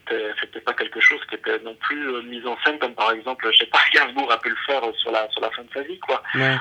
c'était 0.10 0.34
c'était 0.42 0.62
pas 0.62 0.74
quelque 0.74 1.00
chose 1.00 1.20
qui 1.30 1.36
était 1.36 1.60
non 1.60 1.76
plus 1.76 2.08
euh, 2.10 2.22
mis 2.24 2.46
en 2.46 2.58
scène 2.66 2.80
comme 2.80 2.94
par 2.96 3.12
exemple 3.12 3.48
je 3.52 3.58
sais 3.60 3.70
pas 3.72 3.80
Gainsbourg 3.94 4.32
a 4.32 4.40
pu 4.40 4.50
le 4.50 4.56
faire 4.66 4.82
sur 4.98 5.12
la 5.12 5.30
sur 5.30 5.42
la 5.42 5.52
fin 5.52 5.64
de 5.64 5.70
sa 5.74 5.82
vie 5.82 6.00
quoi 6.00 6.22
ouais. 6.36 6.56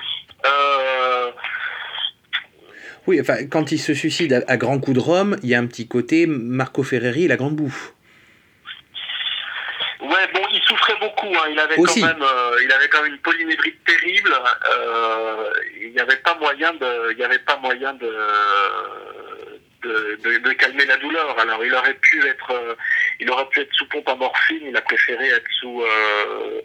euh... 0.47 1.31
oui 3.07 3.21
enfin 3.21 3.47
quand 3.47 3.73
il 3.73 3.79
se 3.79 3.95
suicide 3.95 4.33
à, 4.33 4.43
à 4.47 4.57
grands 4.57 4.79
coups 4.79 4.97
de 4.97 5.03
rhum 5.03 5.37
il 5.43 5.49
y 5.49 5.55
a 5.55 5.59
un 5.59 5.67
petit 5.67 5.89
côté 5.89 6.27
Marco 6.27 6.83
Ferreri 6.83 7.25
et 7.25 7.29
la 7.29 7.37
grande 7.37 7.57
bouffe 7.57 7.95
Ouais, 10.01 10.29
bon, 10.33 10.41
il 10.53 10.61
souffrait 10.63 10.97
beaucoup. 11.01 11.27
Hein. 11.27 11.49
Il 11.51 11.59
avait 11.59 11.77
Aussi. 11.77 12.01
quand 12.01 12.07
même, 12.07 12.23
euh, 12.23 12.57
il 12.63 12.73
avait 12.73 12.89
quand 12.89 13.03
même 13.03 13.13
une 13.13 13.19
polynévrite 13.19 13.85
terrible. 13.85 14.33
Euh, 14.71 15.51
il 15.81 15.91
n'y 15.91 16.01
avait 16.01 16.17
pas 16.17 16.37
moyen 16.37 16.73
de, 16.75 17.11
il 17.11 17.17
n'y 17.17 17.25
avait 17.25 17.41
pas 17.41 17.57
moyen 17.57 17.93
de, 17.95 18.13
de, 19.83 20.19
de, 20.23 20.39
de, 20.39 20.53
calmer 20.53 20.85
la 20.87 20.97
douleur. 20.99 21.37
Alors, 21.39 21.65
il 21.65 21.75
aurait 21.75 21.95
pu 21.95 22.25
être, 22.27 22.53
euh, 22.53 22.75
il 23.21 23.31
aurait 23.31 23.47
pu 23.47 23.61
être 23.61 23.73
sous 23.75 23.87
pompe 23.89 24.09
à 24.09 24.14
morphine. 24.14 24.61
Il 24.62 24.77
a 24.77 24.81
préféré 24.83 25.29
être 25.29 25.51
sous 25.61 25.83
euh, 25.83 26.61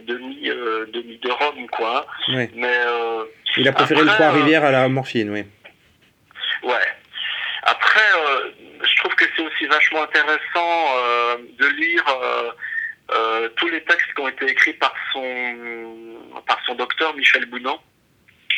demi, 0.00 0.48
euh, 0.48 0.86
demi 0.92 1.18
de 1.18 1.30
rhum, 1.30 1.68
quoi. 1.70 2.06
Ouais. 2.28 2.50
Mais 2.54 2.76
euh, 2.86 3.24
il 3.56 3.68
a 3.68 3.72
préféré 3.72 4.00
après, 4.00 4.12
le 4.12 4.16
Trois-Rivières 4.16 4.64
à 4.64 4.70
la 4.70 4.88
morphine, 4.88 5.30
oui. 5.30 5.44
Ouais. 6.62 6.86
Après, 7.64 8.00
euh, 8.00 8.50
je 8.82 8.96
trouve 8.96 9.14
que 9.14 9.24
c'est 9.36 9.42
aussi 9.42 9.66
vachement 9.66 10.02
intéressant 10.02 10.86
euh, 10.96 11.36
de 11.58 11.66
lire 11.66 12.04
euh, 12.08 12.50
euh, 13.12 13.48
tous 13.56 13.68
les 13.68 13.82
textes 13.82 14.12
qui 14.14 14.20
ont 14.22 14.28
été 14.28 14.46
écrits 14.46 14.74
par 14.74 14.94
son 15.12 15.56
par 16.46 16.58
son 16.66 16.74
docteur 16.74 17.14
Michel 17.14 17.46
Bounan. 17.46 17.80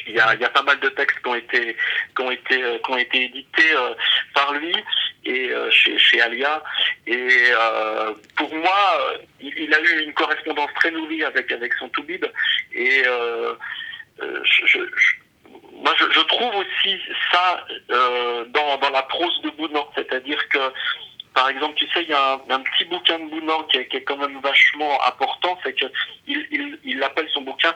Il 0.07 0.15
y, 0.15 0.21
a, 0.21 0.35
il 0.35 0.41
y 0.41 0.45
a 0.45 0.51
pas 0.51 0.63
mal 0.63 0.79
de 0.81 0.89
textes 0.91 1.19
qui 1.21 1.29
ont 1.29 1.35
été 1.35 1.77
qui 2.15 2.23
ont 2.23 2.31
été 2.31 2.57
qui 2.85 2.91
ont 2.91 2.97
été 2.97 3.25
édités 3.25 3.73
euh, 3.75 3.95
par 4.35 4.53
lui 4.53 4.75
et 5.25 5.51
euh, 5.51 5.71
chez 5.71 5.99
chez 5.99 6.21
Alia. 6.21 6.63
Et 7.07 7.49
euh, 7.51 8.13
pour 8.37 8.55
moi 8.55 9.19
il, 9.41 9.75
a 9.75 9.81
eu 9.81 10.05
une 10.05 10.15
correspondance 10.15 10.71
très 10.77 10.91
nourrie 10.91 11.25
avec 11.25 11.51
avec 11.53 11.73
son 11.75 11.89
Toubib. 11.89 12.25
Et 12.73 13.03
je, 14.21 14.67
je, 14.67 14.79
moi, 15.83 15.93
je, 15.99 16.05
je, 16.13 16.21
trouve 16.21 16.55
aussi 16.55 16.99
ça 17.33 17.65
euh, 17.91 18.45
dans, 18.47 18.79
dans 18.79 18.91
la 18.91 19.03
prose 19.03 19.41
de 19.43 19.51
Bounan, 19.51 19.87
c'est-à-dire 19.95 20.49
que, 20.49 20.59
par 21.35 21.49
exemple, 21.49 21.75
tu 21.75 21.87
sais, 21.89 22.03
il 22.03 22.09
y 22.09 22.15
a 22.15 22.41
un, 22.49 22.61
petit 22.61 22.85
bouquin 22.85 23.19
de 23.19 23.29
Bounan 23.29 23.65
qui 23.65 23.79
est, 23.79 23.89
qui 23.89 23.97
est, 23.99 24.03
quand 24.03 24.17
même 24.17 24.41
vachement 24.41 24.99
important, 25.07 25.59
c'est 25.65 25.75
que 25.75 25.87
il, 26.27 26.47
il, 26.51 26.79
il 26.85 27.03
appelle 27.03 27.29
son 27.35 27.43
bouquin 27.43 27.75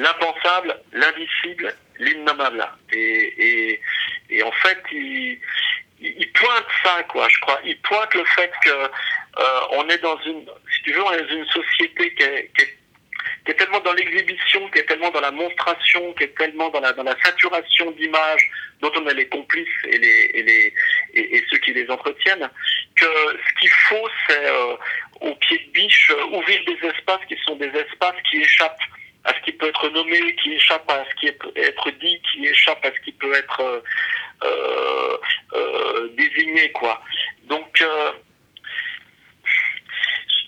l'impensable, 0.00 0.80
l'invisible, 0.92 1.74
l'innommable. 1.98 2.66
Et, 2.92 3.78
en 4.42 4.52
fait, 4.52 4.78
il, 4.92 6.32
pointe 6.32 6.66
ça, 6.82 7.02
quoi. 7.04 7.28
Je 7.28 7.38
crois. 7.40 7.60
Il 7.64 7.78
pointe 7.80 8.14
le 8.14 8.24
fait 8.24 8.50
que 8.64 8.70
euh, 8.70 9.60
on 9.72 9.88
est 9.88 9.98
dans 9.98 10.18
une, 10.22 10.46
si 10.74 10.82
tu 10.84 10.92
veux, 10.92 11.04
on 11.04 11.12
est 11.12 11.22
dans 11.22 11.36
une 11.36 11.46
société 11.46 12.14
qui 12.14 12.22
est, 12.22 13.54
tellement 13.58 13.80
dans 13.80 13.92
l'exhibition, 13.92 14.70
qui 14.70 14.78
est 14.78 14.84
tellement 14.84 15.10
dans 15.10 15.20
la 15.20 15.32
monstration, 15.32 16.14
qui 16.14 16.24
est 16.24 16.38
tellement 16.38 16.70
dans 16.70 16.80
la, 16.80 17.16
saturation 17.22 17.90
d'images 17.90 18.50
dont 18.80 18.92
on 18.96 19.06
est 19.08 19.14
les 19.14 19.28
complices 19.28 19.68
et, 19.84 19.98
les, 19.98 20.30
et, 20.32 20.42
les, 20.42 20.74
et, 21.14 21.44
ceux 21.50 21.58
qui 21.58 21.72
les 21.74 21.90
entretiennent, 21.90 22.48
que 22.96 23.06
ce 23.06 23.60
qu'il 23.60 23.70
faut, 23.88 24.08
c'est 24.28 24.46
euh, 24.46 24.76
au 25.20 25.34
pied 25.34 25.58
de 25.58 25.72
biche 25.72 26.12
ouvrir 26.32 26.60
des 26.64 26.88
espaces 26.88 27.20
qui 27.28 27.36
sont 27.44 27.56
des 27.56 27.68
espaces 27.68 28.22
qui 28.30 28.40
échappent 28.40 28.80
à 29.24 29.34
ce 29.34 29.40
qui 29.40 29.52
peut 29.52 29.68
être 29.68 29.88
nommé, 29.90 30.34
qui 30.36 30.54
échappe 30.54 30.90
à 30.90 31.04
ce 31.10 31.14
qui 31.16 31.32
peut 31.32 31.52
être 31.56 31.90
dit, 32.00 32.20
qui 32.32 32.46
échappe 32.46 32.84
à 32.84 32.92
ce 32.92 33.00
qui 33.00 33.12
peut 33.12 33.34
être 33.34 33.82
euh, 34.42 35.16
euh, 35.52 36.08
désigné, 36.16 36.72
quoi. 36.72 37.02
Donc 37.44 37.80
euh, 37.82 38.12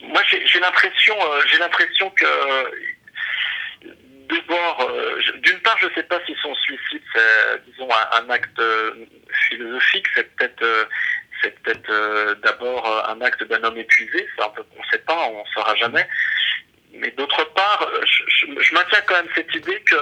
moi 0.02 0.22
j'ai 0.24 0.60
l'impression 0.60 1.14
euh, 1.20 1.40
j'ai 1.50 1.58
l'impression 1.58 2.10
que 2.10 2.70
de 3.82 4.40
bord, 4.46 4.90
d'une 5.42 5.58
part, 5.58 5.76
je 5.78 5.86
ne 5.88 5.94
sais 5.94 6.04
pas 6.04 6.18
si 6.24 6.34
son 6.40 6.54
suicide, 6.54 7.02
c'est, 7.14 7.64
disons, 7.66 7.88
un, 8.12 8.30
acte 8.30 8.62
philosophique, 9.48 10.06
c'est 10.14 10.34
peut-être 10.36 10.88
c'est 11.42 11.58
peut-être 11.60 12.40
d'abord 12.40 13.04
un 13.10 13.20
acte 13.20 13.42
d'un 13.44 13.62
homme 13.64 13.76
épuisé, 13.76 14.26
on 14.38 14.44
ne 14.44 14.86
sait 14.90 15.00
pas, 15.00 15.28
on 15.28 15.40
ne 15.40 15.48
saura 15.52 15.74
jamais. 15.74 16.08
Mais 16.94 17.10
d'autre 17.12 17.44
part, 17.54 17.88
je, 18.04 18.46
je, 18.60 18.74
maintiens 18.74 19.00
quand 19.06 19.14
même 19.14 19.28
cette 19.34 19.54
idée 19.54 19.80
que 19.80 19.96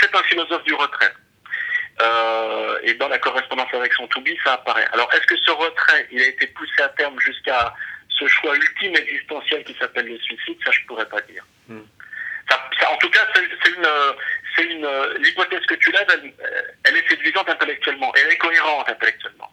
c'est 0.00 0.14
un 0.14 0.22
philosophe 0.24 0.64
du 0.64 0.74
retrait. 0.74 1.12
Euh, 2.00 2.78
et 2.84 2.94
dans 2.94 3.08
la 3.08 3.18
correspondance 3.18 3.72
avec 3.72 3.92
son 3.92 4.06
to 4.06 4.22
ça 4.44 4.54
apparaît. 4.54 4.86
Alors, 4.92 5.12
est-ce 5.12 5.26
que 5.26 5.36
ce 5.36 5.50
retrait, 5.50 6.06
il 6.12 6.22
a 6.22 6.26
été 6.26 6.46
poussé 6.48 6.82
à 6.82 6.88
terme 6.90 7.18
jusqu'à 7.18 7.74
ce 8.08 8.26
choix 8.28 8.54
ultime 8.54 8.94
existentiel 8.94 9.64
qui 9.64 9.74
s'appelle 9.74 10.06
le 10.06 10.18
suicide 10.18 10.58
Ça, 10.64 10.70
je 10.70 10.86
pourrais 10.86 11.08
pas 11.08 11.20
dire. 11.22 11.44
Hmm. 11.66 11.82
Ça, 12.48 12.90
en 12.90 12.96
tout 12.98 13.10
cas, 13.10 13.26
c'est 13.34 13.70
une, 13.70 13.88
c'est 14.56 14.62
une, 14.64 14.88
l'hypothèse 15.18 15.66
que 15.66 15.74
tu 15.74 15.90
lèves, 15.90 16.06
elle, 16.84 16.96
est 16.96 17.08
séduisante 17.08 17.48
intellectuellement, 17.48 18.12
elle 18.14 18.32
est 18.32 18.38
cohérente 18.38 18.88
intellectuellement. 18.88 19.50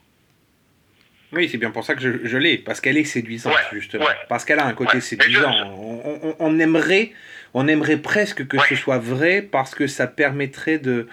Oui, 1.31 1.49
c'est 1.49 1.57
bien 1.57 1.71
pour 1.71 1.83
ça 1.83 1.95
que 1.95 2.01
je, 2.01 2.25
je 2.25 2.37
l'ai, 2.37 2.57
parce 2.57 2.79
qu'elle 2.81 2.97
est 2.97 3.03
séduisante, 3.03 3.55
justement. 3.71 4.05
Parce 4.29 4.45
qu'elle 4.45 4.59
a 4.59 4.65
un 4.65 4.73
côté 4.73 5.01
séduisant. 5.01 5.51
on, 5.77 6.35
on, 6.39 6.59
aimerait, 6.59 7.11
on 7.53 7.67
aimerait 7.67 7.97
presque 7.97 8.47
que 8.47 8.57
ce 8.69 8.75
soit 8.75 8.99
vrai, 8.99 9.41
parce 9.41 9.75
que 9.75 9.87
ça 9.87 10.07
permettrait 10.07 10.77
de, 10.77 11.07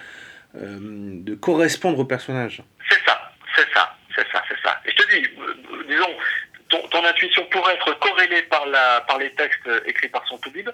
euh, 0.55 0.77
de 0.79 1.35
correspondre 1.35 1.99
au 1.99 2.05
personnage. 2.05 2.61
C'est 2.89 2.99
ça, 3.05 3.31
c'est 3.55 3.73
ça, 3.73 3.95
c'est 4.15 4.27
ça, 4.31 4.43
c'est 4.47 4.61
ça. 4.63 4.79
Et 4.85 4.91
je 4.91 4.95
te 4.95 5.11
dis, 5.11 5.27
euh, 5.39 5.83
disons, 5.87 6.89
ton, 6.89 7.05
intuition 7.05 7.45
pourrait 7.51 7.73
être 7.73 7.99
corrélée 7.99 8.43
par, 8.43 8.65
la, 8.67 9.01
par 9.07 9.17
les 9.17 9.31
textes 9.31 9.69
écrits 9.85 10.09
par 10.09 10.25
son 10.27 10.37
toubib, 10.37 10.69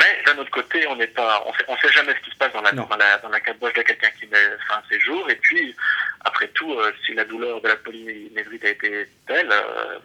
mais 0.00 0.22
d'un 0.24 0.38
autre 0.38 0.50
côté, 0.50 0.86
on 0.86 0.96
n'est 0.96 1.08
pas, 1.08 1.42
on 1.46 1.52
sait, 1.54 1.64
on 1.68 1.76
sait 1.78 1.92
jamais 1.92 2.14
ce 2.14 2.20
qui 2.20 2.30
se 2.30 2.36
passe 2.36 2.52
dans 2.52 2.62
la, 2.62 2.72
dans 2.72 2.88
la, 2.88 3.18
dans 3.18 3.28
la 3.28 3.38
de 3.40 3.82
quelqu'un 3.82 4.10
qui 4.18 4.26
met 4.26 4.36
fin 4.68 4.76
à 4.76 4.82
ses 4.88 5.00
jours. 5.00 5.28
Et 5.28 5.36
puis, 5.36 5.74
après 6.20 6.48
tout, 6.48 6.72
euh, 6.72 6.92
si 7.04 7.14
la 7.14 7.24
douleur 7.24 7.60
de 7.60 7.68
la 7.68 7.76
polynévrite 7.76 8.64
a 8.64 8.70
été 8.70 9.08
telle, 9.26 9.52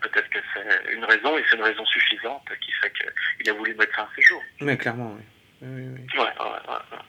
peut-être 0.02 0.30
que 0.30 0.40
c'est 0.54 0.94
une 0.94 1.06
raison, 1.06 1.38
et 1.38 1.44
c'est 1.50 1.58
une 1.58 1.64
raison 1.64 1.86
suffisante 1.86 2.48
qui 2.60 2.72
fait 2.72 2.92
qu'il 3.38 3.50
a 3.50 3.54
voulu 3.54 3.76
mettre 3.76 3.96
fin 3.96 4.04
à 4.04 4.10
ses 4.16 4.22
jours. 4.24 4.42
Mais 4.62 4.78
clairement, 4.78 5.16
oui. 5.16 5.24
oui, 5.62 5.84
oui. 5.88 6.20
Ouais, 6.20 6.24
ouais, 6.24 6.74
ouais. 6.74 7.00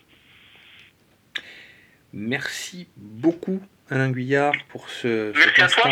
Merci 2.12 2.89
beaucoup, 2.97 3.61
Alain 3.91 4.11
Guyard, 4.11 4.55
pour 4.70 4.89
ce. 4.89 5.32
Merci 5.37 5.62
à 5.62 5.68
toi. 5.68 5.91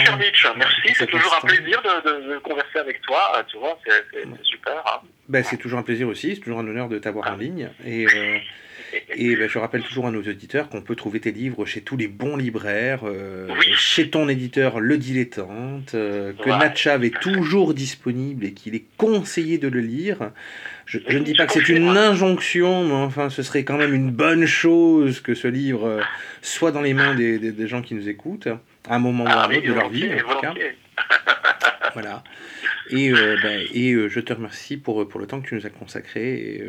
Merci, 0.57 0.95
c'est 0.95 1.07
toujours 1.07 1.38
un 1.43 1.47
plaisir 1.47 1.82
de, 1.82 2.38
converser 2.38 2.78
avec 2.78 3.03
toi. 3.03 3.45
Tu 3.49 3.59
vois, 3.59 3.78
c'est 3.86 4.45
super. 4.45 4.82
Hein. 4.86 5.07
Ben, 5.28 5.45
c'est 5.45 5.59
toujours 5.59 5.78
un 5.78 5.82
plaisir 5.82 6.09
aussi, 6.09 6.34
c'est 6.34 6.40
toujours 6.40 6.61
un 6.61 6.66
honneur 6.66 6.88
de 6.88 6.99
t'avoir 6.99 7.32
en 7.32 7.36
ligne. 7.36 7.70
Et. 7.84 8.07
Euh, 8.07 8.38
et 9.14 9.36
ben, 9.36 9.49
je 9.49 9.59
rappelle 9.59 9.82
toujours 9.82 10.07
à 10.07 10.11
nos 10.11 10.22
auditeurs 10.22 10.68
qu'on 10.68 10.82
peut 10.82 10.95
trouver 10.95 11.20
tes 11.20 11.32
livres 11.32 11.64
chez 11.64 11.80
tous 11.80 11.97
les 11.97 12.09
bons 12.09 12.36
libraires, 12.36 13.01
euh, 13.05 13.49
chez 13.76 14.11
ton 14.11 14.28
éditeur 14.28 14.80
Le 14.80 14.99
Dilettante, 14.99 15.95
euh, 15.95 16.32
que 16.32 16.49
Natchav 16.49 17.05
est 17.05 17.18
toujours 17.20 17.74
disponible 17.74 18.45
et 18.45 18.53
qu'il 18.53 18.74
est 18.74 18.84
conseillé 18.97 19.59
de 19.59 19.68
le 19.68 19.80
lire. 19.80 20.32
Je, 20.93 21.18
ne 21.18 21.24
dis 21.24 21.32
pas 21.32 21.47
que 21.47 21.55
c'est 21.55 21.68
une 21.70 21.97
injonction, 21.97 22.84
mais 22.84 22.93
enfin, 22.93 23.30
ce 23.30 23.43
serait 23.43 23.64
quand 23.64 23.78
même 23.78 23.95
une 23.95 24.11
bonne 24.11 24.45
chose 24.45 25.20
que 25.20 25.34
ce 25.34 25.49
livre 25.49 25.86
euh, 25.86 26.01
soit 26.43 26.70
dans 26.70 26.82
les 26.82 26.93
mains 26.93 27.14
des, 27.14 27.38
des, 27.38 27.66
gens 27.66 27.80
qui 27.80 27.95
nous 27.95 28.11
écoutent, 28.11 28.49
à 28.88 28.97
un 28.97 28.99
moment 28.99 29.24
ou 29.24 29.28
à 29.28 29.30
un 29.30 29.36
ah 29.45 29.49
autre 29.49 29.66
de 29.66 29.72
leur 29.72 29.88
vie, 29.88 30.11
en 30.12 30.34
tout 30.34 30.40
cas. 30.40 30.55
voilà. 31.95 32.22
Et, 32.90 33.11
euh, 33.11 33.38
ben, 33.43 33.66
et 33.72 33.93
euh, 33.93 34.09
je 34.11 34.20
te 34.20 34.34
remercie 34.34 34.76
pour, 34.76 35.09
pour 35.09 35.18
le 35.18 35.26
temps 35.26 35.40
que 35.40 35.49
tu 35.49 35.55
nous 35.55 35.64
as 35.64 35.70
consacré. 35.70 36.34
Et, 36.34 36.64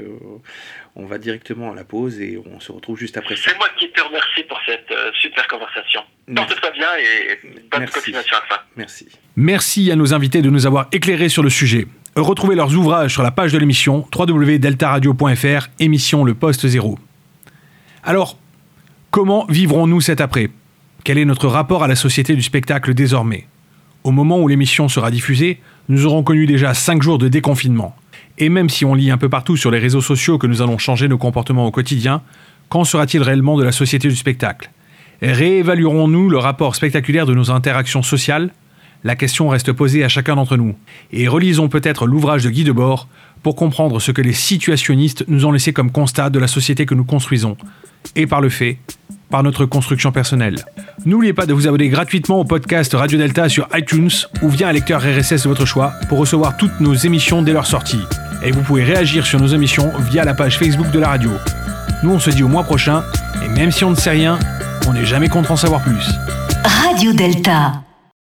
on 0.96 1.06
va 1.06 1.18
directement 1.18 1.74
à 1.74 1.76
la 1.76 1.84
pause 1.84 2.22
et 2.22 2.40
on 2.46 2.62
se 2.62 2.72
retrouve 2.72 2.98
juste 2.98 3.18
après 3.18 3.36
ça. 3.36 3.52
C'est 3.52 3.58
moi 3.58 3.68
qui 3.78 3.92
te 3.92 4.02
remercie 4.02 4.44
pour 4.44 4.60
cette 4.66 4.94
super 5.16 5.46
conversation. 5.48 6.02
Porte-toi 6.34 6.72
bien 6.72 6.88
et 6.98 7.40
bonne 7.70 7.90
continuation 7.90 8.38
à 8.38 8.44
ça. 8.48 8.66
Merci. 8.78 9.10
Merci 9.36 9.92
à 9.92 9.98
nos 9.98 10.14
invités 10.14 10.42
de 10.42 10.50
nous 10.50 10.66
avoir 10.66 10.88
éclairés 10.94 11.30
sur 11.30 11.44
le 11.44 11.50
sujet. 11.50 11.88
Retrouvez 12.16 12.54
leurs 12.54 12.76
ouvrages 12.76 13.12
sur 13.12 13.24
la 13.24 13.32
page 13.32 13.52
de 13.54 13.58
l'émission 13.58 14.06
www.deltaradio.fr, 14.16 15.70
émission 15.80 16.24
Le 16.24 16.36
Poste 16.36 16.68
Zéro. 16.68 17.00
Alors, 18.04 18.38
comment 19.10 19.48
vivrons-nous 19.50 20.00
cet 20.00 20.22
après? 20.22 20.52
Quel 21.04 21.18
est 21.18 21.26
notre 21.26 21.48
rapport 21.48 21.84
à 21.84 21.88
la 21.88 21.96
société 21.96 22.36
du 22.36 22.44
spectacle 22.44 22.94
désormais? 22.94 23.48
Au 24.04 24.12
moment 24.12 24.40
où 24.40 24.48
l'émission 24.48 24.90
sera 24.90 25.10
diffusée, 25.10 25.60
nous 25.90 26.06
aurons 26.06 26.22
connu 26.22 26.46
déjà 26.46 26.76
5 26.76 27.02
jours 27.02 27.18
de 27.18 27.30
déconfinement. 27.30 27.96
Et 28.38 28.50
même 28.50 28.70
si 28.70 28.86
on 28.86 28.94
lit 28.94 29.10
un 29.10 29.18
peu 29.18 29.30
partout 29.30 29.58
sur 29.58 29.72
les 29.72 29.80
réseaux 29.80 30.02
sociaux 30.02 30.38
que 30.38 30.46
nous 30.46 30.62
allons 30.62 30.78
changer 30.78 31.08
nos 31.08 31.18
comportements 31.18 31.66
au 31.66 31.72
quotidien, 31.72 32.22
qu'en 32.70 32.84
sera-t-il 32.84 33.24
réellement 33.24 33.58
de 33.58 33.64
la 33.64 33.72
société 33.72 34.08
du 34.08 34.16
spectacle? 34.16 34.70
Réévaluerons-nous 35.24 36.30
le 36.30 36.38
rapport 36.38 36.76
spectaculaire 36.76 37.26
de 37.26 37.34
nos 37.34 37.50
interactions 37.50 38.04
sociales? 38.04 38.52
La 39.04 39.16
question 39.16 39.50
reste 39.50 39.72
posée 39.72 40.04
à 40.04 40.10
chacun 40.10 40.36
d'entre 40.36 40.58
nous. 40.58 40.76
Et 41.12 41.28
relisons 41.28 41.70
peut-être 41.70 42.06
l'ouvrage 42.06 42.44
de 42.44 42.50
Guy 42.50 42.64
Debord 42.64 43.08
pour 43.42 43.56
comprendre 43.56 44.00
ce 44.00 44.12
que 44.12 44.22
les 44.22 44.34
situationnistes 44.34 45.26
nous 45.28 45.46
ont 45.46 45.52
laissé 45.52 45.74
comme 45.74 45.92
constat 45.92 46.30
de 46.30 46.40
la 46.40 46.48
société 46.48 46.86
que 46.86 46.96
nous 46.96 47.04
construisons, 47.04 47.58
et 48.16 48.26
par 48.26 48.40
le 48.40 48.50
fait, 48.50 48.78
par 49.30 49.44
notre 49.44 49.66
construction 49.66 50.12
personnelle. 50.12 50.64
N'oubliez 51.06 51.34
pas 51.34 51.46
de 51.46 51.54
vous 51.54 51.68
abonner 51.68 51.90
gratuitement 51.90 52.40
au 52.40 52.46
podcast 52.46 52.94
Radio 52.94 53.18
Delta 53.18 53.50
sur 53.50 53.68
iTunes 53.74 54.12
ou 54.42 54.50
via 54.50 54.70
un 54.70 54.72
lecteur 54.72 55.02
RSS 55.02 55.44
de 55.44 55.50
votre 55.50 55.66
choix 55.66 55.94
pour 56.08 56.20
recevoir 56.20 56.56
toutes 56.56 56.80
nos 56.80 56.94
émissions 56.94 57.42
dès 57.42 57.52
leur 57.52 57.66
sortie. 57.66 58.02
Et 58.44 58.52
vous 58.52 58.62
pouvez 58.62 58.84
réagir 58.84 59.26
sur 59.26 59.40
nos 59.40 59.48
émissions 59.48 59.92
via 60.12 60.24
la 60.24 60.34
page 60.34 60.58
Facebook 60.58 60.92
de 60.92 61.00
la 61.00 61.10
radio. 61.10 61.32
Nous 62.04 62.12
on 62.12 62.20
se 62.20 62.30
dit 62.30 62.44
au 62.44 62.48
mois 62.48 62.64
prochain, 62.64 63.04
et 63.44 63.50
même 63.50 63.72
si 63.72 63.84
on 63.84 63.90
ne 63.90 63.96
sait 63.96 64.12
rien, 64.12 64.38
on 64.88 64.94
n'est 64.94 65.06
jamais 65.06 65.30
contre 65.30 65.52
en 65.52 65.58
savoir 65.58 65.82
plus. 65.82 66.06
Radio 66.64 67.12
Delta. 67.14 67.82